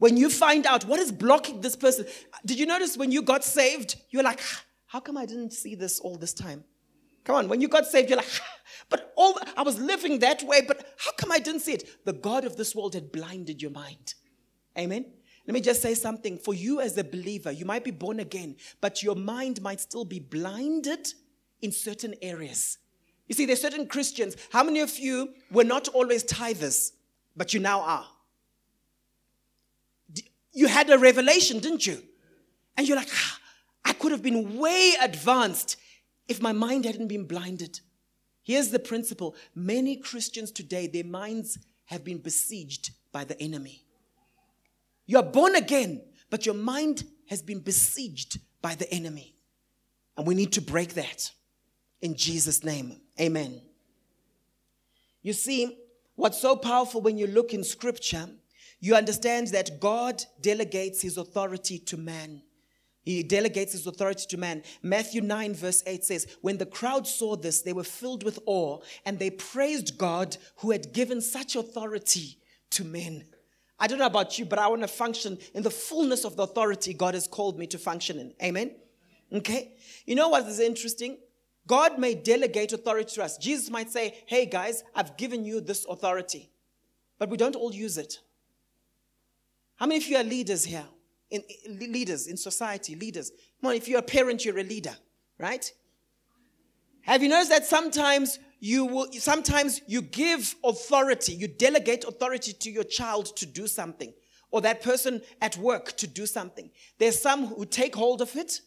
When 0.00 0.16
you 0.16 0.30
find 0.30 0.64
out 0.64 0.86
what 0.86 0.98
is 0.98 1.12
blocking 1.12 1.60
this 1.60 1.76
person, 1.76 2.06
did 2.46 2.58
you 2.58 2.64
notice 2.64 2.96
when 2.96 3.12
you 3.12 3.20
got 3.20 3.44
saved, 3.44 3.96
you're 4.08 4.22
like, 4.22 4.40
ah, 4.42 4.62
how 4.86 4.98
come 4.98 5.18
I 5.18 5.26
didn't 5.26 5.52
see 5.52 5.74
this 5.74 6.00
all 6.00 6.16
this 6.16 6.32
time? 6.32 6.64
Come 7.24 7.36
on, 7.36 7.48
when 7.48 7.60
you 7.60 7.68
got 7.68 7.84
saved, 7.84 8.08
you're 8.08 8.16
like, 8.16 8.40
ah, 8.40 8.58
but 8.88 9.12
all 9.14 9.38
I 9.58 9.62
was 9.62 9.78
living 9.78 10.20
that 10.20 10.42
way, 10.42 10.62
but 10.66 10.94
how 10.96 11.12
come 11.12 11.30
I 11.30 11.38
didn't 11.38 11.60
see 11.60 11.74
it? 11.74 12.04
The 12.06 12.14
God 12.14 12.46
of 12.46 12.56
this 12.56 12.74
world 12.74 12.94
had 12.94 13.12
blinded 13.12 13.60
your 13.60 13.72
mind. 13.72 14.14
Amen. 14.78 15.04
Let 15.46 15.52
me 15.52 15.60
just 15.60 15.82
say 15.82 15.92
something. 15.92 16.38
For 16.38 16.54
you 16.54 16.80
as 16.80 16.96
a 16.96 17.04
believer, 17.04 17.52
you 17.52 17.66
might 17.66 17.84
be 17.84 17.90
born 17.90 18.20
again, 18.20 18.56
but 18.80 19.02
your 19.02 19.16
mind 19.16 19.60
might 19.60 19.80
still 19.82 20.06
be 20.06 20.18
blinded 20.18 21.12
in 21.60 21.72
certain 21.72 22.14
areas. 22.22 22.78
You 23.28 23.34
see, 23.34 23.44
there's 23.44 23.60
certain 23.60 23.86
Christians. 23.86 24.34
How 24.50 24.64
many 24.64 24.80
of 24.80 24.98
you 24.98 25.34
were 25.50 25.64
not 25.64 25.88
always 25.88 26.24
tithers, 26.24 26.92
but 27.36 27.52
you 27.52 27.60
now 27.60 27.82
are? 27.82 28.06
You 30.52 30.66
had 30.66 30.90
a 30.90 30.98
revelation, 30.98 31.60
didn't 31.60 31.86
you? 31.86 32.02
And 32.76 32.86
you're 32.86 32.96
like, 32.96 33.10
ah, 33.12 33.38
I 33.84 33.92
could 33.92 34.12
have 34.12 34.22
been 34.22 34.58
way 34.58 34.94
advanced 35.00 35.76
if 36.28 36.40
my 36.40 36.52
mind 36.52 36.84
hadn't 36.84 37.08
been 37.08 37.24
blinded. 37.24 37.80
Here's 38.42 38.70
the 38.70 38.78
principle 38.78 39.36
many 39.54 39.96
Christians 39.96 40.50
today, 40.50 40.86
their 40.86 41.04
minds 41.04 41.58
have 41.86 42.04
been 42.04 42.18
besieged 42.18 42.90
by 43.12 43.24
the 43.24 43.40
enemy. 43.40 43.84
You 45.06 45.18
are 45.18 45.24
born 45.24 45.56
again, 45.56 46.02
but 46.30 46.46
your 46.46 46.54
mind 46.54 47.04
has 47.28 47.42
been 47.42 47.60
besieged 47.60 48.38
by 48.62 48.74
the 48.74 48.92
enemy. 48.92 49.34
And 50.16 50.26
we 50.26 50.34
need 50.34 50.52
to 50.52 50.60
break 50.60 50.94
that 50.94 51.30
in 52.00 52.14
Jesus' 52.14 52.64
name. 52.64 53.00
Amen. 53.20 53.60
You 55.22 55.32
see, 55.32 55.78
what's 56.14 56.40
so 56.40 56.56
powerful 56.56 57.00
when 57.00 57.18
you 57.18 57.26
look 57.26 57.52
in 57.52 57.64
scripture, 57.64 58.28
you 58.80 58.94
understand 58.94 59.48
that 59.48 59.78
God 59.78 60.24
delegates 60.40 61.02
his 61.02 61.18
authority 61.18 61.78
to 61.80 61.96
man. 61.96 62.42
He 63.02 63.22
delegates 63.22 63.72
his 63.72 63.86
authority 63.86 64.26
to 64.28 64.36
man. 64.36 64.62
Matthew 64.82 65.20
9, 65.20 65.54
verse 65.54 65.82
8 65.86 66.04
says, 66.04 66.36
When 66.40 66.58
the 66.58 66.66
crowd 66.66 67.06
saw 67.06 67.36
this, 67.36 67.62
they 67.62 67.72
were 67.72 67.84
filled 67.84 68.22
with 68.22 68.38
awe 68.46 68.78
and 69.04 69.18
they 69.18 69.30
praised 69.30 69.98
God 69.98 70.36
who 70.56 70.70
had 70.70 70.92
given 70.92 71.20
such 71.20 71.56
authority 71.56 72.38
to 72.70 72.84
men. 72.84 73.24
I 73.78 73.86
don't 73.86 73.98
know 73.98 74.06
about 74.06 74.38
you, 74.38 74.44
but 74.44 74.58
I 74.58 74.68
want 74.68 74.82
to 74.82 74.88
function 74.88 75.38
in 75.54 75.62
the 75.62 75.70
fullness 75.70 76.24
of 76.24 76.36
the 76.36 76.42
authority 76.42 76.92
God 76.92 77.14
has 77.14 77.26
called 77.26 77.58
me 77.58 77.66
to 77.68 77.78
function 77.78 78.18
in. 78.18 78.34
Amen? 78.42 78.72
Okay? 79.32 79.72
You 80.04 80.14
know 80.14 80.28
what 80.28 80.46
is 80.46 80.60
interesting? 80.60 81.16
God 81.66 81.98
may 81.98 82.14
delegate 82.14 82.72
authority 82.72 83.14
to 83.14 83.24
us. 83.24 83.38
Jesus 83.38 83.70
might 83.70 83.90
say, 83.90 84.22
Hey 84.26 84.44
guys, 84.44 84.84
I've 84.94 85.16
given 85.16 85.44
you 85.44 85.60
this 85.60 85.86
authority. 85.88 86.50
But 87.18 87.30
we 87.30 87.36
don't 87.36 87.56
all 87.56 87.72
use 87.72 87.96
it. 87.96 88.18
How 89.80 89.86
many 89.86 89.98
of 89.98 90.06
you 90.06 90.16
are 90.18 90.22
leaders 90.22 90.64
here? 90.64 90.86
in, 91.30 91.42
in 91.64 91.78
leaders 91.92 92.26
in 92.26 92.36
society, 92.36 92.94
leaders. 92.94 93.30
Come 93.60 93.70
on, 93.70 93.76
if 93.76 93.88
you're 93.88 94.00
a 94.00 94.02
parent, 94.02 94.44
you're 94.44 94.58
a 94.58 94.64
leader, 94.64 94.96
right? 95.38 95.70
Have 97.02 97.22
you 97.22 97.28
noticed 97.28 97.50
that 97.50 97.64
sometimes 97.64 98.38
you 98.58 98.84
will 98.84 99.10
sometimes 99.12 99.80
you 99.86 100.02
give 100.02 100.54
authority, 100.62 101.32
you 101.32 101.48
delegate 101.48 102.04
authority 102.04 102.52
to 102.52 102.70
your 102.70 102.84
child 102.84 103.34
to 103.36 103.46
do 103.46 103.66
something, 103.66 104.12
or 104.50 104.60
that 104.60 104.82
person 104.82 105.22
at 105.40 105.56
work 105.56 105.96
to 105.96 106.06
do 106.06 106.26
something. 106.26 106.70
There's 106.98 107.20
some 107.20 107.46
who 107.46 107.64
take 107.64 107.94
hold 107.96 108.20
of 108.20 108.36
it. 108.36 108.60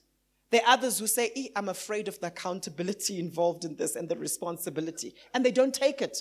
There 0.49 0.61
are 0.61 0.73
others 0.73 0.99
who 0.99 1.07
say, 1.07 1.51
I'm 1.55 1.69
afraid 1.69 2.07
of 2.07 2.19
the 2.19 2.27
accountability 2.27 3.19
involved 3.27 3.65
in 3.65 3.75
this 3.75 3.95
and 3.95 4.09
the 4.09 4.17
responsibility. 4.17 5.13
And 5.33 5.45
they 5.45 5.51
don't 5.51 5.73
take 5.73 6.01
it. 6.01 6.17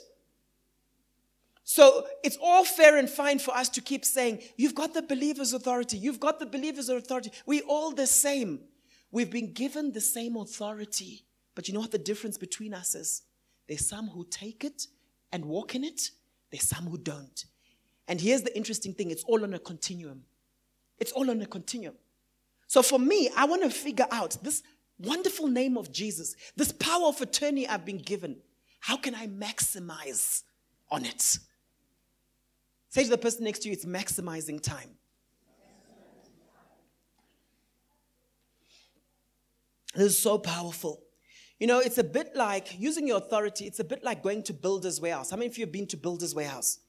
So 1.65 2.07
it's 2.25 2.39
all 2.43 2.65
fair 2.65 2.97
and 2.97 3.09
fine 3.09 3.39
for 3.39 3.57
us 3.57 3.69
to 3.71 3.81
keep 3.81 4.05
saying, 4.05 4.43
You've 4.57 4.75
got 4.75 4.95
the 4.95 5.03
believer's 5.03 5.53
authority. 5.53 5.97
You've 5.97 6.21
got 6.21 6.39
the 6.39 6.47
believer's 6.47 6.89
authority. 6.89 7.31
We're 7.47 7.63
all 7.69 7.93
the 7.93 8.07
same. 8.07 8.61
We've 9.11 9.31
been 9.31 9.53
given 9.53 9.93
the 9.93 10.01
same 10.01 10.37
authority. 10.37 11.25
But 11.55 11.69
you 11.69 11.75
know 11.75 11.81
what 11.81 11.91
the 11.91 11.99
difference 11.99 12.39
between 12.39 12.75
us 12.75 12.95
is? 12.95 13.23
There's 13.69 13.87
some 13.87 14.09
who 14.09 14.27
take 14.29 14.65
it 14.65 14.87
and 15.31 15.45
walk 15.45 15.75
in 15.75 15.85
it, 15.85 16.11
there's 16.51 16.69
some 16.69 16.85
who 16.85 16.99
don't. 16.99 17.45
And 18.09 18.21
here's 18.21 18.43
the 18.43 18.55
interesting 18.57 18.95
thing 18.95 19.11
it's 19.11 19.25
all 19.25 19.43
on 19.45 19.55
a 19.55 19.59
continuum. 19.59 20.25
It's 20.99 21.13
all 21.13 21.31
on 21.31 21.41
a 21.41 21.47
continuum. 21.47 21.95
So 22.67 22.83
for 22.83 22.99
me, 22.99 23.31
I 23.37 23.45
want 23.45 23.63
to 23.63 23.71
figure 23.71 24.07
out 24.11 24.37
this 24.43 24.63
wonderful 24.99 25.47
name 25.47 25.77
of 25.77 25.93
Jesus, 25.93 26.35
this 26.57 26.73
power 26.73 27.07
of 27.07 27.21
attorney 27.21 27.69
I've 27.69 27.85
been 27.85 27.99
given. 27.99 28.37
How 28.81 28.97
can 28.97 29.15
I 29.15 29.27
maximize 29.27 30.43
on 30.91 31.05
it? 31.05 31.39
Say 32.93 33.05
to 33.05 33.09
the 33.09 33.17
person 33.17 33.45
next 33.45 33.61
to 33.61 33.69
you, 33.69 33.73
it's 33.73 33.87
maximizing 33.87 34.61
time. 34.61 34.91
This 39.95 40.13
is 40.13 40.19
so 40.19 40.37
powerful. 40.37 41.03
You 41.59 41.69
know, 41.69 41.79
it's 41.79 41.97
a 41.97 42.05
bit 42.05 42.37
like 42.37 42.79
using 42.79 43.07
your 43.07 43.17
authority, 43.17 43.65
it's 43.65 43.81
a 43.81 43.85
bit 43.85 44.05
like 44.05 44.23
going 44.23 44.43
to 44.43 44.53
Builder's 44.53 45.01
Warehouse. 45.01 45.31
How 45.31 45.39
many 45.39 45.49
of 45.49 45.57
you 45.57 45.65
have 45.65 45.73
been 45.73 45.87
to 45.87 45.97
Builder's 45.97 46.35
Warehouse? 46.35 46.81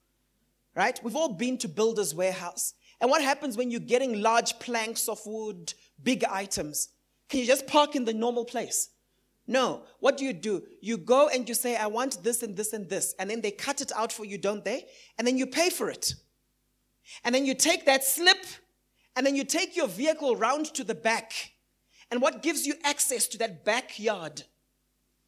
Right? 0.75 0.99
We've 1.01 1.15
all 1.15 1.29
been 1.29 1.57
to 1.59 1.69
Builder's 1.69 2.13
Warehouse. 2.13 2.73
And 2.99 3.09
what 3.09 3.21
happens 3.21 3.55
when 3.55 3.71
you're 3.71 3.79
getting 3.79 4.21
large 4.21 4.59
planks 4.59 5.07
of 5.07 5.21
wood, 5.25 5.73
big 6.03 6.25
items? 6.25 6.89
Can 7.29 7.39
you 7.39 7.45
just 7.45 7.65
park 7.65 7.95
in 7.95 8.03
the 8.03 8.13
normal 8.13 8.43
place? 8.43 8.89
No. 9.45 9.83
What 9.99 10.17
do 10.17 10.25
you 10.25 10.33
do? 10.33 10.63
You 10.81 10.97
go 10.97 11.27
and 11.27 11.47
you 11.47 11.55
say, 11.55 11.75
I 11.75 11.87
want 11.87 12.23
this 12.23 12.43
and 12.43 12.55
this 12.55 12.73
and 12.73 12.89
this. 12.89 13.13
And 13.19 13.29
then 13.29 13.41
they 13.41 13.51
cut 13.51 13.81
it 13.81 13.91
out 13.95 14.11
for 14.11 14.25
you, 14.25 14.37
don't 14.37 14.63
they? 14.63 14.85
And 15.17 15.27
then 15.27 15.37
you 15.37 15.45
pay 15.45 15.69
for 15.69 15.89
it. 15.89 16.13
And 17.23 17.35
then 17.35 17.45
you 17.45 17.53
take 17.53 17.85
that 17.85 18.03
slip 18.03 18.45
and 19.15 19.25
then 19.25 19.35
you 19.35 19.43
take 19.43 19.75
your 19.75 19.87
vehicle 19.87 20.35
round 20.35 20.67
to 20.73 20.83
the 20.83 20.95
back. 20.95 21.33
And 22.09 22.21
what 22.21 22.41
gives 22.41 22.65
you 22.65 22.75
access 22.83 23.27
to 23.29 23.37
that 23.39 23.65
backyard? 23.65 24.43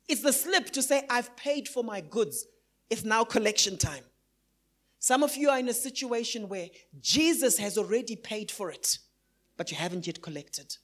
It's 0.08 0.22
the 0.22 0.34
slip 0.34 0.70
to 0.72 0.84
say, 0.84 1.04
I've 1.10 1.36
paid 1.36 1.68
for 1.68 1.84
my 1.84 2.00
goods. 2.02 2.46
It's 2.90 3.04
now 3.04 3.24
collection 3.24 3.78
time. 3.78 4.04
Some 5.00 5.24
of 5.24 5.36
you 5.36 5.50
are 5.50 5.60
in 5.60 5.70
a 5.70 5.74
situation 5.74 6.48
where 6.48 6.70
Jesus 7.02 7.58
has 7.58 7.78
already 7.78 8.16
paid 8.16 8.50
for 8.50 8.72
it, 8.72 9.00
but 9.58 9.72
you 9.72 9.78
haven't 9.78 10.08
yet 10.08 10.22
collected. 10.22 10.78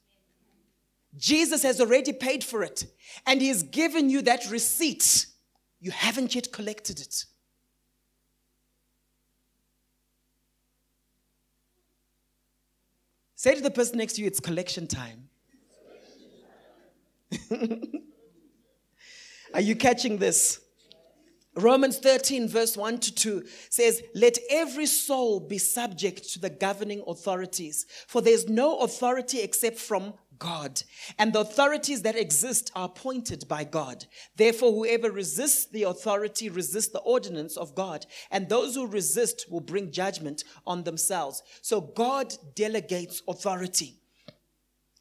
Jesus 1.17 1.63
has 1.63 1.81
already 1.81 2.13
paid 2.13 2.43
for 2.43 2.63
it, 2.63 2.85
and 3.25 3.41
He 3.41 3.49
has 3.49 3.63
given 3.63 4.09
you 4.09 4.21
that 4.23 4.49
receipt. 4.49 5.27
You 5.79 5.91
haven't 5.91 6.35
yet 6.35 6.51
collected 6.51 6.99
it. 6.99 7.25
Say 13.35 13.55
to 13.55 13.61
the 13.61 13.71
person 13.71 13.97
next 13.97 14.13
to 14.13 14.21
you, 14.21 14.27
it's 14.27 14.39
collection 14.39 14.85
time. 14.85 15.27
Are 19.53 19.61
you 19.61 19.75
catching 19.75 20.17
this? 20.17 20.61
Romans 21.55 21.97
13, 21.97 22.47
verse 22.47 22.77
1 22.77 22.99
to 22.99 23.15
2 23.15 23.43
says, 23.69 24.01
Let 24.15 24.37
every 24.49 24.85
soul 24.85 25.39
be 25.39 25.57
subject 25.57 26.31
to 26.33 26.39
the 26.39 26.49
governing 26.49 27.03
authorities, 27.07 27.85
for 28.07 28.21
there's 28.21 28.47
no 28.47 28.77
authority 28.77 29.41
except 29.41 29.77
from 29.77 30.13
God, 30.41 30.81
and 31.19 31.31
the 31.31 31.41
authorities 31.41 32.01
that 32.01 32.15
exist 32.15 32.71
are 32.75 32.85
appointed 32.85 33.47
by 33.47 33.63
God. 33.63 34.05
Therefore, 34.35 34.71
whoever 34.71 35.11
resists 35.11 35.67
the 35.67 35.83
authority 35.83 36.49
resists 36.49 36.91
the 36.91 36.99
ordinance 37.01 37.57
of 37.57 37.75
God, 37.75 38.07
and 38.31 38.49
those 38.49 38.73
who 38.73 38.87
resist 38.87 39.45
will 39.51 39.59
bring 39.61 39.91
judgment 39.91 40.43
on 40.65 40.83
themselves. 40.83 41.43
So, 41.61 41.79
God 41.79 42.33
delegates 42.55 43.21
authority. 43.27 43.99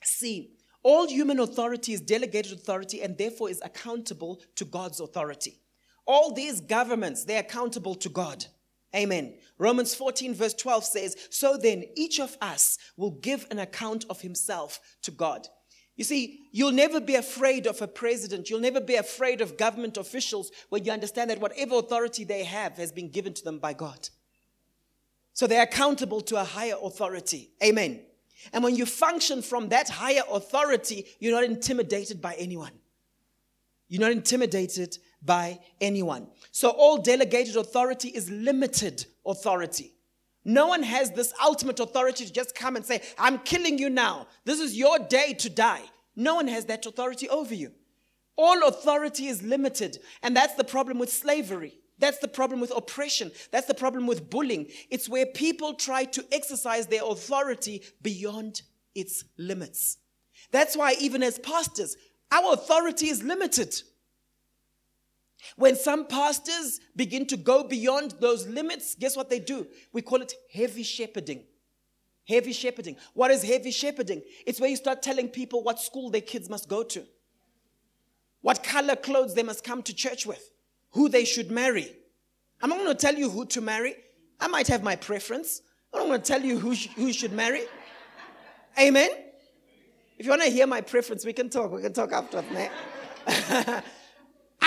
See, 0.05 0.51
all 0.83 1.09
human 1.09 1.41
authority 1.41 1.95
is 1.95 2.03
delegated 2.03 2.53
authority 2.53 3.01
and 3.01 3.17
therefore 3.17 3.49
is 3.49 3.63
accountable 3.65 4.43
to 4.57 4.67
God's 4.67 5.01
authority. 5.01 5.59
All 6.07 6.35
these 6.35 6.61
governments, 6.61 7.25
they're 7.25 7.41
accountable 7.41 7.95
to 7.95 8.11
God. 8.11 8.45
Amen. 8.95 9.35
Romans 9.59 9.95
14, 9.95 10.35
verse 10.35 10.55
12 10.55 10.85
says, 10.85 11.17
So 11.31 11.57
then 11.57 11.85
each 11.95 12.19
of 12.19 12.37
us 12.41 12.79
will 12.97 13.13
give 13.13 13.47
an 13.51 13.59
account 13.59 14.05
of 14.11 14.21
himself 14.21 14.81
to 15.03 15.11
God. 15.11 15.47
You 15.97 16.05
see, 16.05 16.41
you'll 16.51 16.73
never 16.73 17.01
be 17.01 17.15
afraid 17.15 17.67
of 17.67 17.83
a 17.83 17.87
president. 17.87 18.49
You'll 18.49 18.61
never 18.61 18.81
be 18.81 18.95
afraid 18.95 19.41
of 19.41 19.59
government 19.59 19.97
officials 19.97 20.51
when 20.71 20.85
you 20.85 20.93
understand 20.93 21.31
that 21.31 21.41
whatever 21.41 21.77
authority 21.77 22.25
they 22.25 22.43
have 22.45 22.79
has 22.79 22.91
been 22.91 23.11
given 23.11 23.35
to 23.35 23.45
them 23.45 23.59
by 23.59 23.75
God. 23.75 24.09
So 25.35 25.47
they're 25.47 25.63
accountable 25.63 26.21
to 26.23 26.41
a 26.41 26.45
higher 26.45 26.77
authority. 26.83 27.51
Amen. 27.63 28.01
And 28.53 28.65
when 28.65 28.77
you 28.77 28.87
function 28.87 29.43
from 29.43 29.69
that 29.69 29.89
higher 29.89 30.23
authority, 30.31 31.07
you're 31.19 31.35
not 31.35 31.45
intimidated 31.45 32.21
by 32.21 32.35
anyone. 32.35 32.73
You're 33.89 34.01
not 34.01 34.13
intimidated 34.13 34.97
by 35.23 35.59
anyone. 35.81 36.29
So 36.53 36.71
all 36.71 36.99
delegated 36.99 37.57
authority 37.57 38.09
is 38.09 38.31
limited 38.31 39.07
authority. 39.25 39.95
No 40.45 40.69
one 40.69 40.83
has 40.83 41.11
this 41.11 41.33
ultimate 41.45 41.81
authority 41.81 42.25
to 42.25 42.33
just 42.33 42.55
come 42.55 42.77
and 42.77 42.85
say, 42.85 43.03
I'm 43.19 43.39
killing 43.41 43.79
you 43.79 43.91
now. 43.91 44.27
This 44.45 44.61
is 44.61 44.77
your 44.77 44.99
day 44.99 45.35
to 45.35 45.51
die. 45.51 45.83
No 46.17 46.35
one 46.35 46.49
has 46.49 46.65
that 46.67 46.87
authority 46.87 47.29
over 47.29 47.55
you. 47.55 47.73
All 48.37 48.67
authority 48.67 49.27
is 49.27 49.43
limited. 49.43 49.99
And 50.23 50.35
that's 50.35 50.55
the 50.55 50.65
problem 50.65 50.99
with 50.99 51.13
slavery. 51.13 51.75
That's 51.99 52.19
the 52.19 52.29
problem 52.29 52.61
with 52.61 52.73
oppression. 52.75 53.31
That's 53.53 53.67
the 53.67 53.75
problem 53.75 54.07
with 54.07 54.31
bullying. 54.31 54.69
It's 54.91 55.09
where 55.09 55.27
people 55.27 55.75
try 55.75 56.05
to 56.05 56.25
exercise 56.33 56.87
their 56.87 57.05
authority 57.05 57.83
beyond 58.01 58.63
its 58.95 59.25
limits. 59.37 59.99
That's 60.51 60.77
why, 60.77 60.95
even 60.99 61.23
as 61.23 61.39
pastors, 61.39 61.97
our 62.33 62.55
authority 62.55 63.09
is 63.09 63.23
limited. 63.23 63.83
When 65.57 65.77
some 65.77 66.07
pastors 66.07 66.81
begin 66.97 67.27
to 67.27 67.37
go 67.37 67.65
beyond 67.65 68.15
those 68.21 68.47
limits, 68.47 68.95
guess 68.95 69.17
what 69.17 69.31
they 69.31 69.39
do? 69.39 69.67
We 69.93 70.03
call 70.03 70.23
it 70.23 70.33
heavy 70.53 70.83
shepherding. 70.83 71.45
Heavy 72.27 72.53
shepherding. 72.53 72.97
What 73.15 73.31
is 73.31 73.43
heavy 73.43 73.71
shepherding? 73.71 74.23
It's 74.47 74.61
where 74.61 74.71
you 74.71 74.77
start 74.77 75.03
telling 75.03 75.29
people 75.29 75.63
what 75.63 75.81
school 75.81 76.11
their 76.11 76.21
kids 76.21 76.49
must 76.49 76.69
go 76.69 76.83
to, 76.83 77.05
what 78.41 78.63
color 78.63 78.97
clothes 78.97 79.35
they 79.35 79.43
must 79.43 79.65
come 79.65 79.83
to 79.83 79.95
church 79.95 80.27
with, 80.27 80.51
who 80.91 81.09
they 81.09 81.25
should 81.25 81.51
marry. 81.51 81.93
I'm 82.63 82.71
not 82.71 82.79
going 82.79 82.89
to 82.89 82.95
tell 82.95 83.15
you 83.15 83.31
who 83.31 83.47
to 83.47 83.61
marry. 83.61 83.95
I 84.39 84.49
might 84.49 84.69
have 84.69 84.83
my 84.83 84.97
preference. 84.97 85.63
I'm 85.93 86.01
not 86.01 86.07
going 86.07 86.21
to 86.21 86.27
tell 86.27 86.43
you 86.43 86.59
who, 86.59 86.75
sh- 86.75 86.89
who 86.95 87.13
should 87.13 87.33
marry. 87.33 87.63
Amen? 88.79 89.11
If 90.19 90.27
you 90.27 90.31
want 90.31 90.43
to 90.43 90.51
hear 90.51 90.67
my 90.67 90.83
preference, 90.83 91.25
we 91.25 91.33
can 91.33 91.49
talk. 91.49 91.73
We 91.73 91.83
can 91.83 91.93
talk 91.93 92.13
after 92.13 92.43
that. 92.43 93.85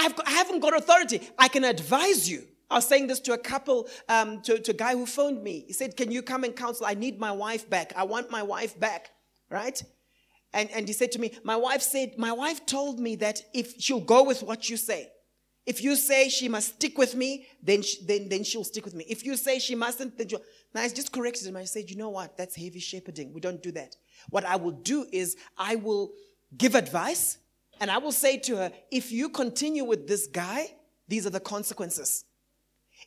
I've 0.04 0.16
got, 0.16 0.28
I 0.28 0.32
haven't 0.32 0.60
got 0.60 0.76
authority. 0.76 1.22
I 1.39 1.47
can 1.47 1.64
advise 1.64 2.30
you. 2.30 2.43
I 2.70 2.76
was 2.76 2.88
saying 2.88 3.08
this 3.08 3.20
to 3.22 3.34
a 3.34 3.38
couple, 3.38 3.88
um, 4.10 4.41
to, 4.41 4.60
to 4.60 4.72
a 4.72 4.74
guy 4.74 4.93
who 4.93 5.06
phoned 5.06 5.43
me. 5.43 5.64
He 5.68 5.74
said, 5.74 5.95
Can 5.95 6.12
you 6.12 6.22
come 6.22 6.43
and 6.43 6.56
counsel? 6.56 6.86
I 6.86 6.93
need 6.95 7.20
my 7.20 7.32
wife 7.32 7.70
back. 7.70 7.93
I 7.95 8.04
want 8.04 8.32
my 8.32 8.43
wife 8.43 8.80
back. 8.80 9.12
Right? 9.49 9.82
And, 10.54 10.70
and 10.72 10.88
he 10.88 10.93
said 10.93 11.12
to 11.14 11.20
me, 11.20 11.34
My 11.43 11.56
wife 11.56 11.82
said, 11.82 12.18
My 12.18 12.32
wife 12.32 12.66
told 12.66 12.99
me 12.99 13.16
that 13.18 13.41
if 13.54 13.80
she'll 13.80 14.01
go 14.01 14.24
with 14.24 14.43
what 14.43 14.70
you 14.70 14.78
say, 14.78 15.10
if 15.66 15.82
you 15.82 15.95
say 15.95 16.28
she 16.28 16.49
must 16.49 16.76
stick 16.76 16.97
with 16.97 17.16
me, 17.16 17.47
then, 17.62 17.82
she, 17.84 18.04
then, 18.06 18.28
then 18.28 18.43
she'll 18.43 18.66
stick 18.66 18.84
with 18.84 18.95
me. 18.95 19.06
If 19.08 19.24
you 19.26 19.38
say 19.38 19.60
she 19.60 19.76
mustn't, 19.76 20.18
then 20.18 20.28
she'll. 20.28 20.41
I 20.76 20.89
just 20.89 21.12
corrected 21.12 21.47
him. 21.47 21.56
I 21.56 21.66
said, 21.66 21.89
You 21.89 21.95
know 21.95 22.10
what? 22.10 22.38
That's 22.38 22.56
heavy 22.56 22.80
shepherding. 22.80 23.34
We 23.34 23.39
don't 23.39 23.62
do 23.62 23.72
that. 23.74 23.95
What 24.30 24.45
I 24.45 24.56
will 24.56 24.72
do 24.72 25.06
is 25.12 25.38
I 25.58 25.76
will 25.76 26.12
give 26.58 26.76
advice 26.76 27.38
and 27.80 27.91
I 27.91 27.97
will 27.97 28.11
say 28.11 28.38
to 28.38 28.57
her, 28.57 28.71
if 28.91 29.11
you 29.11 29.30
continue 29.30 29.84
with 29.84 30.07
this 30.07 30.28
guy, 30.28 30.67
these 31.07 31.26
are 31.26 31.32
the 31.32 31.39
consequences. 31.39 32.26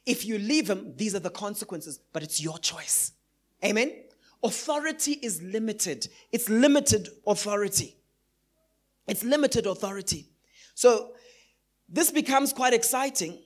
If 0.04 0.24
you 0.24 0.38
leave 0.38 0.68
him, 0.68 0.94
these 0.96 1.14
are 1.14 1.20
the 1.20 1.30
consequences, 1.30 1.98
but 2.12 2.22
it's 2.22 2.40
your 2.40 2.58
choice. 2.58 3.12
Amen? 3.64 3.92
Authority 4.42 5.12
is 5.12 5.42
limited. 5.42 6.08
It's 6.30 6.48
limited 6.48 7.08
authority. 7.26 7.96
It's 9.08 9.24
limited 9.24 9.66
authority. 9.66 10.28
So 10.74 11.12
this 11.88 12.10
becomes 12.10 12.52
quite 12.52 12.74
exciting 12.74 13.38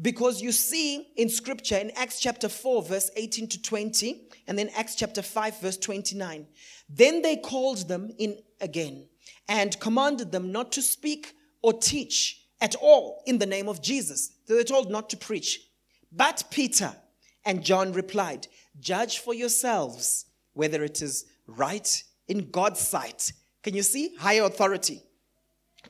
because 0.00 0.42
you 0.42 0.52
see 0.52 1.08
in 1.16 1.28
scripture 1.28 1.76
in 1.76 1.90
Acts 1.96 2.20
chapter 2.20 2.48
4, 2.48 2.82
verse 2.82 3.10
18 3.16 3.48
to 3.48 3.62
20, 3.62 4.28
and 4.46 4.58
then 4.58 4.70
Acts 4.76 4.94
chapter 4.94 5.22
5, 5.22 5.60
verse 5.60 5.76
29. 5.78 6.46
Then 6.88 7.22
they 7.22 7.36
called 7.36 7.88
them 7.88 8.10
in 8.18 8.38
again 8.60 9.08
and 9.48 9.78
commanded 9.80 10.32
them 10.32 10.52
not 10.52 10.72
to 10.72 10.82
speak 10.82 11.34
or 11.62 11.72
teach 11.72 12.42
at 12.60 12.74
all 12.76 13.22
in 13.26 13.38
the 13.38 13.46
name 13.46 13.68
of 13.68 13.82
Jesus. 13.82 14.32
They 14.46 14.54
were 14.54 14.62
told 14.62 14.90
not 14.90 15.10
to 15.10 15.16
preach. 15.16 15.60
But 16.12 16.44
Peter 16.50 16.94
and 17.44 17.64
John 17.64 17.92
replied, 17.92 18.48
Judge 18.78 19.18
for 19.18 19.34
yourselves 19.34 20.26
whether 20.52 20.82
it 20.82 21.02
is 21.02 21.24
right 21.46 22.02
in 22.28 22.50
God's 22.50 22.80
sight. 22.80 23.32
Can 23.62 23.74
you 23.74 23.82
see? 23.82 24.14
Higher 24.16 24.44
authority. 24.44 25.02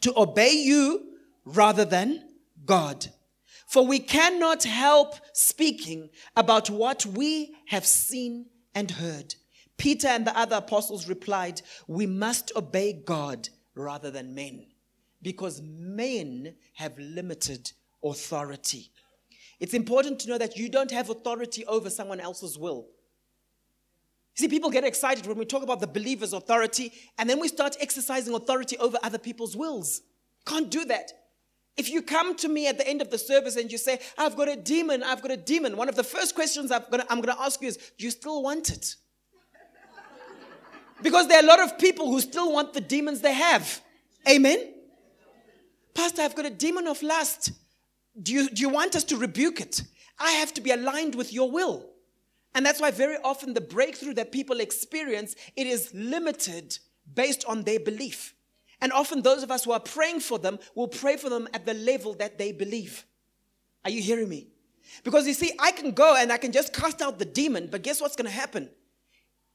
To 0.00 0.12
obey 0.18 0.52
you 0.52 1.12
rather 1.44 1.84
than 1.84 2.22
God. 2.64 3.06
For 3.68 3.86
we 3.86 3.98
cannot 3.98 4.64
help 4.64 5.14
speaking 5.32 6.10
about 6.36 6.70
what 6.70 7.06
we 7.06 7.54
have 7.68 7.86
seen 7.86 8.46
and 8.74 8.90
heard. 8.90 9.34
Peter 9.76 10.08
and 10.08 10.26
the 10.26 10.38
other 10.38 10.56
apostles 10.56 11.08
replied, 11.08 11.62
We 11.86 12.06
must 12.06 12.52
obey 12.56 12.92
God 12.92 13.48
rather 13.74 14.10
than 14.10 14.34
men, 14.34 14.66
because 15.22 15.60
men 15.62 16.54
have 16.74 16.98
limited 16.98 17.72
authority. 18.02 18.90
It's 19.60 19.74
important 19.74 20.20
to 20.20 20.28
know 20.28 20.38
that 20.38 20.56
you 20.56 20.68
don't 20.68 20.90
have 20.90 21.10
authority 21.10 21.64
over 21.66 21.90
someone 21.90 22.20
else's 22.20 22.58
will. 22.58 22.88
See, 24.34 24.48
people 24.48 24.70
get 24.70 24.84
excited 24.84 25.26
when 25.26 25.38
we 25.38 25.46
talk 25.46 25.62
about 25.62 25.80
the 25.80 25.86
believer's 25.86 26.34
authority, 26.34 26.92
and 27.18 27.28
then 27.28 27.40
we 27.40 27.48
start 27.48 27.76
exercising 27.80 28.34
authority 28.34 28.76
over 28.78 28.98
other 29.02 29.18
people's 29.18 29.56
wills. 29.56 30.02
Can't 30.46 30.70
do 30.70 30.84
that. 30.86 31.10
If 31.76 31.90
you 31.90 32.02
come 32.02 32.36
to 32.36 32.48
me 32.48 32.66
at 32.66 32.78
the 32.78 32.88
end 32.88 33.02
of 33.02 33.10
the 33.10 33.18
service 33.18 33.56
and 33.56 33.70
you 33.70 33.78
say, 33.78 34.00
I've 34.16 34.36
got 34.36 34.48
a 34.48 34.56
demon, 34.56 35.02
I've 35.02 35.22
got 35.22 35.30
a 35.30 35.36
demon, 35.36 35.76
one 35.76 35.88
of 35.88 35.96
the 35.96 36.04
first 36.04 36.34
questions 36.34 36.70
I'm 36.70 36.82
going 36.90 37.24
to 37.24 37.40
ask 37.40 37.60
you 37.60 37.68
is, 37.68 37.76
Do 37.98 38.04
you 38.04 38.10
still 38.10 38.42
want 38.42 38.70
it? 38.70 38.96
Because 41.02 41.28
there 41.28 41.38
are 41.38 41.44
a 41.44 41.46
lot 41.46 41.60
of 41.60 41.78
people 41.78 42.10
who 42.10 42.20
still 42.20 42.52
want 42.52 42.72
the 42.72 42.80
demons 42.80 43.20
they 43.20 43.34
have. 43.34 43.80
Amen? 44.28 44.74
Pastor, 45.94 46.22
I've 46.22 46.34
got 46.34 46.46
a 46.46 46.50
demon 46.50 46.86
of 46.86 47.02
lust. 47.02 47.52
Do 48.20 48.32
you, 48.32 48.48
do 48.48 48.62
you 48.62 48.68
want 48.68 48.96
us 48.96 49.04
to 49.04 49.16
rebuke 49.16 49.60
it? 49.60 49.82
I 50.18 50.32
have 50.32 50.54
to 50.54 50.60
be 50.60 50.70
aligned 50.70 51.14
with 51.14 51.32
your 51.32 51.50
will. 51.50 51.86
And 52.54 52.64
that's 52.64 52.80
why 52.80 52.90
very 52.90 53.16
often 53.22 53.52
the 53.52 53.60
breakthrough 53.60 54.14
that 54.14 54.32
people 54.32 54.60
experience, 54.60 55.36
it 55.56 55.66
is 55.66 55.92
limited 55.92 56.78
based 57.14 57.44
on 57.46 57.62
their 57.62 57.78
belief. 57.78 58.34
And 58.80 58.92
often 58.92 59.22
those 59.22 59.42
of 59.42 59.50
us 59.50 59.64
who 59.64 59.72
are 59.72 59.80
praying 59.80 60.20
for 60.20 60.38
them 60.38 60.58
will 60.74 60.88
pray 60.88 61.16
for 61.16 61.28
them 61.28 61.48
at 61.52 61.66
the 61.66 61.74
level 61.74 62.14
that 62.14 62.38
they 62.38 62.52
believe. 62.52 63.04
Are 63.84 63.90
you 63.90 64.02
hearing 64.02 64.28
me? 64.28 64.48
Because 65.04 65.26
you 65.26 65.34
see, 65.34 65.52
I 65.58 65.72
can 65.72 65.92
go 65.92 66.16
and 66.16 66.32
I 66.32 66.38
can 66.38 66.52
just 66.52 66.72
cast 66.72 67.02
out 67.02 67.18
the 67.18 67.24
demon, 67.24 67.68
but 67.70 67.82
guess 67.82 68.00
what's 68.00 68.16
going 68.16 68.26
to 68.26 68.32
happen? 68.36 68.70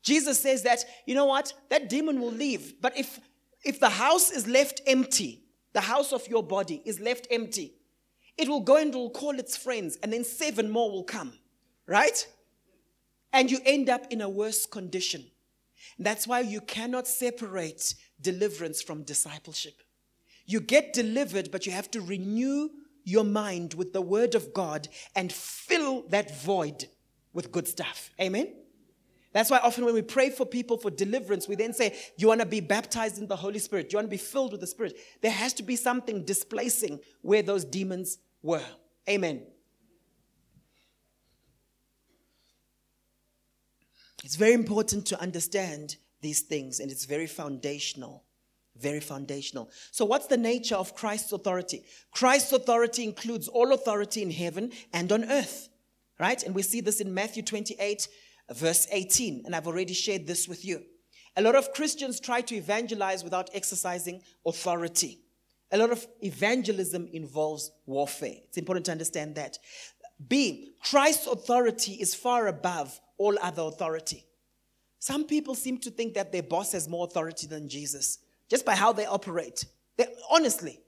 Jesus 0.04 0.40
says 0.40 0.64
that, 0.64 0.84
you 1.06 1.16
know 1.16 1.26
what? 1.26 1.54
That 1.70 1.90
demon 1.90 2.20
will 2.20 2.32
leave. 2.32 2.82
But 2.82 2.98
if, 2.98 3.20
if 3.64 3.80
the 3.80 3.90
house 3.90 4.32
is 4.32 4.48
left 4.48 4.82
empty, 4.88 5.44
the 5.74 5.82
house 5.82 6.12
of 6.12 6.28
your 6.28 6.44
body 6.44 6.82
is 6.86 7.00
left 7.00 7.28
empty, 7.30 7.74
it 8.38 8.50
will 8.50 8.62
go 8.62 8.78
and 8.78 8.94
will 8.94 9.10
call 9.10 9.38
its 9.38 9.56
friends, 9.56 9.98
and 10.02 10.12
then 10.12 10.24
seven 10.24 10.70
more 10.70 10.92
will 10.92 11.04
come, 11.04 11.34
right? 11.86 12.28
And 13.34 13.52
you 13.52 13.60
end 13.66 13.90
up 13.90 14.08
in 14.10 14.22
a 14.22 14.30
worse 14.30 14.66
condition. 14.66 15.26
That's 16.00 16.28
why 16.28 16.40
you 16.42 16.62
cannot 16.62 17.08
separate 17.08 17.94
deliverance 18.20 18.82
from 18.82 19.04
discipleship. 19.04 19.82
You 20.46 20.60
get 20.60 20.94
delivered, 20.94 21.52
but 21.52 21.66
you 21.66 21.72
have 21.72 21.92
to 21.92 22.02
renew 22.02 22.70
your 23.04 23.24
mind 23.24 23.74
with 23.76 23.94
the 23.94 24.02
word 24.02 24.36
of 24.36 24.54
God 24.54 24.88
and 25.16 25.32
fill 25.32 26.04
that 26.10 26.44
void 26.44 26.86
with 27.34 27.52
good 27.52 27.68
stuff. 27.68 28.10
Amen? 28.20 28.54
That's 29.34 29.50
why 29.50 29.60
often 29.60 29.86
when 29.86 29.94
we 29.94 30.02
pray 30.02 30.30
for 30.30 30.46
people 30.46 30.78
for 30.78 30.92
deliverance, 30.92 31.48
we 31.48 31.56
then 31.56 31.74
say, 31.74 31.96
You 32.18 32.28
want 32.28 32.42
to 32.42 32.46
be 32.46 32.60
baptized 32.60 33.18
in 33.18 33.28
the 33.28 33.36
Holy 33.36 33.60
Spirit? 33.60 33.90
Do 33.90 33.94
you 33.94 33.98
want 33.98 34.08
to 34.08 34.12
be 34.12 34.18
filled 34.18 34.52
with 34.52 34.62
the 34.62 34.68
Spirit? 34.68 34.98
There 35.22 35.32
has 35.32 35.54
to 35.54 35.64
be 35.64 35.76
something 35.76 36.26
displacing 36.26 37.00
where 37.22 37.42
those 37.42 37.64
demons 37.64 38.18
were. 38.42 38.66
Amen. 39.10 39.44
It's 44.24 44.36
very 44.36 44.54
important 44.54 45.08
to 45.08 45.20
understand 45.20 45.96
these 46.22 46.42
things, 46.42 46.80
and 46.80 46.92
it's 46.92 47.06
very 47.06 47.28
foundational. 47.28 48.24
Very 48.78 49.00
foundational. 49.00 49.70
So, 49.92 50.06
what's 50.06 50.28
the 50.28 50.38
nature 50.38 50.76
of 50.76 50.96
Christ's 50.96 51.34
authority? 51.34 51.84
Christ's 52.12 52.54
authority 52.54 53.04
includes 53.04 53.48
all 53.48 53.74
authority 53.74 54.22
in 54.22 54.32
heaven 54.32 54.72
and 54.94 55.12
on 55.12 55.26
earth, 55.26 55.70
right? 56.20 56.42
And 56.42 56.56
we 56.56 56.62
see 56.62 56.82
this 56.82 57.02
in 57.02 57.14
Matthew 57.14 57.44
28, 57.44 58.08
verse 58.54 58.88
18. 58.92 59.44
And 59.46 59.56
I've 59.56 59.68
already 59.68 59.94
shared 59.94 60.28
this 60.28 60.48
with 60.48 60.66
you. 60.66 60.84
A 61.38 61.42
lot 61.42 61.56
of 61.56 61.72
Christians 61.74 62.20
try 62.20 62.42
to 62.42 62.56
evangelize 62.56 63.24
without 63.24 63.50
exercising 63.54 64.22
authority. 64.46 65.20
A 65.72 65.78
lot 65.78 65.92
of 65.92 66.06
evangelism 66.22 67.08
involves 67.14 67.72
warfare. 67.86 68.36
It's 68.48 68.58
important 68.58 68.86
to 68.88 68.92
understand 68.92 69.36
that. 69.36 69.58
B, 70.28 70.74
Christ's 70.82 71.28
authority 71.28 71.94
is 71.94 72.14
far 72.14 72.48
above 72.48 73.00
all 73.18 73.38
other 73.42 73.64
authority. 73.64 74.26
Some 75.00 75.26
people 75.26 75.56
seem 75.56 75.78
to 75.80 75.90
think 75.90 76.14
that 76.14 76.32
their 76.32 76.44
boss 76.44 76.74
has 76.74 76.90
more 76.90 77.06
authority 77.06 77.48
than 77.48 77.70
Jesus 77.70 78.20
just 78.50 78.66
by 78.66 78.76
how 78.76 78.92
they 78.92 79.06
operate. 79.06 79.66
They, 79.96 80.08
honestly, 80.30 80.80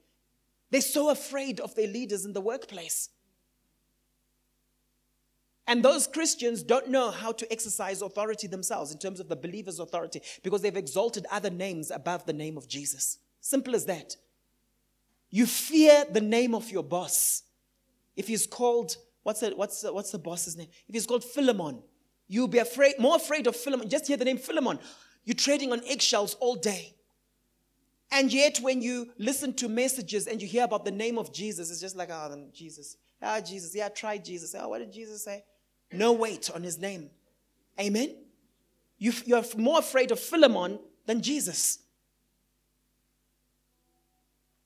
they're 0.70 0.82
so 0.82 1.10
afraid 1.10 1.60
of 1.60 1.74
their 1.74 1.88
leaders 1.88 2.26
in 2.26 2.32
the 2.32 2.40
workplace. 2.40 3.08
And 5.66 5.82
those 5.82 6.06
Christians 6.06 6.62
don't 6.62 6.88
know 6.88 7.10
how 7.10 7.32
to 7.32 7.50
exercise 7.50 8.02
authority 8.02 8.46
themselves 8.46 8.92
in 8.92 8.98
terms 8.98 9.18
of 9.18 9.28
the 9.28 9.36
believer's 9.36 9.80
authority 9.80 10.20
because 10.42 10.60
they've 10.60 10.76
exalted 10.76 11.26
other 11.30 11.50
names 11.50 11.90
above 11.90 12.26
the 12.26 12.34
name 12.34 12.58
of 12.58 12.68
Jesus. 12.68 13.18
Simple 13.40 13.74
as 13.74 13.86
that. 13.86 14.16
You 15.30 15.46
fear 15.46 16.04
the 16.10 16.20
name 16.20 16.54
of 16.54 16.70
your 16.70 16.82
boss. 16.82 17.42
If 18.14 18.28
he's 18.28 18.46
called, 18.46 18.96
what's 19.22 19.40
the, 19.40 19.50
what's 19.50 19.80
the, 19.80 19.92
what's 19.92 20.12
the 20.12 20.18
boss's 20.18 20.56
name? 20.56 20.68
If 20.86 20.94
he's 20.94 21.06
called 21.06 21.24
Philemon, 21.24 21.82
you'll 22.28 22.46
be 22.46 22.58
afraid, 22.58 22.98
more 22.98 23.16
afraid 23.16 23.46
of 23.46 23.56
Philemon. 23.56 23.88
Just 23.88 24.06
hear 24.06 24.16
the 24.16 24.24
name 24.24 24.38
Philemon. 24.38 24.78
You're 25.24 25.34
trading 25.34 25.72
on 25.72 25.80
eggshells 25.86 26.34
all 26.34 26.56
day. 26.56 26.94
And 28.12 28.32
yet, 28.32 28.58
when 28.58 28.80
you 28.82 29.08
listen 29.18 29.54
to 29.54 29.68
messages 29.68 30.26
and 30.26 30.40
you 30.40 30.46
hear 30.46 30.64
about 30.64 30.84
the 30.84 30.90
name 30.90 31.18
of 31.18 31.32
Jesus, 31.32 31.70
it's 31.70 31.80
just 31.80 31.96
like, 31.96 32.10
oh, 32.12 32.48
Jesus. 32.52 32.96
Ah, 33.20 33.40
Jesus. 33.40 33.74
Yeah, 33.74 33.88
try 33.88 34.18
Jesus. 34.18 34.54
Oh, 34.56 34.68
what 34.68 34.78
did 34.78 34.92
Jesus 34.92 35.24
say? 35.24 35.42
No 35.94 36.12
weight 36.12 36.50
on 36.54 36.62
his 36.62 36.78
name. 36.78 37.10
Amen? 37.80 38.14
You, 38.98 39.12
you're 39.24 39.44
more 39.56 39.78
afraid 39.78 40.10
of 40.10 40.20
Philemon 40.20 40.78
than 41.06 41.22
Jesus. 41.22 41.78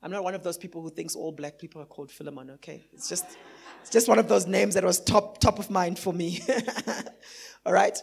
I'm 0.02 0.10
not 0.10 0.22
one 0.22 0.34
of 0.34 0.42
those 0.42 0.56
people 0.56 0.80
who 0.80 0.90
thinks 0.90 1.16
all 1.16 1.32
black 1.32 1.58
people 1.58 1.82
are 1.82 1.86
called 1.86 2.10
Philemon, 2.12 2.50
okay? 2.52 2.84
It's 2.92 3.08
just, 3.08 3.24
it's 3.80 3.90
just 3.90 4.08
one 4.08 4.18
of 4.18 4.28
those 4.28 4.46
names 4.46 4.74
that 4.74 4.84
was 4.84 5.00
top, 5.00 5.38
top 5.38 5.58
of 5.58 5.70
mind 5.70 5.98
for 5.98 6.12
me. 6.12 6.40
all 7.66 7.72
right? 7.72 7.98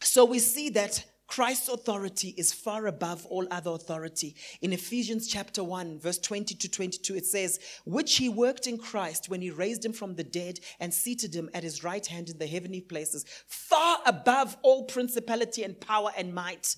So 0.00 0.24
we 0.24 0.38
see 0.38 0.68
that 0.70 1.04
Christ's 1.28 1.68
authority 1.68 2.34
is 2.38 2.54
far 2.54 2.86
above 2.86 3.26
all 3.26 3.46
other 3.50 3.70
authority. 3.70 4.34
In 4.62 4.72
Ephesians 4.72 5.28
chapter 5.28 5.62
1, 5.62 6.00
verse 6.00 6.18
20 6.18 6.54
to 6.54 6.70
22, 6.70 7.16
it 7.16 7.26
says, 7.26 7.60
Which 7.84 8.16
he 8.16 8.30
worked 8.30 8.66
in 8.66 8.78
Christ 8.78 9.28
when 9.28 9.42
he 9.42 9.50
raised 9.50 9.84
him 9.84 9.92
from 9.92 10.14
the 10.14 10.24
dead 10.24 10.58
and 10.80 10.92
seated 10.92 11.34
him 11.34 11.50
at 11.52 11.62
his 11.62 11.84
right 11.84 12.04
hand 12.04 12.30
in 12.30 12.38
the 12.38 12.46
heavenly 12.46 12.80
places, 12.80 13.26
far 13.46 13.98
above 14.06 14.56
all 14.62 14.84
principality 14.84 15.62
and 15.62 15.78
power 15.78 16.10
and 16.16 16.34
might. 16.34 16.76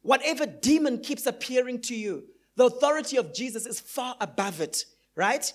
Whatever 0.00 0.46
demon 0.46 0.98
keeps 0.98 1.26
appearing 1.26 1.82
to 1.82 1.94
you, 1.94 2.24
the 2.56 2.64
authority 2.64 3.18
of 3.18 3.34
Jesus 3.34 3.66
is 3.66 3.78
far 3.78 4.16
above 4.22 4.62
it, 4.62 4.86
right? 5.16 5.52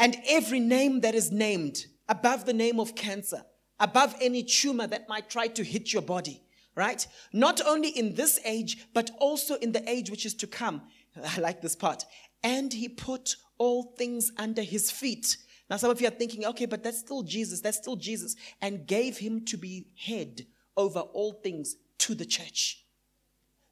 And 0.00 0.16
every 0.28 0.60
name 0.60 1.00
that 1.02 1.14
is 1.14 1.30
named, 1.30 1.86
above 2.08 2.44
the 2.44 2.52
name 2.52 2.80
of 2.80 2.96
cancer, 2.96 3.44
above 3.78 4.16
any 4.20 4.42
tumor 4.42 4.88
that 4.88 5.08
might 5.08 5.30
try 5.30 5.46
to 5.46 5.62
hit 5.62 5.92
your 5.92 6.02
body 6.02 6.42
right? 6.74 7.06
Not 7.32 7.60
only 7.66 7.88
in 7.90 8.14
this 8.14 8.40
age, 8.44 8.86
but 8.94 9.10
also 9.18 9.56
in 9.56 9.72
the 9.72 9.88
age 9.88 10.10
which 10.10 10.26
is 10.26 10.34
to 10.34 10.46
come. 10.46 10.82
I 11.36 11.40
like 11.40 11.60
this 11.60 11.76
part. 11.76 12.04
And 12.42 12.72
he 12.72 12.88
put 12.88 13.36
all 13.58 13.94
things 13.96 14.32
under 14.36 14.62
his 14.62 14.90
feet. 14.90 15.36
Now, 15.70 15.76
some 15.76 15.90
of 15.90 16.00
you 16.00 16.08
are 16.08 16.10
thinking, 16.10 16.44
okay, 16.46 16.66
but 16.66 16.82
that's 16.82 16.98
still 16.98 17.22
Jesus. 17.22 17.60
That's 17.60 17.78
still 17.78 17.96
Jesus. 17.96 18.36
And 18.60 18.86
gave 18.86 19.18
him 19.18 19.44
to 19.46 19.56
be 19.56 19.86
head 19.96 20.46
over 20.76 21.00
all 21.00 21.32
things 21.32 21.76
to 21.98 22.14
the 22.14 22.24
church. 22.24 22.84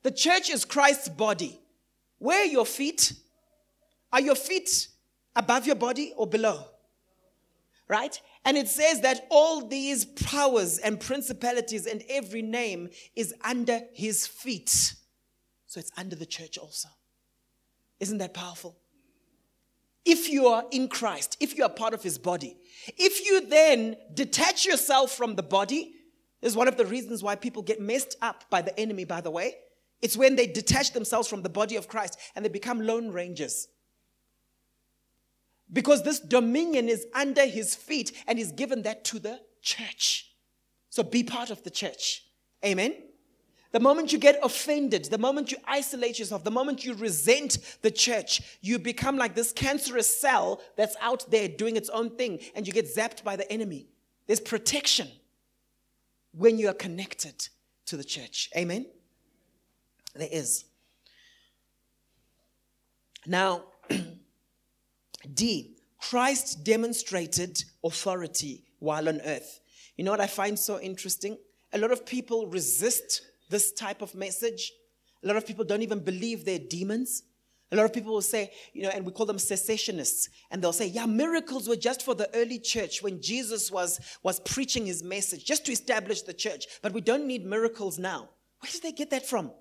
The 0.03 0.11
church 0.11 0.51
is 0.51 0.65
Christ's 0.65 1.09
body. 1.09 1.61
Where 2.19 2.43
are 2.43 2.47
your 2.47 2.67
feet? 2.67 3.13
Are 4.13 4.21
your 4.21 4.35
feet 4.35 4.89
above 5.35 5.67
your 5.67 5.77
body 5.77 6.13
or 6.17 6.27
below? 6.27 6.65
Right? 7.89 8.21
And 8.45 8.57
it 8.57 8.69
says 8.69 9.03
that 9.03 9.27
all 9.31 9.67
these 9.67 10.05
powers 10.05 10.79
and 10.79 10.99
principalities 10.99 11.87
and 11.87 12.03
every 12.09 12.43
name 12.43 12.89
is 13.15 13.35
under 13.45 13.81
his 13.93 14.27
feet. 14.27 14.95
So 15.67 15.79
it's 15.79 15.93
under 15.97 16.17
the 16.17 16.27
church 16.27 16.57
also. 16.57 16.89
Isn't 18.01 18.19
that 18.19 18.33
powerful? 18.33 18.79
If 20.07 20.31
you 20.31 20.47
are 20.47 20.65
in 20.71 20.89
Christ, 20.89 21.37
if 21.41 21.57
you 21.57 21.65
are 21.65 21.69
part 21.69 21.93
of 21.93 22.03
his 22.03 22.17
body, 22.17 22.57
if 22.97 23.25
you 23.27 23.47
then 23.47 23.97
detach 24.15 24.65
yourself 24.65 25.13
from 25.13 25.37
the 25.37 25.43
body, 25.43 25.93
this 26.41 26.53
is 26.53 26.57
one 26.57 26.69
of 26.69 26.79
the 26.79 26.87
reasons 26.87 27.23
why 27.23 27.37
people 27.37 27.63
get 27.63 27.81
messed 27.81 28.17
up 28.23 28.49
by 28.49 28.63
the 28.63 28.79
enemy, 28.81 29.05
by 29.05 29.21
the 29.21 29.31
way. 29.31 29.57
It's 30.01 30.17
when 30.17 30.37
they 30.37 30.47
detach 30.47 30.93
themselves 30.93 31.29
from 31.29 31.43
the 31.43 31.51
body 31.51 31.77
of 31.77 31.87
Christ 31.87 32.19
and 32.35 32.43
they 32.43 32.49
become 32.49 32.81
lone 32.81 33.13
rangers 33.13 33.69
because 35.73 36.03
this 36.03 36.21
dominion 36.21 36.89
is 36.89 37.07
under 37.15 37.47
his 37.47 37.75
feet 37.75 38.13
and 38.27 38.39
he's 38.39 38.53
given 38.53 38.83
that 38.83 39.05
to 39.07 39.19
the 39.19 39.41
church. 39.63 40.33
So 40.89 41.03
be 41.03 41.23
part 41.23 41.51
of 41.51 41.63
the 41.63 41.71
church. 41.71 42.25
Amen. 42.65 42.95
The 43.73 43.81
moment 43.81 44.13
you 44.13 44.19
get 44.19 44.41
offended, 44.43 45.05
the 45.05 45.19
moment 45.19 45.53
you 45.53 45.59
isolate 45.65 46.19
yourself, 46.19 46.43
the 46.43 46.51
moment 46.51 46.85
you 46.85 46.95
resent 46.95 47.59
the 47.83 47.91
church, 47.91 48.43
you 48.61 48.81
become 48.81 49.17
like 49.17 49.37
this 49.37 49.53
cancerous 49.53 50.21
cell 50.21 50.61
that's 50.77 50.97
out 51.01 51.31
there 51.31 51.47
doing 51.47 51.77
its 51.77 51.89
own 51.91 52.17
thing 52.17 52.41
and 52.57 52.67
you 52.67 52.73
get 52.73 52.93
zapped 52.93 53.23
by 53.23 53.37
the 53.37 53.51
enemy. 53.53 53.87
There's 54.27 54.41
protection 54.41 55.09
when 56.33 56.59
you 56.59 56.69
are 56.69 56.75
connected 56.75 57.49
to 57.87 57.97
the 57.97 58.05
church. 58.05 58.51
Amen? 58.57 58.87
There 60.17 60.29
is. 60.31 60.65
Now, 63.25 63.65
D, 65.35 65.77
Christ 65.99 66.65
demonstrated 66.65 67.63
authority 67.85 68.65
while 68.79 69.09
on 69.09 69.21
earth. 69.23 69.61
You 69.97 70.05
know 70.05 70.11
what 70.11 70.21
I 70.21 70.27
find 70.27 70.59
so 70.59 70.81
interesting? 70.81 71.37
A 71.73 71.79
lot 71.79 71.93
of 71.93 72.07
people 72.07 72.47
resist 72.47 73.23
this 73.51 73.73
type 73.73 74.03
of 74.03 74.15
message. 74.15 74.73
A 75.23 75.27
lot 75.27 75.37
of 75.37 75.47
people 75.47 75.65
don't 75.65 75.83
even 75.83 76.01
believe 76.01 76.45
they're 76.45 76.59
demons. 76.59 77.25
A 77.73 77.77
lot 77.77 77.85
of 77.85 77.93
people 77.93 78.13
will 78.13 78.23
say, 78.23 78.51
you 78.73 78.83
know, 78.83 78.89
and 78.89 79.07
we 79.07 79.13
call 79.13 79.27
them 79.27 79.37
cessationists, 79.37 80.29
and 80.51 80.61
they'll 80.61 80.73
say, 80.73 80.87
yeah, 80.87 81.07
miracles 81.07 81.69
were 81.69 81.77
just 81.77 82.03
for 82.03 82.15
the 82.15 82.29
early 82.35 82.59
church 82.59 83.01
when 83.01 83.23
Jesus 83.23 83.71
was, 83.71 84.01
was 84.25 84.41
preaching 84.41 84.87
his 84.87 85.05
message, 85.05 85.45
just 85.45 85.67
to 85.67 85.73
establish 85.73 86.23
the 86.23 86.33
church. 86.33 86.67
But 86.83 86.93
we 86.93 87.01
don't 87.01 87.27
need 87.27 87.45
miracles 87.45 87.97
now. 87.97 88.31
Where 88.59 88.73
did 88.73 88.83
they 88.83 88.93
get 88.93 89.11
that 89.11 89.27
from? 89.27 89.53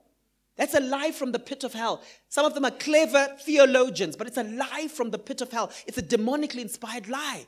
That's 0.59 0.73
a 0.73 0.81
lie 0.81 1.11
from 1.11 1.31
the 1.31 1.39
pit 1.39 1.63
of 1.63 1.71
hell. 1.71 2.03
Some 2.27 2.45
of 2.45 2.53
them 2.53 2.65
are 2.65 2.71
clever 2.71 3.29
theologians, 3.39 4.17
but 4.17 4.27
it's 4.27 4.35
a 4.35 4.43
lie 4.43 4.89
from 4.93 5.09
the 5.09 5.17
pit 5.17 5.39
of 5.39 5.49
hell. 5.53 5.71
It's 5.87 5.97
a 5.97 6.03
demonically 6.03 6.59
inspired 6.59 7.07
lie. 7.07 7.47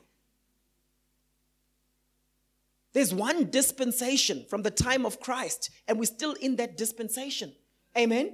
There's 2.94 3.14
one 3.14 3.50
dispensation 3.50 4.46
from 4.50 4.64
the 4.64 4.72
time 4.72 5.06
of 5.06 5.20
Christ, 5.20 5.72
and 5.90 6.00
we're 6.00 6.06
still 6.06 6.36
in 6.40 6.56
that 6.56 6.78
dispensation. 6.78 7.52
Amen? 7.98 8.34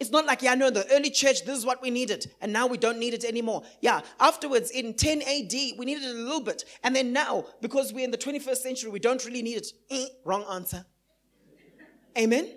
It's 0.00 0.10
not 0.10 0.24
like, 0.24 0.40
yeah, 0.40 0.54
no, 0.54 0.70
the 0.70 0.90
early 0.90 1.10
church, 1.10 1.44
this 1.44 1.58
is 1.58 1.66
what 1.66 1.82
we 1.82 1.90
needed, 1.90 2.30
and 2.40 2.50
now 2.50 2.66
we 2.66 2.78
don't 2.78 2.98
need 2.98 3.12
it 3.12 3.24
anymore. 3.24 3.62
Yeah, 3.82 4.00
afterwards 4.18 4.70
in 4.70 4.94
10 4.94 5.20
AD, 5.20 5.52
we 5.78 5.84
needed 5.84 6.04
a 6.04 6.14
little 6.14 6.40
bit. 6.40 6.64
And 6.82 6.96
then 6.96 7.12
now, 7.12 7.44
because 7.60 7.92
we're 7.92 8.06
in 8.06 8.10
the 8.10 8.16
21st 8.16 8.56
century, 8.56 8.90
we 8.90 9.00
don't 9.00 9.22
really 9.26 9.42
need 9.42 9.58
it. 9.58 9.66
Eh, 9.90 10.06
wrong 10.24 10.46
answer. 10.50 10.86
Amen? 12.16 12.48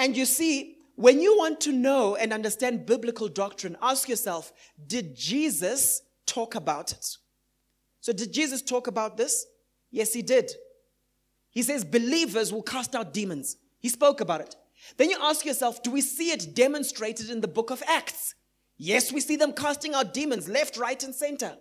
And 0.00 0.16
you 0.16 0.24
see, 0.24 0.76
when 0.96 1.20
you 1.20 1.36
want 1.36 1.60
to 1.60 1.72
know 1.72 2.16
and 2.16 2.32
understand 2.32 2.86
biblical 2.86 3.28
doctrine, 3.28 3.76
ask 3.82 4.08
yourself 4.08 4.50
did 4.86 5.14
Jesus 5.14 6.00
talk 6.24 6.54
about 6.54 6.92
it? 6.92 7.18
So, 8.00 8.14
did 8.14 8.32
Jesus 8.32 8.62
talk 8.62 8.86
about 8.86 9.18
this? 9.18 9.44
Yes, 9.90 10.14
he 10.14 10.22
did. 10.22 10.52
He 11.50 11.62
says 11.62 11.84
believers 11.84 12.50
will 12.50 12.62
cast 12.62 12.96
out 12.96 13.12
demons. 13.12 13.58
He 13.78 13.90
spoke 13.90 14.22
about 14.22 14.40
it. 14.40 14.56
Then 14.96 15.10
you 15.10 15.18
ask 15.20 15.44
yourself, 15.44 15.82
do 15.82 15.90
we 15.90 16.00
see 16.00 16.30
it 16.30 16.54
demonstrated 16.54 17.28
in 17.28 17.42
the 17.42 17.48
book 17.48 17.70
of 17.70 17.82
Acts? 17.86 18.34
Yes, 18.78 19.12
we 19.12 19.20
see 19.20 19.36
them 19.36 19.52
casting 19.52 19.94
out 19.94 20.14
demons 20.14 20.48
left, 20.48 20.78
right, 20.78 21.02
and 21.02 21.14
center. 21.14 21.58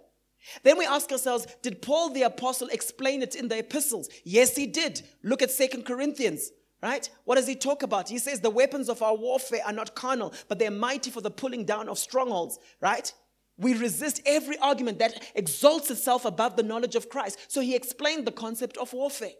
Then 0.63 0.77
we 0.77 0.85
ask 0.85 1.11
ourselves, 1.11 1.45
did 1.61 1.81
Paul 1.81 2.11
the 2.11 2.21
apostle 2.21 2.69
explain 2.69 3.21
it 3.21 3.35
in 3.35 3.49
the 3.49 3.57
epistles? 3.57 4.07
Yes, 4.23 4.55
he 4.55 4.65
did. 4.65 5.01
Look 5.23 5.41
at 5.41 5.51
Second 5.51 5.83
Corinthians. 5.85 6.51
Right? 6.81 7.09
What 7.25 7.35
does 7.35 7.47
he 7.47 7.55
talk 7.55 7.83
about? 7.83 8.07
He 8.07 8.19
says 8.19 8.39
the 8.39 8.49
weapons 8.49 8.87
of 8.87 9.01
our 9.01 9.15
warfare 9.15 9.61
are 9.65 9.73
not 9.73 9.95
carnal, 9.95 10.33
but 10.47 10.59
they're 10.59 10.71
mighty 10.71 11.11
for 11.11 11.19
the 11.19 11.31
pulling 11.31 11.65
down 11.65 11.89
of 11.89 11.99
strongholds. 11.99 12.57
Right? 12.79 13.11
We 13.57 13.73
resist 13.73 14.21
every 14.25 14.57
argument 14.59 14.99
that 14.99 15.21
exalts 15.35 15.91
itself 15.91 16.23
above 16.23 16.55
the 16.55 16.63
knowledge 16.63 16.95
of 16.95 17.09
Christ. 17.09 17.37
So 17.49 17.59
he 17.59 17.75
explained 17.75 18.25
the 18.25 18.31
concept 18.31 18.77
of 18.77 18.93
warfare. 18.93 19.33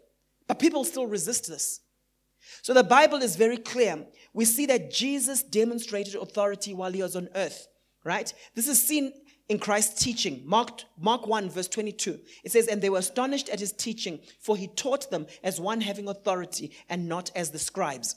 But 0.46 0.58
people 0.58 0.84
still 0.84 1.06
resist 1.06 1.48
this. 1.48 1.80
So 2.62 2.74
the 2.74 2.84
Bible 2.84 3.22
is 3.22 3.36
very 3.36 3.56
clear. 3.56 4.04
We 4.34 4.44
see 4.44 4.66
that 4.66 4.90
Jesus 4.90 5.42
demonstrated 5.42 6.14
authority 6.14 6.74
while 6.74 6.92
he 6.92 7.02
was 7.02 7.16
on 7.16 7.28
earth, 7.34 7.68
right? 8.04 8.32
This 8.54 8.68
is 8.68 8.82
seen 8.82 9.12
in 9.50 9.58
Christ's 9.58 10.00
teaching. 10.00 10.42
Mark, 10.46 10.84
Mark 10.96 11.26
1, 11.26 11.50
verse 11.50 11.66
22. 11.66 12.20
It 12.44 12.52
says, 12.52 12.68
And 12.68 12.80
they 12.80 12.88
were 12.88 12.98
astonished 12.98 13.48
at 13.48 13.58
his 13.58 13.72
teaching, 13.72 14.20
for 14.38 14.56
he 14.56 14.68
taught 14.68 15.10
them 15.10 15.26
as 15.42 15.60
one 15.60 15.80
having 15.80 16.08
authority 16.08 16.70
and 16.88 17.08
not 17.08 17.32
as 17.34 17.50
the 17.50 17.58
scribes. 17.58 18.14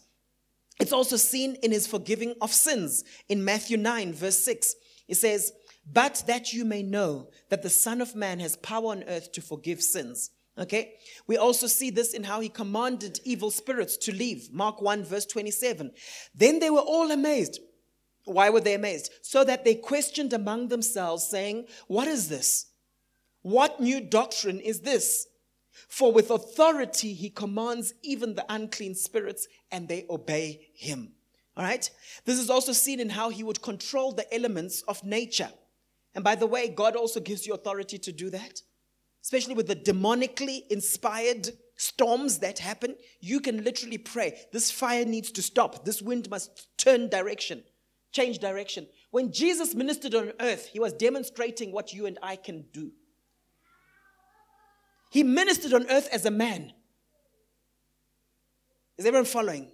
It's 0.79 0.93
also 0.93 1.17
seen 1.17 1.55
in 1.63 1.71
his 1.71 1.87
forgiving 1.87 2.35
of 2.39 2.53
sins. 2.53 3.03
In 3.29 3.43
Matthew 3.43 3.77
9, 3.77 4.13
verse 4.13 4.37
6, 4.37 4.75
it 5.07 5.15
says, 5.15 5.51
but 5.91 6.23
that 6.27 6.53
you 6.53 6.65
may 6.65 6.83
know 6.83 7.29
that 7.49 7.63
the 7.63 7.69
Son 7.69 7.99
of 7.99 8.15
Man 8.15 8.39
has 8.39 8.55
power 8.57 8.91
on 8.91 9.03
earth 9.03 9.31
to 9.31 9.41
forgive 9.41 9.81
sins. 9.81 10.29
Okay? 10.55 10.93
We 11.25 11.37
also 11.37 11.65
see 11.65 11.89
this 11.89 12.13
in 12.13 12.23
how 12.23 12.41
he 12.41 12.49
commanded 12.49 13.19
evil 13.25 13.49
spirits 13.49 13.97
to 13.97 14.13
leave. 14.13 14.53
Mark 14.53 14.83
1, 14.83 15.03
verse 15.03 15.25
27. 15.25 15.91
Then 16.35 16.59
they 16.59 16.69
were 16.69 16.77
all 16.77 17.09
amazed. 17.09 17.59
Why 18.25 18.49
were 18.49 18.61
they 18.61 18.73
amazed? 18.73 19.11
So 19.21 19.43
that 19.43 19.65
they 19.65 19.75
questioned 19.75 20.33
among 20.33 20.69
themselves, 20.69 21.27
saying, 21.27 21.67
What 21.87 22.07
is 22.07 22.29
this? 22.29 22.67
What 23.41 23.81
new 23.81 23.99
doctrine 23.99 24.59
is 24.59 24.81
this? 24.81 25.27
For 25.89 26.11
with 26.11 26.31
authority 26.31 27.13
he 27.13 27.29
commands 27.29 27.93
even 28.01 28.35
the 28.35 28.45
unclean 28.47 28.95
spirits, 28.95 29.47
and 29.71 29.87
they 29.87 30.05
obey 30.09 30.69
him. 30.73 31.13
All 31.55 31.63
right? 31.63 31.89
This 32.25 32.39
is 32.39 32.49
also 32.49 32.71
seen 32.71 32.99
in 32.99 33.09
how 33.09 33.29
he 33.29 33.43
would 33.43 33.61
control 33.61 34.11
the 34.11 34.31
elements 34.33 34.81
of 34.83 35.03
nature. 35.03 35.51
And 36.15 36.23
by 36.23 36.35
the 36.35 36.47
way, 36.47 36.69
God 36.69 36.95
also 36.95 37.19
gives 37.19 37.45
you 37.45 37.53
authority 37.53 37.97
to 37.97 38.11
do 38.11 38.29
that, 38.29 38.61
especially 39.21 39.55
with 39.55 39.67
the 39.67 39.75
demonically 39.75 40.61
inspired 40.69 41.49
storms 41.75 42.39
that 42.39 42.59
happen. 42.59 42.95
You 43.19 43.39
can 43.39 43.63
literally 43.63 43.97
pray, 43.97 44.39
This 44.51 44.71
fire 44.71 45.05
needs 45.05 45.31
to 45.31 45.41
stop. 45.41 45.85
This 45.85 46.01
wind 46.01 46.29
must 46.29 46.67
turn 46.77 47.09
direction, 47.09 47.63
change 48.13 48.39
direction. 48.39 48.87
When 49.11 49.33
Jesus 49.33 49.75
ministered 49.75 50.15
on 50.15 50.31
earth, 50.39 50.67
he 50.67 50.79
was 50.79 50.93
demonstrating 50.93 51.71
what 51.71 51.93
you 51.93 52.05
and 52.05 52.17
I 52.23 52.37
can 52.37 52.65
do. 52.71 52.91
He 55.11 55.23
ministered 55.23 55.73
on 55.73 55.89
earth 55.89 56.07
as 56.11 56.25
a 56.25 56.31
man. 56.31 56.73
Is 58.97 59.05
everyone 59.05 59.25
following? 59.25 59.71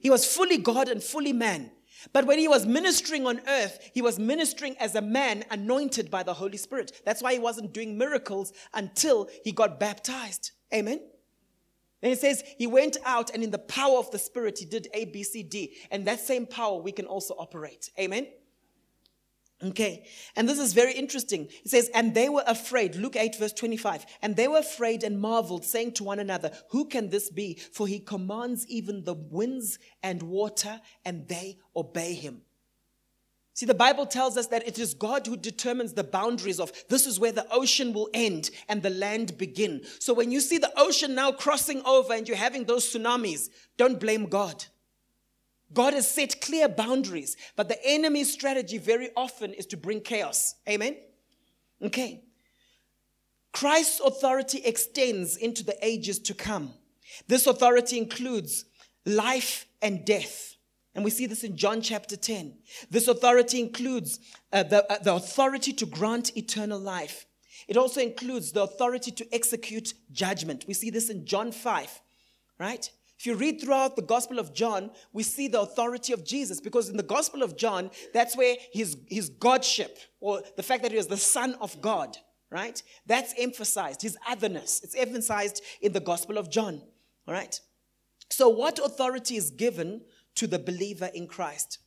He 0.00 0.10
was 0.10 0.26
fully 0.26 0.58
God 0.58 0.88
and 0.88 1.02
fully 1.02 1.32
man. 1.32 1.70
But 2.12 2.26
when 2.26 2.38
he 2.38 2.46
was 2.46 2.64
ministering 2.64 3.26
on 3.26 3.40
earth, 3.48 3.90
he 3.92 4.02
was 4.02 4.18
ministering 4.18 4.76
as 4.78 4.94
a 4.94 5.00
man 5.00 5.44
anointed 5.50 6.10
by 6.10 6.22
the 6.22 6.34
Holy 6.34 6.56
Spirit. 6.56 6.92
That's 7.04 7.22
why 7.22 7.32
he 7.32 7.38
wasn't 7.40 7.72
doing 7.72 7.98
miracles 7.98 8.52
until 8.72 9.28
he 9.42 9.50
got 9.50 9.80
baptized. 9.80 10.52
Amen. 10.72 11.00
And 12.02 12.12
it 12.12 12.20
says 12.20 12.44
he 12.58 12.66
went 12.66 12.96
out 13.04 13.30
and 13.34 13.42
in 13.42 13.50
the 13.50 13.58
power 13.58 13.98
of 13.98 14.10
the 14.10 14.18
Spirit, 14.18 14.58
he 14.58 14.64
did 14.64 14.88
A, 14.94 15.06
B, 15.06 15.22
C, 15.22 15.42
D. 15.42 15.76
And 15.90 16.06
that 16.06 16.20
same 16.20 16.46
power 16.46 16.80
we 16.80 16.92
can 16.92 17.06
also 17.06 17.34
operate. 17.34 17.90
Amen. 17.98 18.28
Okay, 19.60 20.06
and 20.36 20.48
this 20.48 20.60
is 20.60 20.72
very 20.72 20.92
interesting. 20.92 21.48
It 21.64 21.70
says, 21.70 21.90
And 21.92 22.14
they 22.14 22.28
were 22.28 22.44
afraid. 22.46 22.94
Luke 22.94 23.16
8, 23.16 23.34
verse 23.36 23.52
25. 23.52 24.06
And 24.22 24.36
they 24.36 24.46
were 24.46 24.58
afraid 24.58 25.02
and 25.02 25.20
marveled, 25.20 25.64
saying 25.64 25.94
to 25.94 26.04
one 26.04 26.20
another, 26.20 26.52
Who 26.70 26.84
can 26.84 27.08
this 27.08 27.28
be? 27.28 27.58
For 27.72 27.88
he 27.88 27.98
commands 27.98 28.64
even 28.68 29.02
the 29.02 29.14
winds 29.14 29.80
and 30.00 30.22
water, 30.22 30.80
and 31.04 31.26
they 31.26 31.58
obey 31.74 32.14
him. 32.14 32.42
See, 33.58 33.66
the 33.66 33.74
Bible 33.74 34.06
tells 34.06 34.36
us 34.36 34.46
that 34.46 34.68
it 34.68 34.78
is 34.78 34.94
God 34.94 35.26
who 35.26 35.36
determines 35.36 35.92
the 35.92 36.04
boundaries 36.04 36.60
of 36.60 36.70
this 36.88 37.08
is 37.08 37.18
where 37.18 37.32
the 37.32 37.44
ocean 37.50 37.92
will 37.92 38.08
end 38.14 38.50
and 38.68 38.80
the 38.80 38.90
land 38.90 39.36
begin. 39.36 39.82
So 39.98 40.14
when 40.14 40.30
you 40.30 40.40
see 40.40 40.58
the 40.58 40.70
ocean 40.76 41.16
now 41.16 41.32
crossing 41.32 41.82
over 41.84 42.14
and 42.14 42.28
you're 42.28 42.36
having 42.36 42.66
those 42.66 42.88
tsunamis, 42.88 43.48
don't 43.76 43.98
blame 43.98 44.26
God. 44.26 44.64
God 45.72 45.92
has 45.92 46.08
set 46.08 46.40
clear 46.40 46.68
boundaries, 46.68 47.36
but 47.56 47.68
the 47.68 47.84
enemy's 47.84 48.32
strategy 48.32 48.78
very 48.78 49.10
often 49.16 49.52
is 49.54 49.66
to 49.66 49.76
bring 49.76 50.02
chaos. 50.02 50.54
Amen? 50.68 50.96
Okay. 51.82 52.22
Christ's 53.52 53.98
authority 53.98 54.58
extends 54.64 55.36
into 55.36 55.64
the 55.64 55.76
ages 55.84 56.20
to 56.20 56.32
come. 56.32 56.74
This 57.26 57.48
authority 57.48 57.98
includes 57.98 58.66
life 59.04 59.66
and 59.82 60.04
death. 60.04 60.54
And 60.98 61.04
we 61.04 61.12
see 61.12 61.26
this 61.26 61.44
in 61.44 61.56
John 61.56 61.80
chapter 61.80 62.16
10. 62.16 62.54
This 62.90 63.06
authority 63.06 63.60
includes 63.60 64.18
uh, 64.52 64.64
the, 64.64 64.92
uh, 64.92 64.98
the 64.98 65.14
authority 65.14 65.72
to 65.74 65.86
grant 65.86 66.36
eternal 66.36 66.80
life. 66.80 67.24
It 67.68 67.76
also 67.76 68.00
includes 68.00 68.50
the 68.50 68.64
authority 68.64 69.12
to 69.12 69.32
execute 69.32 69.94
judgment. 70.10 70.64
We 70.66 70.74
see 70.74 70.90
this 70.90 71.08
in 71.08 71.24
John 71.24 71.52
5, 71.52 72.02
right? 72.58 72.90
If 73.16 73.26
you 73.26 73.36
read 73.36 73.60
throughout 73.60 73.94
the 73.94 74.02
Gospel 74.02 74.40
of 74.40 74.52
John, 74.52 74.90
we 75.12 75.22
see 75.22 75.46
the 75.46 75.60
authority 75.60 76.12
of 76.12 76.24
Jesus 76.24 76.60
because 76.60 76.88
in 76.88 76.96
the 76.96 77.04
Gospel 77.04 77.44
of 77.44 77.56
John, 77.56 77.92
that's 78.12 78.36
where 78.36 78.56
his, 78.72 78.96
his 79.06 79.28
Godship 79.28 79.98
or 80.18 80.42
the 80.56 80.64
fact 80.64 80.82
that 80.82 80.90
he 80.90 80.96
was 80.96 81.06
the 81.06 81.16
Son 81.16 81.54
of 81.60 81.80
God, 81.80 82.16
right? 82.50 82.82
That's 83.06 83.34
emphasized, 83.38 84.02
his 84.02 84.18
otherness. 84.28 84.80
It's 84.82 84.96
emphasized 84.96 85.62
in 85.80 85.92
the 85.92 86.00
Gospel 86.00 86.38
of 86.38 86.50
John, 86.50 86.82
all 87.28 87.34
right? 87.34 87.60
So, 88.30 88.48
what 88.48 88.78
authority 88.78 89.36
is 89.36 89.50
given 89.50 90.02
to 90.38 90.46
the 90.46 90.58
believer 90.58 91.10
in 91.14 91.26
Christ? 91.26 91.78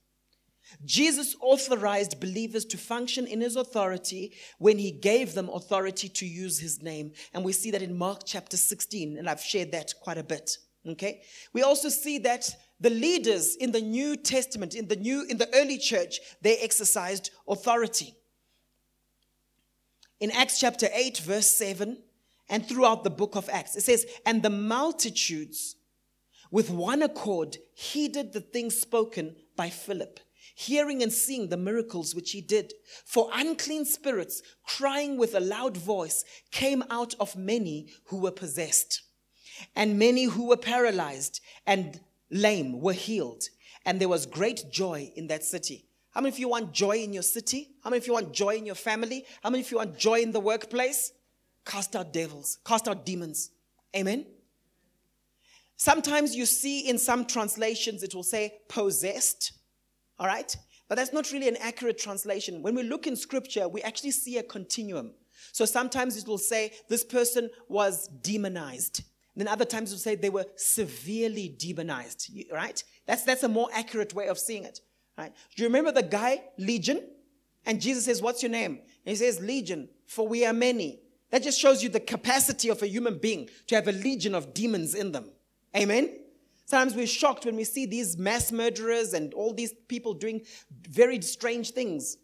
Jesus 0.85 1.35
authorized 1.41 2.19
believers 2.19 2.65
to 2.65 2.77
function 2.77 3.27
in 3.27 3.41
his 3.41 3.55
authority 3.55 4.33
when 4.57 4.77
he 4.77 4.91
gave 4.91 5.33
them 5.33 5.49
authority 5.49 6.07
to 6.09 6.25
use 6.25 6.59
his 6.59 6.81
name. 6.81 7.11
And 7.33 7.43
we 7.43 7.51
see 7.51 7.71
that 7.71 7.81
in 7.81 7.97
Mark 7.97 8.21
chapter 8.25 8.57
16, 8.57 9.17
and 9.17 9.29
I've 9.29 9.41
shared 9.41 9.71
that 9.71 9.93
quite 10.01 10.17
a 10.17 10.23
bit. 10.23 10.57
Okay? 10.87 11.21
We 11.53 11.61
also 11.61 11.89
see 11.89 12.19
that 12.19 12.49
the 12.79 12.89
leaders 12.89 13.55
in 13.55 13.71
the 13.71 13.81
New 13.81 14.15
Testament, 14.15 14.73
in 14.73 14.87
the 14.87 14.95
new 14.95 15.25
in 15.29 15.37
the 15.37 15.49
early 15.53 15.77
church, 15.77 16.19
they 16.41 16.57
exercised 16.57 17.31
authority. 17.47 18.15
In 20.19 20.31
Acts 20.31 20.59
chapter 20.59 20.87
8, 20.93 21.17
verse 21.19 21.49
7, 21.49 21.97
and 22.49 22.67
throughout 22.67 23.03
the 23.03 23.09
book 23.09 23.35
of 23.35 23.49
Acts, 23.49 23.75
it 23.75 23.81
says, 23.81 24.05
And 24.25 24.43
the 24.43 24.49
multitudes 24.49 25.75
with 26.51 26.69
one 26.69 27.01
accord 27.01 27.57
heeded 27.73 28.33
the 28.33 28.41
things 28.41 28.79
spoken 28.79 29.35
by 29.55 29.69
Philip, 29.69 30.19
hearing 30.53 31.01
and 31.01 31.11
seeing 31.11 31.47
the 31.47 31.57
miracles 31.57 32.13
which 32.13 32.31
he 32.31 32.41
did. 32.41 32.73
For 33.05 33.29
unclean 33.33 33.85
spirits, 33.85 34.43
crying 34.63 35.17
with 35.17 35.33
a 35.33 35.39
loud 35.39 35.77
voice, 35.77 36.23
came 36.51 36.83
out 36.89 37.15
of 37.19 37.35
many 37.35 37.87
who 38.05 38.17
were 38.17 38.31
possessed 38.31 39.01
and 39.75 39.99
many 39.99 40.25
who 40.25 40.47
were 40.47 40.57
paralyzed 40.57 41.41
and 41.65 41.99
lame 42.29 42.81
were 42.81 42.93
healed. 42.93 43.43
And 43.85 43.99
there 43.99 44.09
was 44.09 44.25
great 44.25 44.71
joy 44.71 45.11
in 45.15 45.27
that 45.27 45.43
city. 45.43 45.85
How 46.11 46.21
many 46.21 46.33
of 46.33 46.39
you 46.39 46.49
want 46.49 46.73
joy 46.73 46.97
in 46.97 47.13
your 47.13 47.23
city? 47.23 47.69
How 47.83 47.89
many 47.89 47.99
of 47.99 48.07
you 48.07 48.13
want 48.13 48.33
joy 48.33 48.55
in 48.55 48.65
your 48.65 48.75
family? 48.75 49.25
How 49.41 49.49
many 49.49 49.63
of 49.63 49.71
you 49.71 49.77
want 49.77 49.97
joy 49.97 50.19
in 50.19 50.31
the 50.31 50.39
workplace? 50.39 51.13
Cast 51.65 51.95
out 51.95 52.11
devils, 52.11 52.57
cast 52.65 52.87
out 52.87 53.05
demons. 53.05 53.51
Amen. 53.95 54.25
Sometimes 55.81 56.35
you 56.35 56.45
see 56.45 56.87
in 56.87 56.99
some 56.99 57.25
translations 57.25 58.03
it 58.03 58.13
will 58.13 58.21
say 58.21 58.53
possessed. 58.67 59.53
All 60.19 60.27
right? 60.27 60.55
But 60.87 60.93
that's 60.93 61.11
not 61.11 61.31
really 61.31 61.47
an 61.47 61.57
accurate 61.57 61.97
translation. 61.97 62.61
When 62.61 62.75
we 62.75 62.83
look 62.83 63.07
in 63.07 63.15
scripture, 63.15 63.67
we 63.67 63.81
actually 63.81 64.11
see 64.11 64.37
a 64.37 64.43
continuum. 64.43 65.15
So 65.51 65.65
sometimes 65.65 66.17
it 66.17 66.27
will 66.27 66.37
say 66.37 66.73
this 66.87 67.03
person 67.03 67.49
was 67.67 68.07
demonized. 68.09 68.99
And 69.33 69.41
Then 69.41 69.47
other 69.47 69.65
times 69.65 69.89
it 69.89 69.95
will 69.95 69.99
say 70.01 70.13
they 70.13 70.29
were 70.29 70.45
severely 70.55 71.49
demonized, 71.49 72.29
right? 72.51 72.83
That's, 73.07 73.23
that's 73.23 73.41
a 73.41 73.49
more 73.49 73.69
accurate 73.73 74.13
way 74.13 74.27
of 74.27 74.37
seeing 74.37 74.65
it, 74.65 74.81
right? 75.17 75.33
Do 75.55 75.63
you 75.63 75.67
remember 75.67 75.91
the 75.91 76.03
guy, 76.03 76.43
Legion? 76.59 77.01
And 77.65 77.81
Jesus 77.81 78.05
says, 78.05 78.21
What's 78.21 78.43
your 78.43 78.51
name? 78.51 78.81
And 79.03 79.09
he 79.09 79.15
says, 79.15 79.39
Legion, 79.39 79.89
for 80.05 80.27
we 80.27 80.45
are 80.45 80.53
many. 80.53 80.99
That 81.31 81.41
just 81.41 81.59
shows 81.59 81.81
you 81.81 81.89
the 81.89 81.99
capacity 81.99 82.69
of 82.69 82.83
a 82.83 82.87
human 82.87 83.17
being 83.17 83.49
to 83.65 83.73
have 83.73 83.87
a 83.87 83.93
legion 83.93 84.35
of 84.35 84.53
demons 84.53 84.93
in 84.93 85.11
them. 85.11 85.31
Amen? 85.75 86.17
Sometimes 86.65 86.95
we're 86.95 87.07
shocked 87.07 87.45
when 87.45 87.55
we 87.55 87.63
see 87.63 87.85
these 87.85 88.17
mass 88.17 88.51
murderers 88.51 89.13
and 89.13 89.33
all 89.33 89.53
these 89.53 89.73
people 89.87 90.13
doing 90.13 90.41
very 90.89 91.21
strange 91.21 91.71
things. 91.71 92.17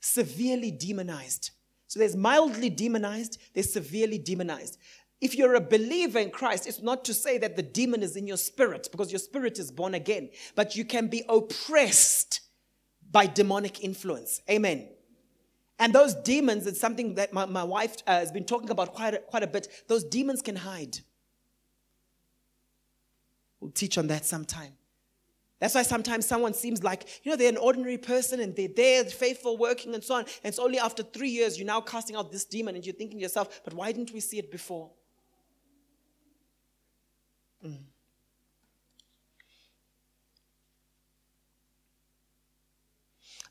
Severely 0.00 0.70
demonized. 0.70 1.50
So 1.86 1.98
there's 1.98 2.16
mildly 2.16 2.68
demonized, 2.68 3.40
there's 3.54 3.72
severely 3.72 4.18
demonized. 4.18 4.78
If 5.20 5.34
you're 5.34 5.54
a 5.54 5.60
believer 5.60 6.18
in 6.18 6.30
Christ, 6.30 6.66
it's 6.66 6.82
not 6.82 7.04
to 7.06 7.14
say 7.14 7.38
that 7.38 7.56
the 7.56 7.62
demon 7.62 8.02
is 8.02 8.14
in 8.16 8.26
your 8.26 8.36
spirit 8.36 8.88
because 8.90 9.10
your 9.10 9.18
spirit 9.18 9.58
is 9.58 9.72
born 9.72 9.94
again, 9.94 10.30
but 10.54 10.76
you 10.76 10.84
can 10.84 11.08
be 11.08 11.24
oppressed 11.28 12.40
by 13.10 13.26
demonic 13.26 13.82
influence. 13.82 14.42
Amen. 14.48 14.88
And 15.78 15.92
those 15.92 16.14
demons, 16.14 16.66
it's 16.66 16.80
something 16.80 17.14
that 17.14 17.32
my, 17.32 17.46
my 17.46 17.64
wife 17.64 17.96
uh, 18.06 18.18
has 18.18 18.32
been 18.32 18.44
talking 18.44 18.70
about 18.70 18.94
quite 18.94 19.14
a, 19.14 19.18
quite 19.18 19.42
a 19.42 19.46
bit. 19.46 19.68
Those 19.88 20.04
demons 20.04 20.42
can 20.42 20.56
hide. 20.56 20.98
We'll 23.60 23.70
teach 23.70 23.98
on 23.98 24.06
that 24.08 24.24
sometime. 24.24 24.72
That's 25.60 25.74
why 25.74 25.82
sometimes 25.82 26.24
someone 26.24 26.54
seems 26.54 26.84
like, 26.84 27.20
you 27.24 27.32
know, 27.32 27.36
they're 27.36 27.48
an 27.48 27.56
ordinary 27.56 27.98
person 27.98 28.38
and 28.38 28.54
they're 28.54 28.68
there, 28.68 29.04
faithful, 29.04 29.56
working, 29.56 29.94
and 29.94 30.04
so 30.04 30.14
on. 30.14 30.20
And 30.20 30.30
it's 30.44 30.58
only 30.60 30.78
after 30.78 31.02
three 31.02 31.30
years 31.30 31.58
you're 31.58 31.66
now 31.66 31.80
casting 31.80 32.14
out 32.14 32.30
this 32.30 32.44
demon 32.44 32.76
and 32.76 32.86
you're 32.86 32.94
thinking 32.94 33.18
to 33.18 33.22
yourself, 33.22 33.60
but 33.64 33.74
why 33.74 33.90
didn't 33.90 34.12
we 34.12 34.20
see 34.20 34.38
it 34.38 34.52
before? 34.52 34.90
Mm. 37.66 37.78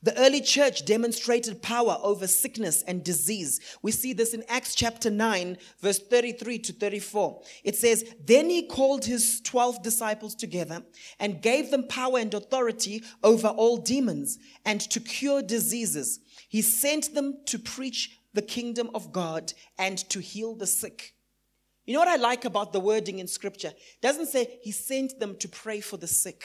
The 0.03 0.17
early 0.17 0.41
church 0.41 0.85
demonstrated 0.85 1.61
power 1.61 1.97
over 2.01 2.27
sickness 2.27 2.83
and 2.83 3.03
disease. 3.03 3.59
We 3.81 3.91
see 3.91 4.13
this 4.13 4.33
in 4.33 4.43
Acts 4.47 4.75
chapter 4.75 5.09
9, 5.09 5.57
verse 5.81 5.99
33 5.99 6.59
to 6.59 6.73
34. 6.73 7.41
It 7.63 7.75
says, 7.75 8.13
Then 8.23 8.49
he 8.49 8.67
called 8.67 9.05
his 9.05 9.41
12 9.41 9.81
disciples 9.81 10.35
together 10.35 10.83
and 11.19 11.41
gave 11.41 11.71
them 11.71 11.87
power 11.87 12.19
and 12.19 12.33
authority 12.33 13.03
over 13.23 13.47
all 13.47 13.77
demons 13.77 14.37
and 14.65 14.79
to 14.81 14.99
cure 14.99 15.41
diseases. 15.41 16.19
He 16.47 16.61
sent 16.61 17.13
them 17.15 17.39
to 17.45 17.57
preach 17.57 18.19
the 18.33 18.41
kingdom 18.43 18.91
of 18.93 19.11
God 19.11 19.53
and 19.79 19.97
to 20.09 20.19
heal 20.19 20.53
the 20.53 20.67
sick. 20.67 21.15
You 21.85 21.93
know 21.93 21.99
what 21.99 22.07
I 22.09 22.17
like 22.17 22.45
about 22.45 22.73
the 22.73 22.81
wording 22.81 23.19
in 23.19 23.27
scripture? 23.27 23.69
It 23.69 24.01
doesn't 24.01 24.27
say 24.27 24.59
he 24.61 24.71
sent 24.71 25.19
them 25.19 25.37
to 25.37 25.47
pray 25.47 25.79
for 25.79 25.97
the 25.97 26.05
sick. 26.05 26.43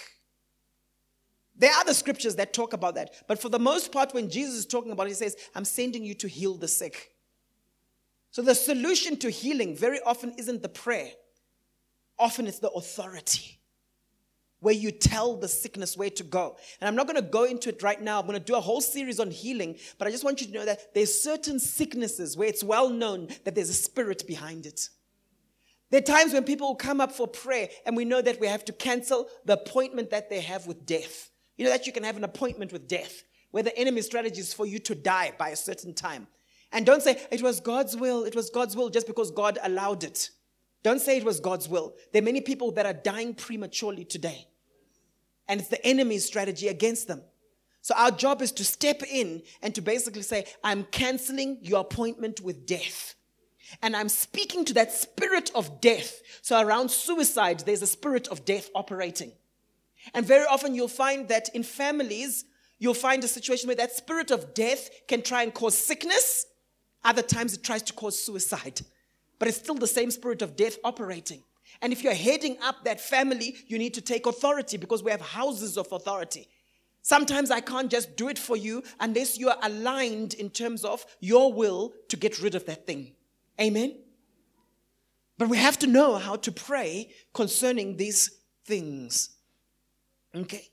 There 1.63 1.71
are 1.71 1.81
other 1.81 1.95
scriptures 1.95 2.35
that 2.37 2.53
talk 2.53 2.73
about 2.73 2.97
that. 2.97 3.15
But 3.29 3.41
for 3.41 3.49
the 3.49 3.61
most 3.61 3.93
part, 3.93 4.13
when 4.13 4.29
Jesus 4.29 4.57
is 4.57 4.67
talking 4.67 4.91
about 4.91 5.07
it, 5.07 5.11
he 5.11 5.15
says, 5.15 5.37
I'm 5.55 5.65
sending 5.65 6.05
you 6.05 6.13
to 6.15 6.27
heal 6.27 6.55
the 6.55 6.67
sick. 6.67 7.13
So 8.33 8.43
the 8.43 8.57
solution 8.57 9.17
to 9.19 9.31
healing 9.31 9.77
very 9.77 10.01
often 10.01 10.35
isn't 10.37 10.61
the 10.61 10.69
prayer, 10.69 11.11
often 12.19 12.49
it's 12.49 12.59
the 12.59 12.71
authority 12.71 13.61
where 14.59 14.75
you 14.75 14.91
tell 14.91 15.37
the 15.37 15.47
sickness 15.47 15.97
where 15.97 16.11
to 16.11 16.25
go. 16.25 16.57
And 16.81 16.89
I'm 16.89 16.97
not 16.97 17.07
going 17.07 17.23
to 17.23 17.31
go 17.31 17.45
into 17.45 17.69
it 17.69 17.81
right 17.81 18.01
now. 18.01 18.19
I'm 18.19 18.27
going 18.27 18.39
to 18.39 18.45
do 18.45 18.57
a 18.57 18.61
whole 18.61 18.81
series 18.81 19.21
on 19.21 19.31
healing, 19.31 19.77
but 19.99 20.09
I 20.09 20.11
just 20.11 20.25
want 20.25 20.41
you 20.41 20.49
to 20.49 20.53
know 20.53 20.65
that 20.65 20.93
there's 20.95 21.15
certain 21.15 21.61
sicknesses 21.61 22.37
where 22.37 22.49
it's 22.49 22.65
well 22.65 22.91
known 22.91 23.29
that 23.45 23.55
there's 23.55 23.71
a 23.71 23.75
spirit 23.75 24.27
behind 24.27 24.67
it. 24.67 24.89
There 25.91 25.99
are 25.99 26.03
times 26.03 26.33
when 26.33 26.43
people 26.43 26.67
will 26.67 26.75
come 26.75 27.01
up 27.01 27.13
for 27.13 27.29
prayer 27.29 27.69
and 27.87 27.97
we 27.97 28.05
know 28.05 28.21
that 28.21 28.41
we 28.41 28.49
have 28.49 28.65
to 28.65 28.73
cancel 28.73 29.29
the 29.45 29.53
appointment 29.53 30.11
that 30.11 30.29
they 30.29 30.41
have 30.41 30.67
with 30.67 30.85
death. 30.85 31.29
You 31.57 31.65
know 31.65 31.71
that 31.71 31.87
you 31.87 31.93
can 31.93 32.05
have 32.05 32.17
an 32.17 32.25
appointment 32.25 32.73
with 32.73 32.89
death, 32.89 33.25
where 33.51 33.63
the 33.63 33.77
enemy's 33.77 34.07
strategy 34.07 34.41
is 34.41 34.55
for 34.55 34.67
you 34.67 34.79
to 34.81 34.95
die 34.95 35.33
by 35.39 35.51
a 35.51 35.57
certain 35.57 35.95
time. 35.95 36.27
And 36.73 36.87
don't 36.87 37.03
say, 37.03 37.21
it 37.31 37.43
was 37.43 37.61
God's 37.61 37.97
will, 37.97 38.25
it 38.25 38.35
was 38.35 38.51
God's 38.51 38.75
will 38.75 38.89
just 38.89 39.07
because 39.07 39.31
God 39.31 39.59
allowed 39.63 40.05
it. 40.05 40.31
Don't 40.83 41.01
say 41.01 41.19
it 41.19 41.25
was 41.25 41.39
God's 41.39 41.69
will. 41.69 41.95
There 42.13 42.23
are 42.23 42.25
many 42.25 42.41
people 42.41 42.73
that 42.73 42.87
are 42.87 42.93
dying 42.93 43.35
prematurely 43.35 44.05
today. 44.05 44.49
And 45.47 45.61
it's 45.61 45.69
the 45.69 45.85
enemy's 45.85 46.25
strategy 46.25 46.69
against 46.69 47.09
them. 47.09 47.23
So 47.83 47.95
our 47.97 48.11
job 48.11 48.43
is 48.43 48.53
to 48.53 48.65
step 48.65 49.03
in 49.03 49.43
and 49.61 49.75
to 49.75 49.81
basically 49.81 50.23
say, 50.23 50.47
I'm 50.63 50.85
canceling 50.85 51.59
your 51.63 51.81
appointment 51.81 52.41
with 52.41 52.65
death. 52.65 53.15
And 53.83 53.97
I'm 53.97 54.09
speaking 54.09 54.65
to 54.67 54.75
that 54.75 54.93
spirit 54.93 55.51
of 55.55 55.81
death. 55.81 56.21
So 56.43 56.61
around 56.61 56.91
suicide, 56.91 57.61
there's 57.61 57.83
a 57.83 57.87
spirit 57.87 58.29
of 58.29 58.45
death 58.45 58.71
operating. 58.75 59.33
And 60.15 60.27
very 60.27 60.47
often 60.47 60.75
you'll 60.75 60.89
find 60.89 61.29
that 61.29 61.49
in 61.55 61.63
families, 61.63 62.45
you'll 62.79 62.95
find 62.95 63.23
a 63.25 63.29
situation 63.29 63.69
where 63.69 63.77
that 63.77 63.93
spirit 63.93 64.31
of 64.31 64.55
death 64.55 64.91
can 65.09 65.23
try 65.23 65.43
and 65.43 65.55
cause 65.55 65.77
sickness. 65.77 66.47
Other 67.05 67.23
times 67.23 67.55
it 67.55 67.63
tries 67.63 67.83
to 67.83 67.93
cause 67.93 68.19
suicide. 68.19 68.81
But 69.39 69.49
it's 69.49 69.59
still 69.59 69.75
the 69.75 69.87
same 69.87 70.11
spirit 70.11 70.43
of 70.43 70.57
death 70.57 70.79
operating. 70.85 71.43
And 71.81 71.93
if 71.93 72.03
you're 72.05 72.15
heading 72.15 72.59
up 72.63 72.85
that 72.85 73.01
family, 73.01 73.57
you 73.67 73.79
need 73.79 73.95
to 73.95 74.01
take 74.01 74.27
authority 74.27 74.77
because 74.77 75.03
we 75.03 75.11
have 75.11 75.21
houses 75.21 75.77
of 75.79 75.91
authority. 75.91 76.49
Sometimes 77.03 77.51
I 77.51 77.61
can't 77.61 77.91
just 77.91 78.17
do 78.17 78.29
it 78.29 78.39
for 78.39 78.57
you 78.57 78.85
unless 79.01 79.37
you 79.37 79.49
are 79.49 79.59
aligned 79.63 80.35
in 80.35 80.51
terms 80.51 80.85
of 80.85 81.05
your 81.21 81.53
will 81.53 81.93
to 82.09 82.17
get 82.17 82.41
rid 82.41 82.55
of 82.55 82.67
that 82.67 82.87
thing. 82.87 83.13
Amen? 83.61 83.97
But 85.39 85.49
we 85.49 85.57
have 85.57 85.79
to 85.81 85.89
know 85.89 86.17
how 86.17 86.37
to 86.37 86.53
pray 86.53 87.11
concerning 87.35 87.97
these 87.97 88.31
things. 88.65 89.31
Okay? 90.35 90.68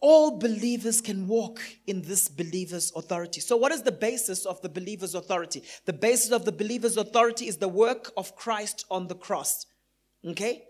All 0.00 0.38
believers 0.38 1.00
can 1.00 1.26
walk 1.26 1.60
in 1.86 2.02
this 2.02 2.28
believer's 2.28 2.92
authority. 2.94 3.40
So, 3.40 3.56
what 3.56 3.72
is 3.72 3.82
the 3.82 3.92
basis 3.92 4.44
of 4.44 4.60
the 4.60 4.68
believer's 4.68 5.14
authority? 5.14 5.62
The 5.86 5.94
basis 5.94 6.30
of 6.30 6.44
the 6.44 6.52
believer's 6.52 6.98
authority 6.98 7.48
is 7.48 7.56
the 7.56 7.68
work 7.68 8.12
of 8.16 8.36
Christ 8.36 8.84
on 8.90 9.08
the 9.08 9.14
cross. 9.14 9.64
Okay? 10.26 10.64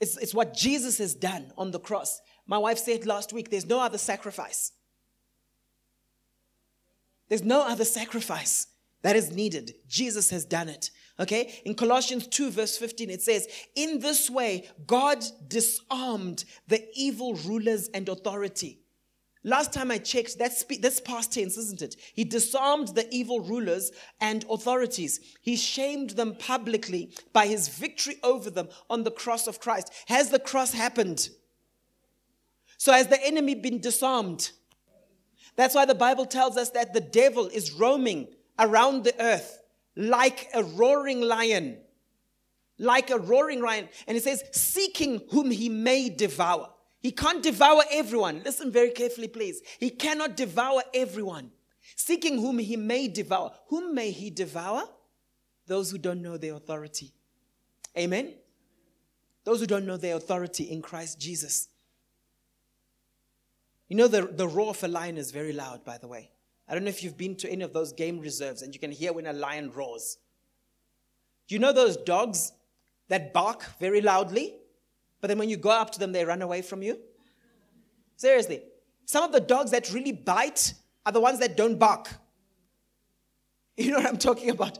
It's, 0.00 0.18
it's 0.18 0.34
what 0.34 0.54
Jesus 0.54 0.98
has 0.98 1.14
done 1.14 1.52
on 1.56 1.70
the 1.70 1.80
cross. 1.80 2.20
My 2.46 2.58
wife 2.58 2.78
said 2.78 3.06
last 3.06 3.32
week 3.32 3.50
there's 3.50 3.66
no 3.66 3.80
other 3.80 3.98
sacrifice. 3.98 4.72
There's 7.28 7.42
no 7.42 7.66
other 7.66 7.84
sacrifice 7.84 8.66
that 9.02 9.16
is 9.16 9.30
needed. 9.30 9.74
Jesus 9.88 10.30
has 10.30 10.44
done 10.44 10.68
it. 10.68 10.90
Okay? 11.18 11.60
In 11.64 11.74
Colossians 11.74 12.26
2, 12.26 12.50
verse 12.50 12.76
15, 12.76 13.10
it 13.10 13.22
says, 13.22 13.48
In 13.74 14.00
this 14.00 14.28
way, 14.28 14.68
God 14.86 15.24
disarmed 15.48 16.44
the 16.68 16.86
evil 16.94 17.34
rulers 17.34 17.88
and 17.94 18.08
authority. 18.08 18.80
Last 19.42 19.72
time 19.72 19.92
I 19.92 19.98
checked, 19.98 20.38
that's, 20.38 20.64
that's 20.80 21.00
past 21.00 21.32
tense, 21.32 21.56
isn't 21.56 21.80
it? 21.80 21.96
He 22.14 22.24
disarmed 22.24 22.88
the 22.88 23.06
evil 23.14 23.40
rulers 23.40 23.92
and 24.20 24.44
authorities. 24.50 25.20
He 25.40 25.54
shamed 25.54 26.10
them 26.10 26.34
publicly 26.36 27.12
by 27.32 27.46
his 27.46 27.68
victory 27.68 28.16
over 28.24 28.50
them 28.50 28.68
on 28.90 29.04
the 29.04 29.12
cross 29.12 29.46
of 29.46 29.60
Christ. 29.60 29.92
Has 30.08 30.30
the 30.30 30.40
cross 30.40 30.72
happened? 30.72 31.30
So 32.76 32.92
has 32.92 33.06
the 33.06 33.24
enemy 33.24 33.54
been 33.54 33.80
disarmed? 33.80 34.50
That's 35.54 35.76
why 35.76 35.86
the 35.86 35.94
Bible 35.94 36.26
tells 36.26 36.56
us 36.56 36.70
that 36.70 36.92
the 36.92 37.00
devil 37.00 37.46
is 37.46 37.72
roaming 37.72 38.26
around 38.58 39.04
the 39.04 39.14
earth 39.22 39.62
like 39.96 40.48
a 40.54 40.62
roaring 40.62 41.22
lion. 41.22 41.78
Like 42.78 43.10
a 43.10 43.18
roaring 43.18 43.62
lion. 43.62 43.88
And 44.06 44.16
it 44.16 44.22
says, 44.22 44.44
seeking 44.52 45.22
whom 45.30 45.50
he 45.50 45.68
may 45.68 46.10
devour. 46.10 46.70
He 47.00 47.10
can't 47.10 47.42
devour 47.42 47.82
everyone. 47.90 48.42
Listen 48.44 48.70
very 48.70 48.90
carefully, 48.90 49.28
please. 49.28 49.62
He 49.78 49.90
cannot 49.90 50.36
devour 50.36 50.82
everyone. 50.92 51.50
Seeking 51.94 52.38
whom 52.38 52.58
he 52.58 52.76
may 52.76 53.08
devour. 53.08 53.52
Whom 53.68 53.94
may 53.94 54.10
he 54.10 54.30
devour? 54.30 54.82
Those 55.66 55.90
who 55.90 55.98
don't 55.98 56.22
know 56.22 56.36
their 56.36 56.54
authority. 56.54 57.12
Amen? 57.96 58.34
Those 59.44 59.60
who 59.60 59.66
don't 59.66 59.86
know 59.86 59.96
their 59.96 60.16
authority 60.16 60.64
in 60.64 60.82
Christ 60.82 61.20
Jesus. 61.20 61.68
You 63.88 63.96
know, 63.96 64.08
the, 64.08 64.22
the 64.22 64.48
roar 64.48 64.70
of 64.70 64.82
a 64.82 64.88
lion 64.88 65.16
is 65.16 65.30
very 65.30 65.52
loud, 65.52 65.84
by 65.84 65.98
the 65.98 66.08
way. 66.08 66.30
I 66.68 66.74
don't 66.74 66.84
know 66.84 66.90
if 66.90 67.02
you've 67.02 67.16
been 67.16 67.36
to 67.36 67.50
any 67.50 67.62
of 67.62 67.72
those 67.72 67.92
game 67.92 68.18
reserves 68.18 68.62
and 68.62 68.74
you 68.74 68.80
can 68.80 68.90
hear 68.90 69.12
when 69.12 69.26
a 69.26 69.32
lion 69.32 69.70
roars. 69.70 70.18
You 71.48 71.60
know 71.60 71.72
those 71.72 71.96
dogs 71.96 72.52
that 73.08 73.32
bark 73.32 73.64
very 73.78 74.00
loudly, 74.00 74.56
but 75.20 75.28
then 75.28 75.38
when 75.38 75.48
you 75.48 75.56
go 75.56 75.70
up 75.70 75.90
to 75.92 75.98
them, 75.98 76.12
they 76.12 76.24
run 76.24 76.42
away 76.42 76.62
from 76.62 76.82
you? 76.82 76.98
Seriously. 78.16 78.62
Some 79.04 79.22
of 79.22 79.32
the 79.32 79.40
dogs 79.40 79.70
that 79.70 79.92
really 79.92 80.12
bite 80.12 80.74
are 81.04 81.12
the 81.12 81.20
ones 81.20 81.38
that 81.38 81.56
don't 81.56 81.78
bark. 81.78 82.08
You 83.78 83.90
know 83.90 83.98
what 83.98 84.06
I'm 84.06 84.16
talking 84.16 84.48
about? 84.48 84.78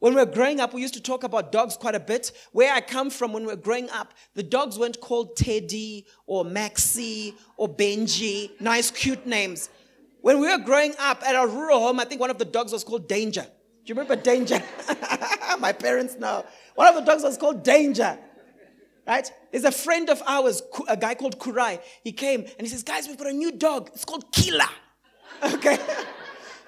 When 0.00 0.14
we 0.14 0.20
were 0.20 0.26
growing 0.26 0.58
up, 0.58 0.74
we 0.74 0.80
used 0.80 0.94
to 0.94 1.00
talk 1.00 1.22
about 1.22 1.52
dogs 1.52 1.76
quite 1.76 1.94
a 1.94 2.00
bit. 2.00 2.32
Where 2.50 2.74
I 2.74 2.80
come 2.80 3.08
from, 3.08 3.32
when 3.32 3.44
we 3.44 3.52
were 3.52 3.56
growing 3.56 3.88
up, 3.90 4.14
the 4.34 4.42
dogs 4.42 4.76
weren't 4.76 5.00
called 5.00 5.36
Teddy 5.36 6.06
or 6.26 6.44
Maxie 6.44 7.36
or 7.56 7.68
Benji, 7.68 8.50
nice, 8.60 8.90
cute 8.90 9.24
names. 9.28 9.70
When 10.22 10.40
we 10.40 10.48
were 10.48 10.62
growing 10.64 10.94
up 10.98 11.22
at 11.26 11.34
our 11.34 11.48
rural 11.48 11.80
home, 11.80 12.00
I 12.00 12.04
think 12.04 12.20
one 12.20 12.30
of 12.30 12.38
the 12.38 12.44
dogs 12.44 12.72
was 12.72 12.84
called 12.84 13.08
Danger. 13.08 13.42
Do 13.42 13.48
you 13.92 13.94
remember 13.94 14.14
Danger? 14.16 14.62
My 15.58 15.72
parents 15.72 16.16
know. 16.16 16.46
One 16.76 16.86
of 16.86 16.94
the 16.94 17.00
dogs 17.02 17.24
was 17.24 17.36
called 17.36 17.64
Danger. 17.64 18.16
Right? 19.06 19.30
There's 19.50 19.64
a 19.64 19.72
friend 19.72 20.08
of 20.08 20.22
ours, 20.24 20.62
a 20.86 20.96
guy 20.96 21.16
called 21.16 21.40
Kurai. 21.40 21.80
He 22.04 22.12
came 22.12 22.42
and 22.42 22.60
he 22.60 22.68
says, 22.68 22.84
Guys, 22.84 23.08
we've 23.08 23.18
got 23.18 23.26
a 23.26 23.32
new 23.32 23.50
dog. 23.50 23.90
It's 23.92 24.04
called 24.04 24.32
Killer. 24.32 24.64
Okay? 25.42 25.76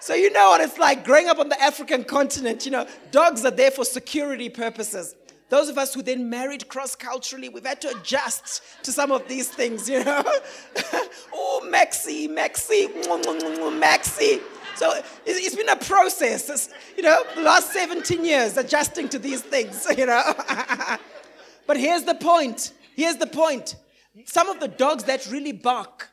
so 0.00 0.14
you 0.14 0.32
know 0.32 0.48
what 0.48 0.60
it's 0.60 0.78
like 0.78 1.04
growing 1.04 1.28
up 1.28 1.38
on 1.38 1.48
the 1.48 1.62
African 1.62 2.02
continent. 2.02 2.64
You 2.64 2.72
know, 2.72 2.88
dogs 3.12 3.44
are 3.44 3.52
there 3.52 3.70
for 3.70 3.84
security 3.84 4.48
purposes. 4.48 5.14
Those 5.54 5.68
of 5.68 5.78
us 5.78 5.94
who 5.94 6.02
then 6.02 6.28
married 6.28 6.66
cross 6.66 6.96
culturally, 6.96 7.48
we've 7.48 7.64
had 7.64 7.80
to 7.82 7.96
adjust 7.96 8.60
to 8.82 8.90
some 8.90 9.12
of 9.12 9.28
these 9.28 9.48
things, 9.48 9.88
you 9.88 10.02
know. 10.02 10.24
oh, 11.32 11.60
Maxi, 11.72 12.28
Maxi, 12.28 12.88
Maxi. 13.78 14.42
So 14.74 15.00
it's 15.24 15.54
been 15.54 15.68
a 15.68 15.76
process, 15.76 16.50
it's, 16.50 16.70
you 16.96 17.04
know, 17.04 17.22
the 17.36 17.42
last 17.42 17.72
17 17.72 18.24
years 18.24 18.56
adjusting 18.56 19.08
to 19.10 19.18
these 19.20 19.42
things, 19.42 19.86
you 19.96 20.06
know. 20.06 20.34
but 21.68 21.76
here's 21.76 22.02
the 22.02 22.16
point. 22.16 22.72
Here's 22.96 23.18
the 23.18 23.28
point. 23.28 23.76
Some 24.24 24.48
of 24.48 24.58
the 24.58 24.66
dogs 24.66 25.04
that 25.04 25.24
really 25.30 25.52
bark, 25.52 26.10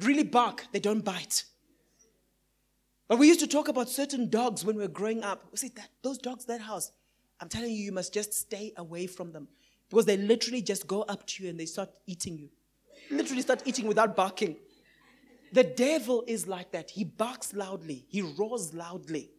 really 0.00 0.24
bark, 0.24 0.66
they 0.72 0.80
don't 0.80 1.02
bite. 1.02 1.44
But 3.08 3.18
we 3.18 3.28
used 3.28 3.40
to 3.40 3.46
talk 3.46 3.68
about 3.68 3.88
certain 3.88 4.28
dogs 4.28 4.62
when 4.62 4.76
we 4.76 4.82
were 4.82 4.88
growing 4.88 5.22
up. 5.22 5.42
We 5.52 5.56
say 5.56 5.70
that 5.76 5.88
those 6.02 6.18
dogs, 6.18 6.44
that 6.44 6.60
house, 6.60 6.92
I'm 7.40 7.48
telling 7.48 7.70
you, 7.70 7.84
you 7.84 7.92
must 7.92 8.12
just 8.14 8.32
stay 8.32 8.72
away 8.76 9.06
from 9.06 9.32
them 9.32 9.48
because 9.90 10.06
they 10.06 10.16
literally 10.16 10.62
just 10.62 10.86
go 10.86 11.02
up 11.02 11.26
to 11.26 11.44
you 11.44 11.50
and 11.50 11.58
they 11.58 11.66
start 11.66 11.90
eating 12.06 12.38
you. 12.38 12.48
literally 13.10 13.42
start 13.42 13.62
eating 13.64 13.86
without 13.86 14.16
barking. 14.16 14.56
The 15.52 15.64
devil 15.64 16.24
is 16.26 16.48
like 16.48 16.72
that. 16.72 16.90
He 16.90 17.04
barks 17.04 17.54
loudly, 17.54 18.04
he 18.08 18.22
roars 18.22 18.74
loudly. 18.74 19.30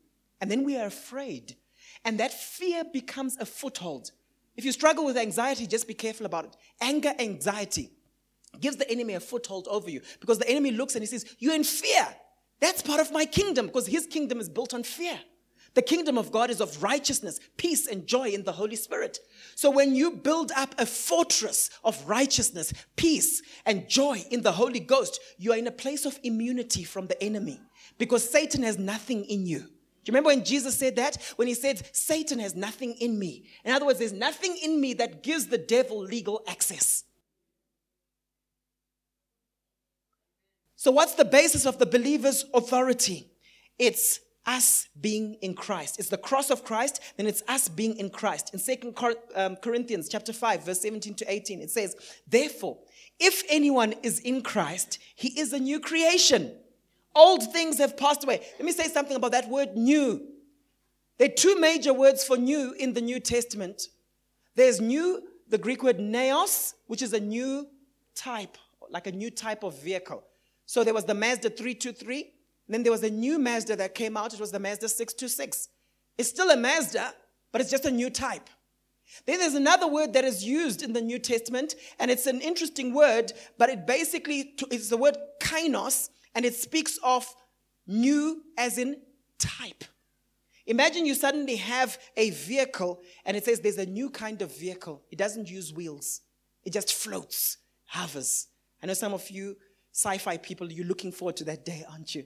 And 0.41 0.51
then 0.51 0.63
we 0.63 0.77
are 0.77 0.85
afraid. 0.85 1.55
And 2.03 2.19
that 2.19 2.33
fear 2.33 2.83
becomes 2.83 3.37
a 3.37 3.45
foothold. 3.45 4.11
If 4.55 4.63
you 4.63 4.71
struggle 4.71 5.05
with 5.05 5.17
anxiety, 5.17 5.67
just 5.67 5.87
be 5.87 5.93
careful 5.93 6.25
about 6.25 6.45
it. 6.45 6.55
Anger, 6.81 7.13
anxiety 7.19 7.91
gives 8.59 8.77
the 8.77 8.89
enemy 8.89 9.13
a 9.13 9.19
foothold 9.19 9.67
over 9.69 9.89
you 9.89 10.01
because 10.19 10.39
the 10.39 10.49
enemy 10.49 10.71
looks 10.71 10.95
and 10.95 11.01
he 11.03 11.07
says, 11.07 11.25
You're 11.39 11.55
in 11.55 11.63
fear. 11.63 12.07
That's 12.61 12.81
part 12.81 13.01
of 13.01 13.11
my 13.11 13.25
kingdom 13.25 13.67
because 13.67 13.87
his 13.87 14.07
kingdom 14.07 14.39
is 14.39 14.47
built 14.47 14.73
on 14.73 14.83
fear. 14.83 15.19
The 15.75 15.81
kingdom 15.81 16.17
of 16.17 16.31
God 16.31 16.49
is 16.49 16.61
of 16.61 16.81
righteousness, 16.81 17.39
peace, 17.57 17.85
and 17.85 18.07
joy 18.07 18.29
in 18.29 18.43
the 18.43 18.53
Holy 18.53 18.77
Spirit. 18.77 19.19
So 19.55 19.69
when 19.69 19.93
you 19.93 20.11
build 20.11 20.53
up 20.55 20.73
a 20.77 20.85
fortress 20.85 21.69
of 21.83 22.01
righteousness, 22.07 22.73
peace, 22.95 23.41
and 23.65 23.87
joy 23.89 24.23
in 24.31 24.41
the 24.41 24.53
Holy 24.53 24.79
Ghost, 24.79 25.19
you 25.37 25.51
are 25.51 25.57
in 25.57 25.67
a 25.67 25.71
place 25.71 26.05
of 26.05 26.17
immunity 26.23 26.85
from 26.85 27.07
the 27.07 27.21
enemy 27.21 27.59
because 27.97 28.27
Satan 28.27 28.63
has 28.63 28.79
nothing 28.79 29.25
in 29.25 29.45
you. 29.45 29.59
Do 29.59 30.11
you 30.11 30.13
remember 30.13 30.27
when 30.27 30.45
Jesus 30.45 30.77
said 30.77 30.95
that? 30.95 31.17
When 31.35 31.47
he 31.47 31.53
said, 31.53 31.85
Satan 31.93 32.39
has 32.39 32.55
nothing 32.55 32.93
in 33.01 33.19
me. 33.19 33.47
In 33.65 33.73
other 33.73 33.85
words, 33.85 33.99
there's 33.99 34.13
nothing 34.13 34.57
in 34.63 34.79
me 34.79 34.93
that 34.93 35.23
gives 35.23 35.47
the 35.47 35.57
devil 35.57 35.99
legal 35.99 36.41
access. 36.47 37.03
So, 40.75 40.91
what's 40.91 41.15
the 41.15 41.25
basis 41.25 41.65
of 41.65 41.79
the 41.79 41.85
believer's 41.87 42.45
authority? 42.53 43.31
It's 43.79 44.19
us 44.45 44.87
being 44.99 45.35
in 45.41 45.53
Christ. 45.53 45.99
It's 45.99 46.09
the 46.09 46.17
cross 46.17 46.49
of 46.49 46.63
Christ, 46.63 47.01
then 47.17 47.27
it's 47.27 47.43
us 47.47 47.67
being 47.69 47.97
in 47.97 48.09
Christ. 48.09 48.53
In 48.53 48.59
Second 48.59 48.97
um, 49.35 49.55
Corinthians 49.57 50.09
chapter 50.09 50.33
5, 50.33 50.65
verse 50.65 50.81
17 50.81 51.15
to 51.15 51.31
18, 51.31 51.61
it 51.61 51.71
says, 51.71 51.95
Therefore, 52.27 52.77
if 53.19 53.43
anyone 53.49 53.93
is 54.03 54.19
in 54.19 54.41
Christ, 54.41 54.99
he 55.15 55.39
is 55.39 55.53
a 55.53 55.59
new 55.59 55.79
creation. 55.79 56.53
Old 57.15 57.51
things 57.53 57.77
have 57.77 57.95
passed 57.95 58.23
away. 58.23 58.41
Let 58.59 58.65
me 58.65 58.73
say 58.73 58.87
something 58.87 59.15
about 59.15 59.31
that 59.31 59.49
word 59.49 59.75
new. 59.75 60.21
There 61.17 61.29
are 61.29 61.33
two 61.33 61.59
major 61.59 61.93
words 61.93 62.25
for 62.25 62.35
new 62.35 62.73
in 62.73 62.93
the 62.93 63.01
New 63.01 63.21
Testament. 63.21 63.83
There's 64.55 64.81
new, 64.81 65.21
the 65.47 65.57
Greek 65.57 65.81
word 65.81 65.97
neos, 65.97 66.73
which 66.87 67.01
is 67.01 67.13
a 67.13 67.19
new 67.19 67.67
type, 68.15 68.57
like 68.89 69.07
a 69.07 69.11
new 69.11 69.31
type 69.31 69.63
of 69.63 69.81
vehicle. 69.81 70.23
So 70.65 70.83
there 70.83 70.93
was 70.93 71.05
the 71.05 71.13
Mazda 71.13 71.51
323, 71.51 72.33
then 72.73 72.83
there 72.83 72.91
was 72.91 73.03
a 73.03 73.09
new 73.09 73.37
Mazda 73.37 73.75
that 73.75 73.95
came 73.95 74.17
out. 74.17 74.33
It 74.33 74.39
was 74.39 74.51
the 74.51 74.59
Mazda 74.59 74.89
626. 74.89 75.69
It's 76.17 76.29
still 76.29 76.49
a 76.49 76.57
Mazda, 76.57 77.13
but 77.51 77.61
it's 77.61 77.71
just 77.71 77.85
a 77.85 77.91
new 77.91 78.09
type. 78.09 78.49
Then 79.27 79.39
there's 79.39 79.53
another 79.53 79.87
word 79.87 80.13
that 80.13 80.25
is 80.25 80.43
used 80.43 80.81
in 80.81 80.93
the 80.93 81.01
New 81.01 81.19
Testament, 81.19 81.75
and 81.99 82.09
it's 82.09 82.25
an 82.25 82.41
interesting 82.41 82.93
word, 82.93 83.33
but 83.57 83.69
it 83.69 83.85
basically 83.85 84.55
is 84.71 84.89
the 84.89 84.97
word 84.97 85.15
kainos, 85.39 86.09
and 86.33 86.43
it 86.43 86.55
speaks 86.55 86.97
of 87.03 87.27
new 87.85 88.41
as 88.57 88.77
in 88.77 88.97
type. 89.37 89.83
Imagine 90.67 91.05
you 91.05 91.13
suddenly 91.13 91.57
have 91.57 91.99
a 92.17 92.31
vehicle 92.31 92.99
and 93.23 93.37
it 93.37 93.45
says 93.45 93.59
there's 93.59 93.77
a 93.77 93.85
new 93.85 94.09
kind 94.09 94.41
of 94.41 94.57
vehicle. 94.57 95.03
It 95.11 95.17
doesn't 95.17 95.49
use 95.49 95.71
wheels, 95.71 96.21
it 96.63 96.73
just 96.73 96.93
floats, 96.93 97.57
hovers. 97.85 98.47
I 98.81 98.87
know 98.87 98.93
some 98.93 99.13
of 99.13 99.29
you 99.29 99.57
sci 99.91 100.17
fi 100.17 100.37
people, 100.37 100.71
you're 100.71 100.85
looking 100.85 101.11
forward 101.11 101.37
to 101.37 101.43
that 101.45 101.65
day, 101.65 101.85
aren't 101.89 102.15
you? 102.15 102.25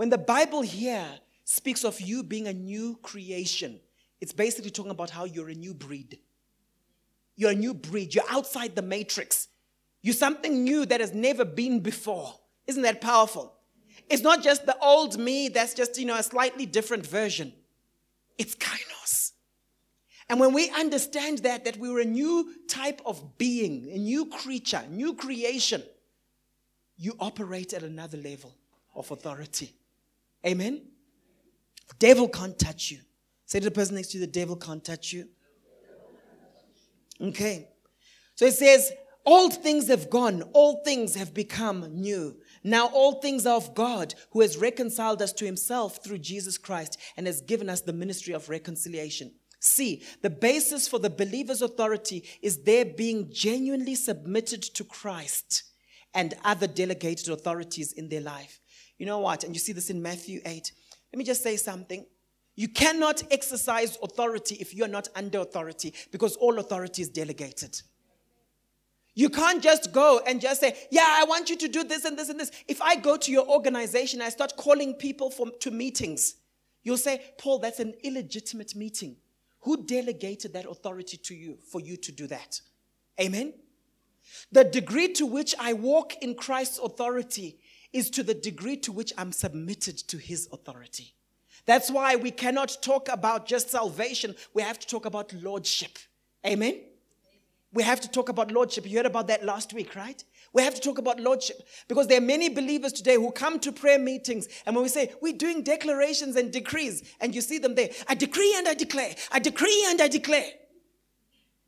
When 0.00 0.08
the 0.08 0.16
Bible 0.16 0.62
here 0.62 1.06
speaks 1.44 1.84
of 1.84 2.00
you 2.00 2.22
being 2.22 2.46
a 2.46 2.54
new 2.54 2.98
creation, 3.02 3.80
it's 4.18 4.32
basically 4.32 4.70
talking 4.70 4.92
about 4.92 5.10
how 5.10 5.24
you're 5.24 5.50
a 5.50 5.54
new 5.54 5.74
breed. 5.74 6.20
You're 7.36 7.50
a 7.50 7.54
new 7.54 7.74
breed. 7.74 8.14
You're 8.14 8.24
outside 8.30 8.74
the 8.74 8.80
matrix. 8.80 9.48
You're 10.00 10.14
something 10.14 10.64
new 10.64 10.86
that 10.86 11.02
has 11.02 11.12
never 11.12 11.44
been 11.44 11.80
before. 11.80 12.32
Isn't 12.66 12.80
that 12.84 13.02
powerful? 13.02 13.52
It's 14.08 14.22
not 14.22 14.42
just 14.42 14.64
the 14.64 14.74
old 14.78 15.18
me 15.18 15.50
that's 15.50 15.74
just, 15.74 15.98
you 15.98 16.06
know, 16.06 16.16
a 16.16 16.22
slightly 16.22 16.64
different 16.64 17.06
version. 17.06 17.52
It's 18.38 18.54
kainos. 18.54 19.32
And 20.30 20.40
when 20.40 20.54
we 20.54 20.70
understand 20.70 21.40
that, 21.40 21.66
that 21.66 21.76
we 21.76 21.90
are 21.90 22.00
a 22.00 22.06
new 22.06 22.54
type 22.68 23.02
of 23.04 23.36
being, 23.36 23.90
a 23.92 23.98
new 23.98 24.30
creature, 24.30 24.82
new 24.88 25.12
creation, 25.12 25.82
you 26.96 27.16
operate 27.20 27.74
at 27.74 27.82
another 27.82 28.16
level 28.16 28.56
of 28.94 29.10
authority. 29.10 29.74
Amen? 30.46 30.82
Devil 31.98 32.28
can't 32.28 32.58
touch 32.58 32.90
you. 32.90 32.98
Say 33.46 33.58
to 33.58 33.64
the 33.64 33.70
person 33.70 33.96
next 33.96 34.12
to 34.12 34.18
you, 34.18 34.20
the 34.26 34.30
devil 34.30 34.56
can't 34.56 34.84
touch 34.84 35.12
you. 35.12 35.28
Okay. 37.20 37.68
So 38.34 38.46
it 38.46 38.54
says, 38.54 38.92
Old 39.26 39.54
things 39.62 39.88
have 39.88 40.08
gone, 40.08 40.42
all 40.54 40.82
things 40.82 41.14
have 41.14 41.34
become 41.34 42.00
new. 42.00 42.36
Now 42.64 42.88
all 42.88 43.20
things 43.20 43.46
are 43.46 43.56
of 43.56 43.74
God, 43.74 44.14
who 44.30 44.40
has 44.40 44.56
reconciled 44.56 45.20
us 45.20 45.32
to 45.34 45.44
himself 45.44 46.02
through 46.02 46.18
Jesus 46.18 46.56
Christ 46.56 46.98
and 47.16 47.26
has 47.26 47.42
given 47.42 47.68
us 47.68 47.82
the 47.82 47.92
ministry 47.92 48.32
of 48.32 48.48
reconciliation. 48.48 49.32
See, 49.60 50.02
the 50.22 50.30
basis 50.30 50.88
for 50.88 50.98
the 50.98 51.10
believer's 51.10 51.60
authority 51.60 52.24
is 52.40 52.62
their 52.62 52.86
being 52.86 53.30
genuinely 53.30 53.94
submitted 53.94 54.62
to 54.62 54.84
Christ 54.84 55.64
and 56.14 56.34
other 56.42 56.66
delegated 56.66 57.28
authorities 57.28 57.92
in 57.92 58.08
their 58.08 58.22
life. 58.22 58.59
You 59.00 59.06
know 59.06 59.18
what? 59.18 59.44
And 59.44 59.54
you 59.54 59.58
see 59.58 59.72
this 59.72 59.88
in 59.88 60.02
Matthew 60.02 60.42
8. 60.44 60.72
Let 61.10 61.18
me 61.18 61.24
just 61.24 61.42
say 61.42 61.56
something. 61.56 62.04
You 62.54 62.68
cannot 62.68 63.22
exercise 63.32 63.96
authority 64.02 64.56
if 64.56 64.74
you're 64.74 64.88
not 64.88 65.08
under 65.16 65.38
authority 65.38 65.94
because 66.12 66.36
all 66.36 66.58
authority 66.58 67.00
is 67.00 67.08
delegated. 67.08 67.80
You 69.14 69.30
can't 69.30 69.62
just 69.62 69.92
go 69.92 70.20
and 70.26 70.38
just 70.38 70.60
say, 70.60 70.76
Yeah, 70.90 71.06
I 71.08 71.24
want 71.24 71.48
you 71.48 71.56
to 71.56 71.66
do 71.66 71.82
this 71.82 72.04
and 72.04 72.18
this 72.18 72.28
and 72.28 72.38
this. 72.38 72.50
If 72.68 72.82
I 72.82 72.94
go 72.94 73.16
to 73.16 73.32
your 73.32 73.48
organization, 73.48 74.20
I 74.20 74.28
start 74.28 74.58
calling 74.58 74.92
people 74.92 75.30
for, 75.30 75.50
to 75.60 75.70
meetings, 75.70 76.34
you'll 76.82 76.98
say, 76.98 77.22
Paul, 77.38 77.58
that's 77.58 77.80
an 77.80 77.94
illegitimate 78.04 78.76
meeting. 78.76 79.16
Who 79.60 79.86
delegated 79.86 80.52
that 80.52 80.66
authority 80.66 81.16
to 81.16 81.34
you 81.34 81.56
for 81.72 81.80
you 81.80 81.96
to 81.96 82.12
do 82.12 82.26
that? 82.26 82.60
Amen? 83.18 83.54
The 84.52 84.64
degree 84.64 85.08
to 85.14 85.24
which 85.24 85.54
I 85.58 85.72
walk 85.72 86.22
in 86.22 86.34
Christ's 86.34 86.78
authority 86.78 87.60
is 87.92 88.10
to 88.10 88.22
the 88.22 88.34
degree 88.34 88.76
to 88.78 88.92
which 88.92 89.12
I'm 89.18 89.32
submitted 89.32 89.98
to 89.98 90.18
his 90.18 90.48
authority. 90.52 91.14
That's 91.66 91.90
why 91.90 92.16
we 92.16 92.30
cannot 92.30 92.78
talk 92.82 93.08
about 93.08 93.46
just 93.46 93.70
salvation. 93.70 94.34
We 94.54 94.62
have 94.62 94.78
to 94.78 94.86
talk 94.86 95.04
about 95.06 95.32
lordship. 95.32 95.98
Amen? 96.46 96.80
We 97.72 97.82
have 97.84 98.00
to 98.00 98.10
talk 98.10 98.28
about 98.28 98.50
lordship. 98.50 98.88
You 98.88 98.96
heard 98.96 99.06
about 99.06 99.28
that 99.28 99.44
last 99.44 99.72
week, 99.72 99.94
right? 99.94 100.22
We 100.52 100.62
have 100.62 100.74
to 100.74 100.80
talk 100.80 100.98
about 100.98 101.20
lordship 101.20 101.62
because 101.86 102.08
there 102.08 102.18
are 102.18 102.22
many 102.22 102.48
believers 102.48 102.92
today 102.92 103.14
who 103.14 103.30
come 103.30 103.60
to 103.60 103.70
prayer 103.70 103.98
meetings 103.98 104.48
and 104.66 104.74
when 104.74 104.82
we 104.82 104.88
say 104.88 105.12
we're 105.20 105.36
doing 105.36 105.62
declarations 105.62 106.34
and 106.34 106.52
decrees 106.52 107.04
and 107.20 107.34
you 107.34 107.40
see 107.40 107.58
them 107.58 107.76
there, 107.76 107.90
I 108.08 108.14
decree 108.14 108.52
and 108.56 108.66
I 108.66 108.74
declare, 108.74 109.14
I 109.30 109.38
decree 109.38 109.84
and 109.88 110.00
I 110.00 110.08
declare. 110.08 110.50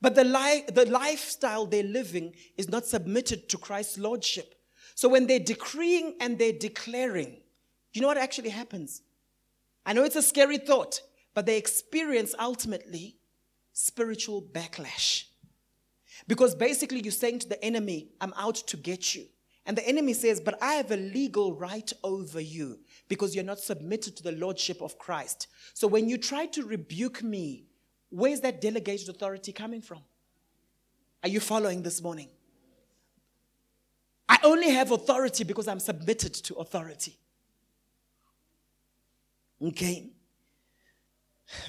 But 0.00 0.16
the, 0.16 0.24
li- 0.24 0.64
the 0.72 0.86
lifestyle 0.86 1.64
they're 1.64 1.84
living 1.84 2.34
is 2.56 2.68
not 2.68 2.86
submitted 2.86 3.48
to 3.50 3.58
Christ's 3.58 3.98
lordship. 3.98 4.56
So 5.02 5.08
when 5.08 5.26
they're 5.26 5.40
decreeing 5.40 6.14
and 6.20 6.38
they're 6.38 6.52
declaring, 6.52 7.38
you 7.92 8.00
know 8.00 8.06
what 8.06 8.18
actually 8.18 8.50
happens? 8.50 9.02
I 9.84 9.94
know 9.94 10.04
it's 10.04 10.14
a 10.14 10.22
scary 10.22 10.58
thought, 10.58 11.00
but 11.34 11.44
they 11.44 11.58
experience 11.58 12.36
ultimately 12.38 13.16
spiritual 13.72 14.40
backlash. 14.40 15.24
Because 16.28 16.54
basically 16.54 17.00
you're 17.00 17.10
saying 17.10 17.40
to 17.40 17.48
the 17.48 17.64
enemy, 17.64 18.10
I'm 18.20 18.32
out 18.36 18.54
to 18.54 18.76
get 18.76 19.12
you. 19.12 19.24
And 19.66 19.76
the 19.76 19.88
enemy 19.88 20.12
says, 20.12 20.40
But 20.40 20.62
I 20.62 20.74
have 20.74 20.92
a 20.92 20.96
legal 20.96 21.52
right 21.52 21.92
over 22.04 22.40
you 22.40 22.78
because 23.08 23.34
you're 23.34 23.42
not 23.42 23.58
submitted 23.58 24.16
to 24.18 24.22
the 24.22 24.30
lordship 24.30 24.80
of 24.80 25.00
Christ. 25.00 25.48
So 25.74 25.88
when 25.88 26.08
you 26.08 26.16
try 26.16 26.46
to 26.46 26.62
rebuke 26.62 27.24
me, 27.24 27.64
where's 28.10 28.40
that 28.42 28.60
delegated 28.60 29.08
authority 29.08 29.50
coming 29.50 29.82
from? 29.82 30.02
Are 31.24 31.28
you 31.28 31.40
following 31.40 31.82
this 31.82 32.00
morning? 32.00 32.28
I 34.32 34.38
only 34.44 34.70
have 34.70 34.92
authority 34.92 35.44
because 35.44 35.68
I'm 35.68 35.78
submitted 35.78 36.32
to 36.32 36.54
authority. 36.54 37.18
Okay. 39.62 40.08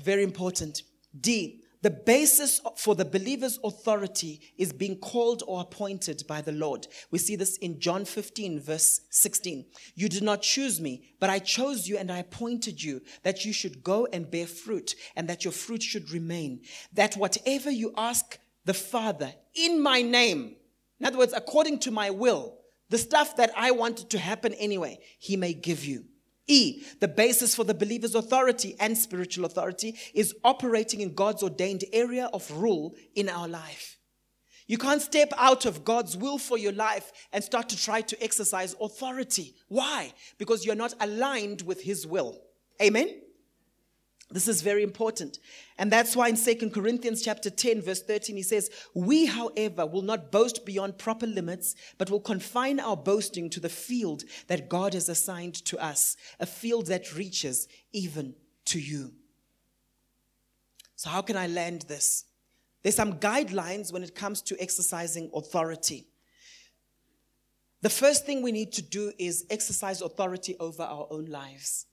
Very 0.01 0.24
important. 0.24 0.84
D. 1.20 1.59
The 1.82 1.89
basis 1.89 2.61
for 2.78 2.95
the 2.95 3.03
believer's 3.03 3.59
authority 3.66 4.39
is 4.57 4.72
being 4.72 4.95
called 4.95 5.43
or 5.45 5.59
appointed 5.59 6.24
by 6.26 6.39
the 6.39 6.53
Lord. 6.53 6.88
We 7.11 7.20
see 7.20 7.36
this 7.36 7.57
in 7.57 7.82
John 7.82 8.05
15, 8.05 8.61
verse 8.61 9.01
16. 9.09 9.66
You 9.95 10.07
did 10.07 10.24
not 10.24 10.41
choose 10.41 10.80
me, 10.80 11.03
but 11.20 11.30
I 11.30 11.39
chose 11.39 11.86
you 11.86 11.97
and 11.97 12.09
I 12.09 12.20
appointed 12.20 12.82
you 12.82 13.01
that 13.24 13.43
you 13.43 13.51
should 13.51 13.84
go 13.84 14.07
and 14.14 14.32
bear 14.32 14.47
fruit 14.47 14.95
and 15.18 15.28
that 15.28 15.43
your 15.43 15.51
fruit 15.51 15.84
should 15.84 16.11
remain. 16.11 16.61
That 16.93 17.16
whatever 17.16 17.70
you 17.70 17.93
ask 17.97 18.39
the 18.64 18.74
Father 18.74 19.34
in 19.53 19.84
my 19.84 20.01
name, 20.01 20.55
in 21.04 21.08
other 21.08 21.18
words, 21.18 21.34
according 21.34 21.80
to 21.80 21.91
my 21.91 22.12
will, 22.12 22.60
the 22.89 22.97
stuff 22.97 23.36
that 23.36 23.51
I 23.58 23.72
wanted 23.72 24.10
to 24.12 24.18
happen 24.18 24.54
anyway, 24.54 24.99
He 25.20 25.36
may 25.36 25.54
give 25.54 25.84
you. 25.84 26.06
E, 26.47 26.82
the 27.01 27.10
basis 27.10 27.54
for 27.54 27.66
the 27.66 27.74
believer's 27.74 28.16
authority 28.16 28.78
and 28.80 28.97
spiritual 28.97 29.43
authority 29.43 29.97
is 30.14 30.34
operating 30.45 31.01
in 31.01 31.14
God's 31.14 31.43
ordained 31.43 31.84
area 31.91 32.30
of 32.32 32.49
rule 32.51 32.95
in 33.16 33.28
our 33.28 33.49
life. 33.49 33.97
You 34.66 34.78
can't 34.78 35.01
step 35.01 35.34
out 35.36 35.66
of 35.66 35.84
God's 35.84 36.16
will 36.16 36.38
for 36.38 36.58
your 36.58 36.72
life 36.72 37.12
and 37.34 37.43
start 37.43 37.68
to 37.70 37.78
try 37.78 37.99
to 37.99 38.24
exercise 38.24 38.74
authority. 38.80 39.56
Why? 39.68 40.14
Because 40.38 40.66
you're 40.66 40.74
not 40.74 40.93
aligned 41.01 41.64
with 41.64 41.82
His 41.82 42.08
will. 42.08 42.39
Amen? 42.82 43.10
This 44.30 44.48
is 44.48 44.62
very 44.62 44.82
important. 44.82 45.38
And 45.78 45.92
that's 45.92 46.16
why 46.16 46.30
in 46.30 46.36
2 46.36 46.72
Corinthians 46.72 47.22
chapter 47.22 47.50
10 47.50 47.82
verse 47.82 48.02
13 48.02 48.36
he 48.36 48.42
says, 48.42 48.72
"We 48.96 49.26
however 49.26 49.86
will 49.86 50.02
not 50.02 50.32
boast 50.32 50.66
beyond 50.66 50.98
proper 50.98 51.28
limits, 51.28 51.76
but 51.98 52.10
will 52.10 52.20
confine 52.20 52.80
our 52.80 52.98
boasting 52.98 53.50
to 53.52 53.60
the 53.60 53.70
field 53.70 54.24
that 54.48 54.70
God 54.70 54.94
has 54.94 55.08
assigned 55.08 55.56
to 55.66 55.78
us, 55.78 56.16
a 56.40 56.46
field 56.46 56.88
that 56.88 57.14
reaches 57.14 57.68
even 57.92 58.36
to 58.66 58.80
you." 58.80 59.14
So 60.96 61.10
how 61.10 61.22
can 61.22 61.38
I 61.38 61.48
land 61.48 61.84
this? 61.84 62.26
There's 62.82 62.96
some 62.96 63.20
guidelines 63.20 63.92
when 63.92 64.04
it 64.04 64.16
comes 64.16 64.42
to 64.44 64.60
exercising 64.60 65.30
authority. 65.34 66.08
The 67.82 67.90
first 67.90 68.26
thing 68.26 68.42
we 68.42 68.52
need 68.52 68.72
to 68.74 68.82
do 68.82 69.14
is 69.20 69.46
exercise 69.50 70.02
authority 70.02 70.56
over 70.58 70.84
our 70.84 71.08
own 71.10 71.26
lives. 71.26 71.86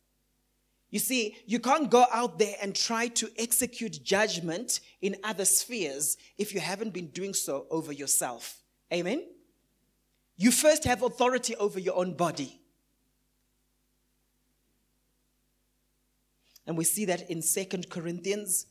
You 0.91 0.99
see, 0.99 1.37
you 1.47 1.61
can't 1.61 1.89
go 1.89 2.05
out 2.13 2.39
there 2.39 2.57
and 2.61 2.75
try 2.75 3.09
to 3.09 3.31
execute 3.39 4.03
judgment 4.03 4.81
in 5.01 5.17
other 5.23 5.45
spheres 5.45 6.17
if 6.37 6.53
you 6.53 6.61
haven't 6.61 6.93
been 6.93 7.09
doing 7.09 7.33
so 7.33 7.67
over 7.71 7.93
yourself. 7.93 8.59
Amen? 8.93 9.25
You 10.37 10.51
first 10.51 10.85
have 10.85 11.03
authority 11.03 11.55
over 11.57 11.79
your 11.79 11.97
own 11.97 12.15
body. 12.15 12.61
And 16.67 16.77
we 16.77 16.85
see 16.85 17.05
that 17.07 17.31
in 17.31 17.43
Second 17.43 17.89
Corinthians 17.89 18.67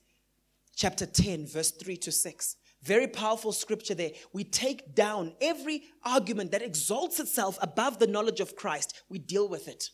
chapter 0.76 1.05
10, 1.05 1.47
verse 1.47 1.72
3 1.72 1.97
to 1.97 2.11
6. 2.11 2.55
Very 2.82 3.07
powerful 3.07 3.51
scripture 3.51 3.93
there. 3.93 4.11
We 4.32 4.43
take 4.45 4.95
down 4.95 5.34
every 5.41 5.84
argument 6.03 6.51
that 6.51 6.61
exalts 6.61 7.20
itself 7.20 7.57
above 7.61 7.99
the 7.99 8.07
knowledge 8.07 8.39
of 8.39 8.55
Christ. 8.55 9.03
We 9.09 9.20
deal 9.20 9.47
with 9.47 9.67
it. 9.67 9.89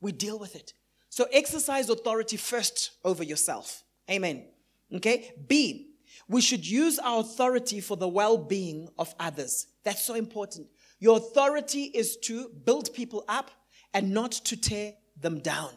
We 0.00 0.12
deal 0.12 0.38
with 0.38 0.54
it. 0.54 0.74
So 1.14 1.28
exercise 1.30 1.90
authority 1.90 2.36
first 2.36 2.90
over 3.04 3.22
yourself. 3.22 3.84
Amen. 4.10 4.46
Okay? 4.92 5.32
B, 5.46 5.90
we 6.26 6.40
should 6.40 6.68
use 6.68 6.98
our 6.98 7.20
authority 7.20 7.78
for 7.80 7.96
the 7.96 8.08
well 8.08 8.36
being 8.36 8.88
of 8.98 9.14
others. 9.20 9.68
That's 9.84 10.04
so 10.04 10.14
important. 10.14 10.66
Your 10.98 11.18
authority 11.18 11.84
is 11.84 12.16
to 12.24 12.48
build 12.64 12.92
people 12.92 13.24
up 13.28 13.52
and 13.92 14.10
not 14.10 14.32
to 14.32 14.56
tear 14.56 14.94
them 15.16 15.38
down. 15.38 15.70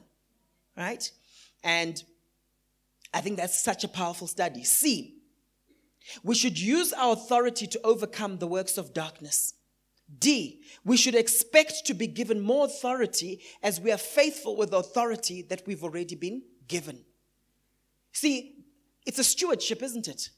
Right? 0.75 1.07
And 1.63 2.03
I 3.13 3.21
think 3.21 3.38
that's 3.38 3.59
such 3.59 3.83
a 3.83 3.88
powerful 3.88 4.25
study. 4.25 4.63
C, 4.63 5.17
we 6.23 6.33
should 6.33 6.57
use 6.57 6.93
our 6.93 7.13
authority 7.13 7.67
to 7.67 7.79
overcome 7.83 8.39
the 8.39 8.47
works 8.47 8.75
of 8.75 8.91
darkness. 8.91 9.53
D, 10.19 10.61
we 10.85 10.95
should 10.95 11.15
expect 11.15 11.85
to 11.85 11.93
be 11.93 12.07
given 12.07 12.39
more 12.39 12.65
authority 12.65 13.41
as 13.61 13.81
we 13.81 13.91
are 13.91 13.97
faithful 13.97 14.55
with 14.55 14.71
the 14.71 14.77
authority 14.77 15.41
that 15.43 15.63
we've 15.67 15.83
already 15.83 16.15
been 16.15 16.43
given. 16.67 17.03
See, 18.13 18.55
it's 19.05 19.19
a 19.19 19.23
stewardship, 19.23 19.83
isn't 19.83 20.07
it? 20.07 20.29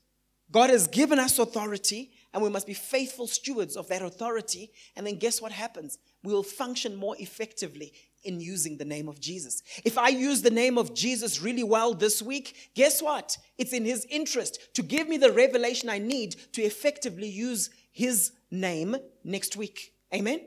God 0.51 0.71
has 0.71 0.87
given 0.87 1.19
us 1.19 1.37
authority, 1.37 2.11
and 2.33 2.41
we 2.41 2.49
must 2.49 2.65
be 2.65 2.73
faithful 2.73 3.27
stewards 3.27 3.77
of 3.77 3.87
that 3.89 4.01
authority. 4.01 4.71
And 4.95 5.05
then 5.05 5.17
guess 5.17 5.41
what 5.41 5.51
happens? 5.51 5.99
We 6.23 6.33
will 6.33 6.43
function 6.43 6.95
more 6.95 7.15
effectively 7.19 7.93
in 8.23 8.39
using 8.39 8.77
the 8.77 8.85
name 8.85 9.07
of 9.07 9.19
Jesus. 9.19 9.61
If 9.85 9.97
I 9.97 10.09
use 10.09 10.41
the 10.41 10.49
name 10.49 10.77
of 10.77 10.93
Jesus 10.93 11.41
really 11.41 11.63
well 11.63 11.93
this 11.93 12.21
week, 12.21 12.71
guess 12.75 13.01
what? 13.01 13.37
It's 13.57 13.73
in 13.73 13.85
His 13.85 14.05
interest 14.09 14.73
to 14.73 14.81
give 14.81 15.07
me 15.07 15.17
the 15.17 15.31
revelation 15.31 15.89
I 15.89 15.99
need 15.99 16.35
to 16.53 16.61
effectively 16.63 17.29
use 17.29 17.69
His 17.91 18.31
name 18.51 18.95
next 19.23 19.55
week. 19.55 19.93
Amen? 20.13 20.41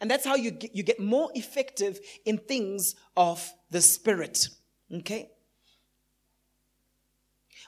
And 0.00 0.10
that's 0.10 0.24
how 0.24 0.34
you 0.34 0.50
get, 0.50 0.74
you 0.74 0.82
get 0.82 0.98
more 0.98 1.30
effective 1.34 2.00
in 2.24 2.38
things 2.38 2.94
of 3.16 3.52
the 3.70 3.80
Spirit. 3.80 4.48
Okay? 4.92 5.30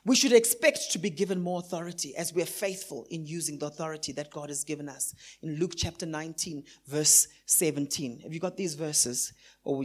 We 0.05 0.17
should 0.17 0.33
expect 0.33 0.91
to 0.93 0.99
be 0.99 1.11
given 1.11 1.41
more 1.41 1.61
authority 1.61 2.17
as 2.17 2.35
we 2.35 2.43
are 2.43 2.47
faithful 2.47 3.07
in 3.11 3.25
using 3.25 3.59
the 3.59 3.67
authority 3.67 4.13
that 4.13 4.31
God 4.31 4.49
has 4.49 4.65
given 4.65 4.89
us. 4.89 5.15
In 5.43 5.57
Luke 5.61 5.75
chapter 5.77 6.07
19, 6.07 6.65
verse 6.89 7.29
17. 7.47 8.21
Have 8.21 8.35
you 8.35 8.41
got 8.41 8.57
these 8.57 8.75
verses? 8.75 9.33
Or 9.63 9.85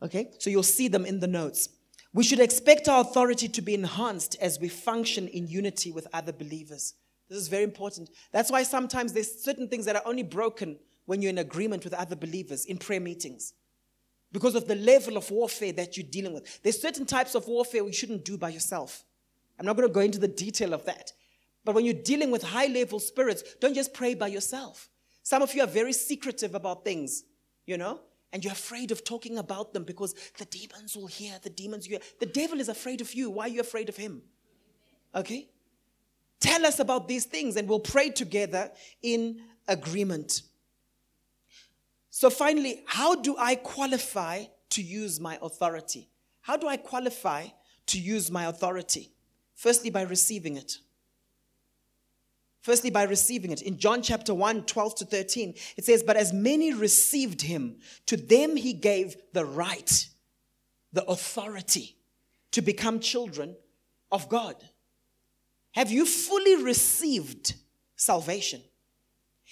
okay? 0.00 0.30
So 0.38 0.48
you'll 0.48 0.62
see 0.62 0.88
them 0.88 1.04
in 1.04 1.20
the 1.20 1.26
notes. 1.26 1.68
We 2.14 2.24
should 2.24 2.40
expect 2.40 2.88
our 2.88 3.02
authority 3.02 3.48
to 3.48 3.62
be 3.62 3.74
enhanced 3.74 4.36
as 4.40 4.58
we 4.58 4.68
function 4.68 5.28
in 5.28 5.46
unity 5.46 5.92
with 5.92 6.06
other 6.14 6.32
believers. 6.32 6.94
This 7.32 7.42
is 7.42 7.48
very 7.48 7.62
important. 7.62 8.10
That's 8.30 8.50
why 8.50 8.62
sometimes 8.62 9.14
there's 9.14 9.42
certain 9.42 9.66
things 9.66 9.86
that 9.86 9.96
are 9.96 10.02
only 10.04 10.22
broken 10.22 10.78
when 11.06 11.22
you're 11.22 11.30
in 11.30 11.38
agreement 11.38 11.82
with 11.82 11.94
other 11.94 12.14
believers 12.14 12.66
in 12.66 12.76
prayer 12.76 13.00
meetings 13.00 13.54
because 14.32 14.54
of 14.54 14.68
the 14.68 14.74
level 14.74 15.16
of 15.16 15.30
warfare 15.30 15.72
that 15.72 15.96
you're 15.96 16.06
dealing 16.08 16.34
with. 16.34 16.62
There's 16.62 16.80
certain 16.80 17.06
types 17.06 17.34
of 17.34 17.48
warfare 17.48 17.86
you 17.86 17.92
shouldn't 17.92 18.26
do 18.26 18.36
by 18.36 18.50
yourself. 18.50 19.04
I'm 19.58 19.64
not 19.64 19.76
going 19.76 19.88
to 19.88 19.94
go 19.94 20.00
into 20.00 20.18
the 20.18 20.28
detail 20.28 20.74
of 20.74 20.84
that. 20.84 21.12
But 21.64 21.74
when 21.74 21.86
you're 21.86 21.94
dealing 21.94 22.30
with 22.30 22.42
high 22.42 22.66
level 22.66 22.98
spirits, 22.98 23.42
don't 23.60 23.74
just 23.74 23.94
pray 23.94 24.14
by 24.14 24.28
yourself. 24.28 24.90
Some 25.22 25.40
of 25.40 25.54
you 25.54 25.62
are 25.62 25.68
very 25.68 25.94
secretive 25.94 26.54
about 26.54 26.84
things, 26.84 27.24
you 27.64 27.78
know, 27.78 28.00
and 28.32 28.44
you're 28.44 28.52
afraid 28.52 28.90
of 28.90 29.04
talking 29.04 29.38
about 29.38 29.72
them 29.72 29.84
because 29.84 30.14
the 30.36 30.44
demons 30.44 30.96
will 30.96 31.06
hear, 31.06 31.38
the 31.42 31.50
demons 31.50 31.86
hear. 31.86 32.00
The 32.20 32.26
devil 32.26 32.60
is 32.60 32.68
afraid 32.68 33.00
of 33.00 33.14
you. 33.14 33.30
Why 33.30 33.44
are 33.44 33.48
you 33.48 33.60
afraid 33.60 33.88
of 33.88 33.96
him? 33.96 34.22
Okay? 35.14 35.48
Tell 36.42 36.66
us 36.66 36.80
about 36.80 37.06
these 37.06 37.24
things 37.24 37.54
and 37.54 37.68
we'll 37.68 37.78
pray 37.78 38.10
together 38.10 38.72
in 39.00 39.42
agreement. 39.68 40.42
So, 42.10 42.30
finally, 42.30 42.82
how 42.84 43.14
do 43.14 43.36
I 43.38 43.54
qualify 43.54 44.46
to 44.70 44.82
use 44.82 45.20
my 45.20 45.38
authority? 45.40 46.08
How 46.40 46.56
do 46.56 46.66
I 46.66 46.78
qualify 46.78 47.46
to 47.86 47.98
use 48.00 48.28
my 48.28 48.46
authority? 48.46 49.12
Firstly, 49.54 49.88
by 49.88 50.02
receiving 50.02 50.56
it. 50.56 50.78
Firstly, 52.60 52.90
by 52.90 53.04
receiving 53.04 53.52
it. 53.52 53.62
In 53.62 53.78
John 53.78 54.02
chapter 54.02 54.34
1, 54.34 54.64
12 54.64 54.94
to 54.96 55.04
13, 55.04 55.54
it 55.76 55.84
says, 55.84 56.02
But 56.02 56.16
as 56.16 56.32
many 56.32 56.74
received 56.74 57.42
him, 57.42 57.76
to 58.06 58.16
them 58.16 58.56
he 58.56 58.72
gave 58.72 59.14
the 59.32 59.44
right, 59.44 60.08
the 60.92 61.04
authority 61.04 61.96
to 62.50 62.62
become 62.62 62.98
children 62.98 63.54
of 64.10 64.28
God. 64.28 64.56
Have 65.72 65.90
you 65.90 66.06
fully 66.06 66.62
received 66.62 67.54
salvation? 67.96 68.62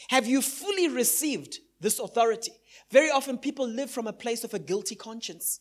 Have 0.09 0.27
you 0.27 0.43
fully 0.43 0.89
received 0.89 1.59
this 1.81 1.99
authority? 1.99 2.53
Very 2.91 3.11
often 3.11 3.39
people 3.39 3.67
live 3.67 3.91
from 3.91 4.07
a 4.07 4.13
place 4.13 4.45
of 4.45 4.55
a 4.55 4.59
guilty 4.59 4.95
conscience. 4.95 5.61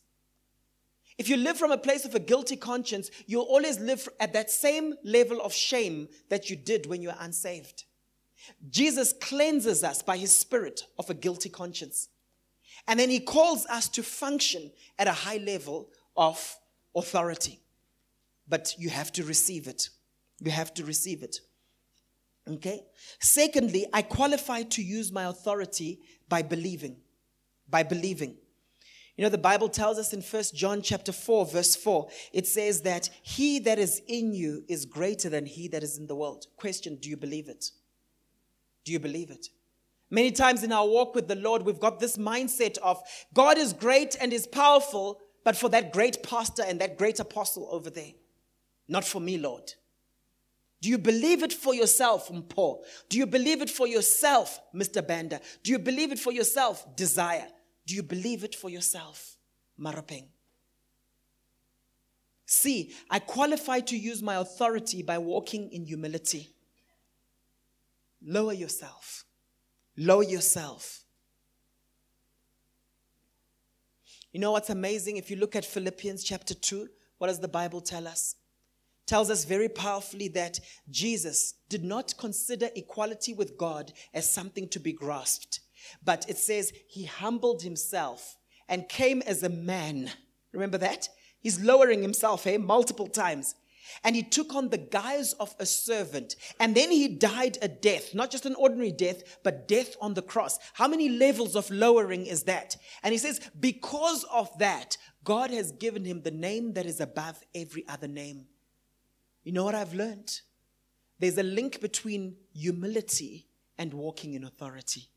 If 1.18 1.28
you 1.28 1.36
live 1.36 1.58
from 1.58 1.72
a 1.72 1.78
place 1.78 2.06
of 2.06 2.16
a 2.16 2.20
guilty 2.20 2.56
conscience, 2.56 3.12
you'll 3.26 3.44
always 3.44 3.80
live 3.80 4.08
at 4.20 4.34
that 4.34 4.50
same 4.50 4.96
level 5.04 5.42
of 5.42 5.54
shame 5.54 6.08
that 6.30 6.50
you 6.50 6.56
did 6.56 6.86
when 6.86 7.02
you 7.02 7.10
were 7.10 7.16
unsaved. 7.20 7.84
Jesus 8.70 9.14
cleanses 9.14 9.84
us 9.84 10.02
by 10.02 10.18
his 10.18 10.36
spirit 10.36 10.86
of 10.98 11.10
a 11.10 11.14
guilty 11.14 11.50
conscience. 11.50 12.08
And 12.88 13.00
then 13.00 13.10
he 13.10 13.20
calls 13.20 13.66
us 13.66 13.90
to 13.90 14.04
function 14.04 14.72
at 14.98 15.08
a 15.08 15.12
high 15.12 15.38
level 15.38 15.90
of 16.16 16.58
authority. 16.96 17.60
But 18.48 18.74
you 18.78 18.90
have 18.90 19.12
to 19.14 19.24
receive 19.24 19.68
it. 19.68 19.90
You 20.40 20.52
have 20.52 20.74
to 20.76 20.86
receive 20.86 21.24
it. 21.24 21.38
Okay? 22.48 22.82
Secondly, 23.20 23.86
I 23.94 24.02
qualify 24.02 24.64
to 24.64 24.82
use 24.82 25.12
my 25.12 25.26
authority 25.26 26.00
by 26.28 26.42
believing. 26.42 26.98
By 27.70 27.84
believing. 27.84 28.38
You 29.16 29.24
know, 29.24 29.30
the 29.30 29.38
Bible 29.38 29.68
tells 29.68 30.00
us 30.00 30.14
in 30.14 30.22
First 30.22 30.56
John 30.56 30.82
chapter 30.82 31.12
4, 31.12 31.46
verse 31.48 31.76
4, 31.76 32.08
it 32.32 32.48
says 32.48 32.84
that 32.84 33.10
he 33.22 33.60
that 33.60 33.78
is 33.78 34.02
in 34.08 34.34
you 34.34 34.64
is 34.70 34.86
greater 34.86 35.30
than 35.30 35.46
he 35.46 35.68
that 35.68 35.84
is 35.84 35.98
in 35.98 36.08
the 36.08 36.16
world. 36.16 36.46
Question, 36.56 36.96
do 36.96 37.10
you 37.10 37.18
believe 37.18 37.50
it? 37.50 37.72
Do 38.86 38.94
you 38.94 39.00
believe 39.00 39.30
it? 39.30 39.48
Many 40.10 40.32
times 40.32 40.64
in 40.64 40.72
our 40.72 40.88
walk 40.88 41.14
with 41.16 41.28
the 41.28 41.36
Lord, 41.36 41.64
we've 41.64 41.80
got 41.80 42.00
this 42.00 42.18
mindset 42.18 42.78
of 42.80 43.04
God 43.34 43.58
is 43.58 43.74
great 43.74 44.16
and 44.20 44.32
is 44.32 44.48
powerful, 44.48 45.20
but 45.44 45.58
for 45.58 45.70
that 45.70 45.92
great 45.92 46.24
pastor 46.24 46.64
and 46.66 46.80
that 46.80 46.98
great 46.98 47.20
apostle 47.20 47.68
over 47.72 47.90
there. 47.90 48.14
Not 48.88 49.04
for 49.04 49.20
me, 49.20 49.38
Lord. 49.38 49.74
Do 50.82 50.90
you 50.90 50.98
believe 50.98 51.44
it 51.44 51.52
for 51.52 51.76
yourself, 51.76 52.32
Paul? 52.48 52.86
Do 53.10 53.18
you 53.18 53.26
believe 53.26 53.62
it 53.62 53.70
for 53.70 53.88
yourself, 53.88 54.60
Mr. 54.74 55.06
Banda? 55.06 55.42
Do 55.64 55.72
you 55.72 55.80
believe 55.80 56.12
it 56.12 56.20
for 56.20 56.32
yourself, 56.32 56.96
Desire? 56.96 57.48
Do 57.86 57.96
you 57.96 58.04
believe 58.04 58.44
it 58.44 58.56
for 58.56 58.70
yourself, 58.70 59.36
Marapeng? 59.80 60.28
See, 62.46 62.94
I 63.10 63.20
qualify 63.20 63.82
to 63.82 63.98
use 63.98 64.24
my 64.24 64.36
authority 64.38 65.04
by 65.04 65.18
walking 65.18 65.72
in 65.72 65.86
humility. 65.86 66.50
Lower 68.26 68.54
yourself. 68.54 69.26
Lower 69.98 70.24
yourself. 70.24 71.04
You 74.32 74.40
know 74.40 74.52
what's 74.52 74.70
amazing? 74.70 75.18
If 75.18 75.30
you 75.30 75.38
look 75.38 75.56
at 75.56 75.66
Philippians 75.66 76.24
chapter 76.24 76.54
2, 76.54 76.88
what 77.18 77.28
does 77.28 77.40
the 77.40 77.48
Bible 77.48 77.82
tell 77.82 78.08
us? 78.08 78.36
Tells 79.10 79.32
us 79.32 79.44
very 79.44 79.68
powerfully 79.68 80.28
that 80.28 80.60
Jesus 80.92 81.56
did 81.68 81.84
not 81.84 82.16
consider 82.20 82.70
equality 82.76 83.34
with 83.34 83.58
God 83.58 83.92
as 84.14 84.32
something 84.32 84.70
to 84.70 84.80
be 84.80 84.94
grasped, 84.94 85.62
but 86.06 86.30
it 86.30 86.38
says 86.38 86.72
he 86.88 87.06
humbled 87.06 87.64
himself 87.64 88.38
and 88.68 88.88
came 88.88 89.24
as 89.24 89.42
a 89.42 89.50
man. 89.50 90.12
Remember 90.54 90.78
that? 90.78 91.10
He's 91.40 91.60
lowering 91.60 92.04
himself, 92.04 92.46
eh, 92.46 92.58
multiple 92.58 93.08
times. 93.08 93.56
And 94.04 94.16
he 94.16 94.22
took 94.22 94.54
on 94.54 94.70
the 94.70 94.78
guise 94.78 95.34
of 95.34 95.56
a 95.60 95.66
servant. 95.66 96.36
And 96.60 96.76
then 96.76 96.92
he 96.92 97.08
died 97.08 97.58
a 97.64 97.68
death, 97.68 98.14
not 98.14 98.30
just 98.30 98.46
an 98.46 98.54
ordinary 98.54 98.92
death, 98.92 99.24
but 99.44 99.68
death 99.68 99.96
on 100.00 100.14
the 100.14 100.22
cross. 100.22 100.60
How 100.74 100.88
many 100.88 101.10
levels 101.10 101.56
of 101.56 101.72
lowering 101.72 102.28
is 102.28 102.44
that? 102.44 102.78
And 103.02 103.12
he 103.12 103.18
says, 103.18 103.42
because 103.60 104.24
of 104.32 104.56
that, 104.60 104.98
God 105.24 105.50
has 105.50 105.72
given 105.72 106.06
him 106.06 106.22
the 106.22 106.30
name 106.30 106.74
that 106.74 106.86
is 106.86 107.00
above 107.00 107.42
every 107.56 107.88
other 107.88 108.08
name. 108.08 108.46
You 109.44 109.52
know 109.52 109.64
what 109.64 109.76
I've 109.76 109.94
learned? 109.94 110.42
There's 111.20 111.38
a 111.38 111.44
link 111.44 111.82
between 111.82 112.36
humility 112.54 113.48
and 113.78 113.94
walking 113.94 114.34
in 114.34 114.44
authority. 114.44 115.10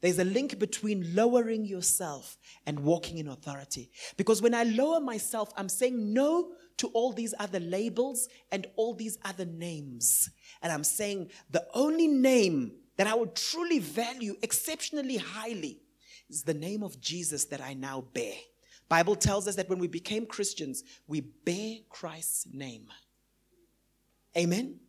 There's 0.00 0.18
a 0.18 0.24
link 0.24 0.58
between 0.58 1.14
lowering 1.14 1.64
yourself 1.64 2.36
and 2.66 2.80
walking 2.80 3.16
in 3.16 3.28
authority. 3.28 3.90
Because 4.18 4.42
when 4.42 4.52
I 4.52 4.64
lower 4.64 5.00
myself, 5.00 5.50
I'm 5.56 5.68
saying 5.70 6.12
no 6.12 6.52
to 6.76 6.88
all 6.88 7.12
these 7.12 7.32
other 7.38 7.60
labels 7.60 8.28
and 8.52 8.66
all 8.76 8.94
these 8.94 9.16
other 9.24 9.46
names. 9.46 10.28
And 10.60 10.70
I'm 10.70 10.84
saying 10.84 11.30
the 11.50 11.66
only 11.72 12.06
name 12.06 12.72
that 12.96 13.06
I 13.06 13.14
would 13.14 13.34
truly 13.34 13.78
value 13.78 14.36
exceptionally 14.42 15.16
highly 15.16 15.80
is 16.28 16.42
the 16.42 16.52
name 16.52 16.82
of 16.82 17.00
Jesus 17.00 17.46
that 17.46 17.62
I 17.62 17.72
now 17.74 18.02
bear. 18.12 18.34
Bible 18.88 19.16
tells 19.16 19.48
us 19.48 19.56
that 19.56 19.68
when 19.68 19.78
we 19.78 19.88
became 19.88 20.26
Christians, 20.26 20.84
we 21.06 21.20
bear 21.20 21.78
Christ's 21.88 22.46
name. 22.52 22.86
Amen. 24.36 24.80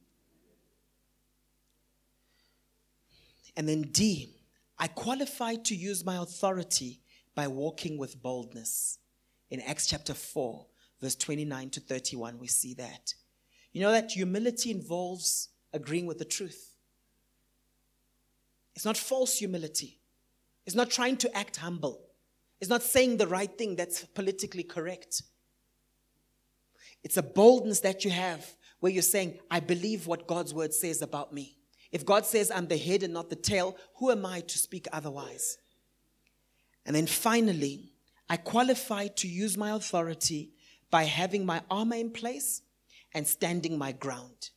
And 3.56 3.70
then 3.70 3.84
D, 3.84 4.36
I 4.78 4.88
qualified 4.88 5.64
to 5.66 5.76
use 5.76 6.04
my 6.04 6.18
authority 6.18 7.00
by 7.36 7.48
walking 7.48 7.98
with 7.98 8.22
boldness. 8.22 9.00
In 9.50 9.62
Acts 9.62 9.88
chapter 9.88 10.14
4, 10.14 10.66
verse 11.02 11.16
29 11.16 11.70
to 11.72 11.80
31, 11.80 12.40
we 12.40 12.48
see 12.48 12.74
that. 12.74 13.14
You 13.72 13.82
know 13.82 13.92
that 13.92 14.12
humility 14.12 14.72
involves 14.72 15.50
agreeing 15.74 16.06
with 16.06 16.18
the 16.18 16.26
truth. 16.26 16.76
It's 18.76 18.86
not 18.86 18.98
false 18.98 19.38
humility, 19.38 20.00
it's 20.66 20.76
not 20.76 20.90
trying 20.90 21.18
to 21.18 21.38
act 21.38 21.58
humble, 21.58 22.02
it's 22.60 22.70
not 22.70 22.84
saying 22.84 23.18
the 23.18 23.28
right 23.28 23.56
thing 23.58 23.76
that's 23.76 24.06
politically 24.06 24.64
correct. 24.64 25.22
It's 27.04 27.18
a 27.18 27.24
boldness 27.24 27.82
that 27.82 28.04
you 28.06 28.12
have 28.12 28.56
where 28.80 28.92
you're 28.92 29.02
saying, 29.02 29.40
I 29.52 29.60
believe 29.60 30.08
what 30.08 30.28
God's 30.28 30.54
word 30.54 30.74
says 30.74 31.02
about 31.02 31.34
me. 31.34 31.58
If 31.92 32.06
God 32.06 32.26
says 32.26 32.52
I'm 32.52 32.68
the 32.68 32.78
head 32.78 33.04
and 33.04 33.14
not 33.14 33.30
the 33.30 33.36
tail, 33.36 33.78
who 33.96 34.12
am 34.12 34.26
I 34.26 34.42
to 34.42 34.58
speak 34.58 34.88
otherwise? 34.92 35.58
And 36.86 36.96
then 36.96 37.08
finally, 37.08 37.94
I 38.30 38.38
qualify 38.38 39.08
to 39.08 39.28
use 39.28 39.58
my 39.58 39.72
authority 39.72 40.52
by 40.90 41.04
having 41.04 41.46
my 41.46 41.62
armor 41.70 41.96
in 41.96 42.12
place 42.12 42.62
and 43.14 43.26
standing 43.26 43.78
my 43.78 43.92
ground. 43.92 44.50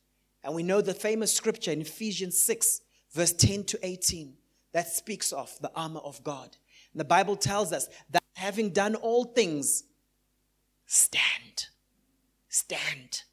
And 0.43 0.55
we 0.55 0.63
know 0.63 0.81
the 0.81 0.93
famous 0.93 1.33
scripture 1.33 1.71
in 1.71 1.81
Ephesians 1.81 2.41
6, 2.41 2.81
verse 3.13 3.33
10 3.33 3.65
to 3.65 3.79
18, 3.83 4.33
that 4.73 4.87
speaks 4.87 5.31
of 5.31 5.55
the 5.61 5.71
armor 5.75 5.99
of 5.99 6.23
God. 6.23 6.57
And 6.93 6.99
the 6.99 7.05
Bible 7.05 7.35
tells 7.35 7.71
us 7.71 7.87
that 8.09 8.23
having 8.35 8.71
done 8.71 8.95
all 8.95 9.25
things, 9.25 9.83
stand. 10.85 11.67
Stand. 12.47 13.23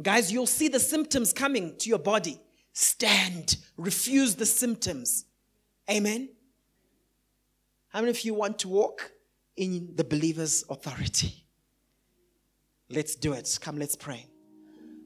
Guys, 0.00 0.32
you'll 0.32 0.46
see 0.46 0.68
the 0.68 0.80
symptoms 0.80 1.32
coming 1.32 1.76
to 1.78 1.88
your 1.88 1.98
body. 1.98 2.40
Stand. 2.72 3.56
Refuse 3.76 4.36
the 4.36 4.46
symptoms. 4.46 5.26
Amen. 5.90 6.28
How 7.88 8.00
many 8.00 8.10
of 8.10 8.20
you 8.20 8.32
want 8.32 8.58
to 8.60 8.68
walk 8.68 9.12
in 9.56 9.92
the 9.96 10.04
believer's 10.04 10.64
authority? 10.70 11.44
Let's 12.88 13.16
do 13.16 13.32
it. 13.32 13.58
Come, 13.60 13.78
let's 13.78 13.96
pray. 13.96 14.26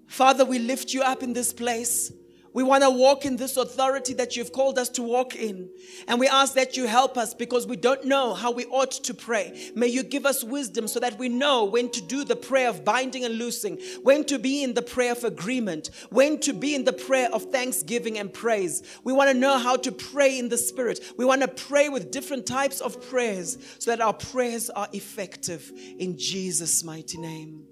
Father, 0.07 0.44
we 0.44 0.59
lift 0.59 0.92
you 0.92 1.03
up 1.03 1.22
in 1.22 1.32
this 1.32 1.53
place. 1.53 2.12
We 2.57 2.62
want 2.62 2.84
to 2.84 2.90
walk 2.90 3.26
in 3.26 3.36
this 3.36 3.59
authority 3.59 4.14
that 4.14 4.34
you've 4.34 4.50
called 4.50 4.78
us 4.78 4.88
to 4.88 5.02
walk 5.02 5.36
in. 5.36 5.68
And 6.09 6.18
we 6.18 6.26
ask 6.26 6.54
that 6.54 6.74
you 6.74 6.86
help 6.86 7.18
us 7.18 7.34
because 7.34 7.66
we 7.66 7.76
don't 7.76 8.07
know 8.07 8.32
how 8.32 8.50
we 8.50 8.64
ought 8.64 8.92
to 8.92 9.12
pray. 9.12 9.72
May 9.74 9.88
you 9.88 10.02
give 10.02 10.24
us 10.24 10.42
wisdom 10.42 10.88
so 10.88 10.98
that 11.00 11.18
we 11.18 11.28
know 11.28 11.66
when 11.66 11.90
to 11.90 12.00
do 12.00 12.24
the 12.24 12.34
prayer 12.34 12.70
of 12.70 12.82
binding 12.82 13.26
and 13.26 13.36
loosing, 13.36 13.78
when 14.02 14.24
to 14.24 14.38
be 14.38 14.64
in 14.64 14.72
the 14.72 14.80
prayer 14.80 15.12
of 15.12 15.22
agreement, 15.22 15.90
when 16.09 16.40
to 16.40 16.54
be 16.54 16.74
in 16.74 16.84
the 16.84 16.94
prayer 16.94 17.28
of 17.30 17.42
thanksgiving 17.52 18.18
and 18.18 18.32
praise. 18.32 18.82
We 19.04 19.12
want 19.12 19.28
to 19.28 19.36
know 19.36 19.59
how 19.59 19.76
to 19.76 19.92
pray 19.92 20.38
in 20.38 20.48
the 20.48 20.57
Spirit. 20.57 21.00
We 21.18 21.26
want 21.26 21.42
to 21.42 21.48
pray 21.48 21.90
with 21.90 22.11
different 22.11 22.46
types 22.46 22.80
of 22.80 23.07
prayers 23.11 23.59
so 23.78 23.90
that 23.90 24.00
our 24.00 24.14
prayers 24.14 24.70
are 24.70 24.88
effective 24.94 25.70
in 25.98 26.16
Jesus' 26.16 26.82
mighty 26.82 27.18
name. 27.18 27.66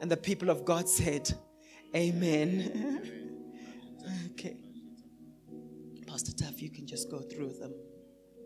And 0.00 0.10
the 0.10 0.16
people 0.16 0.50
of 0.50 0.64
God 0.64 0.88
said, 0.88 1.32
Amen. 1.94 3.22
Okay. 4.32 4.56
Pastor 6.06 6.32
Tuff, 6.32 6.62
you 6.62 6.70
can 6.70 6.86
just 6.86 7.10
go 7.10 7.20
through 7.20 7.52
them. 7.58 7.74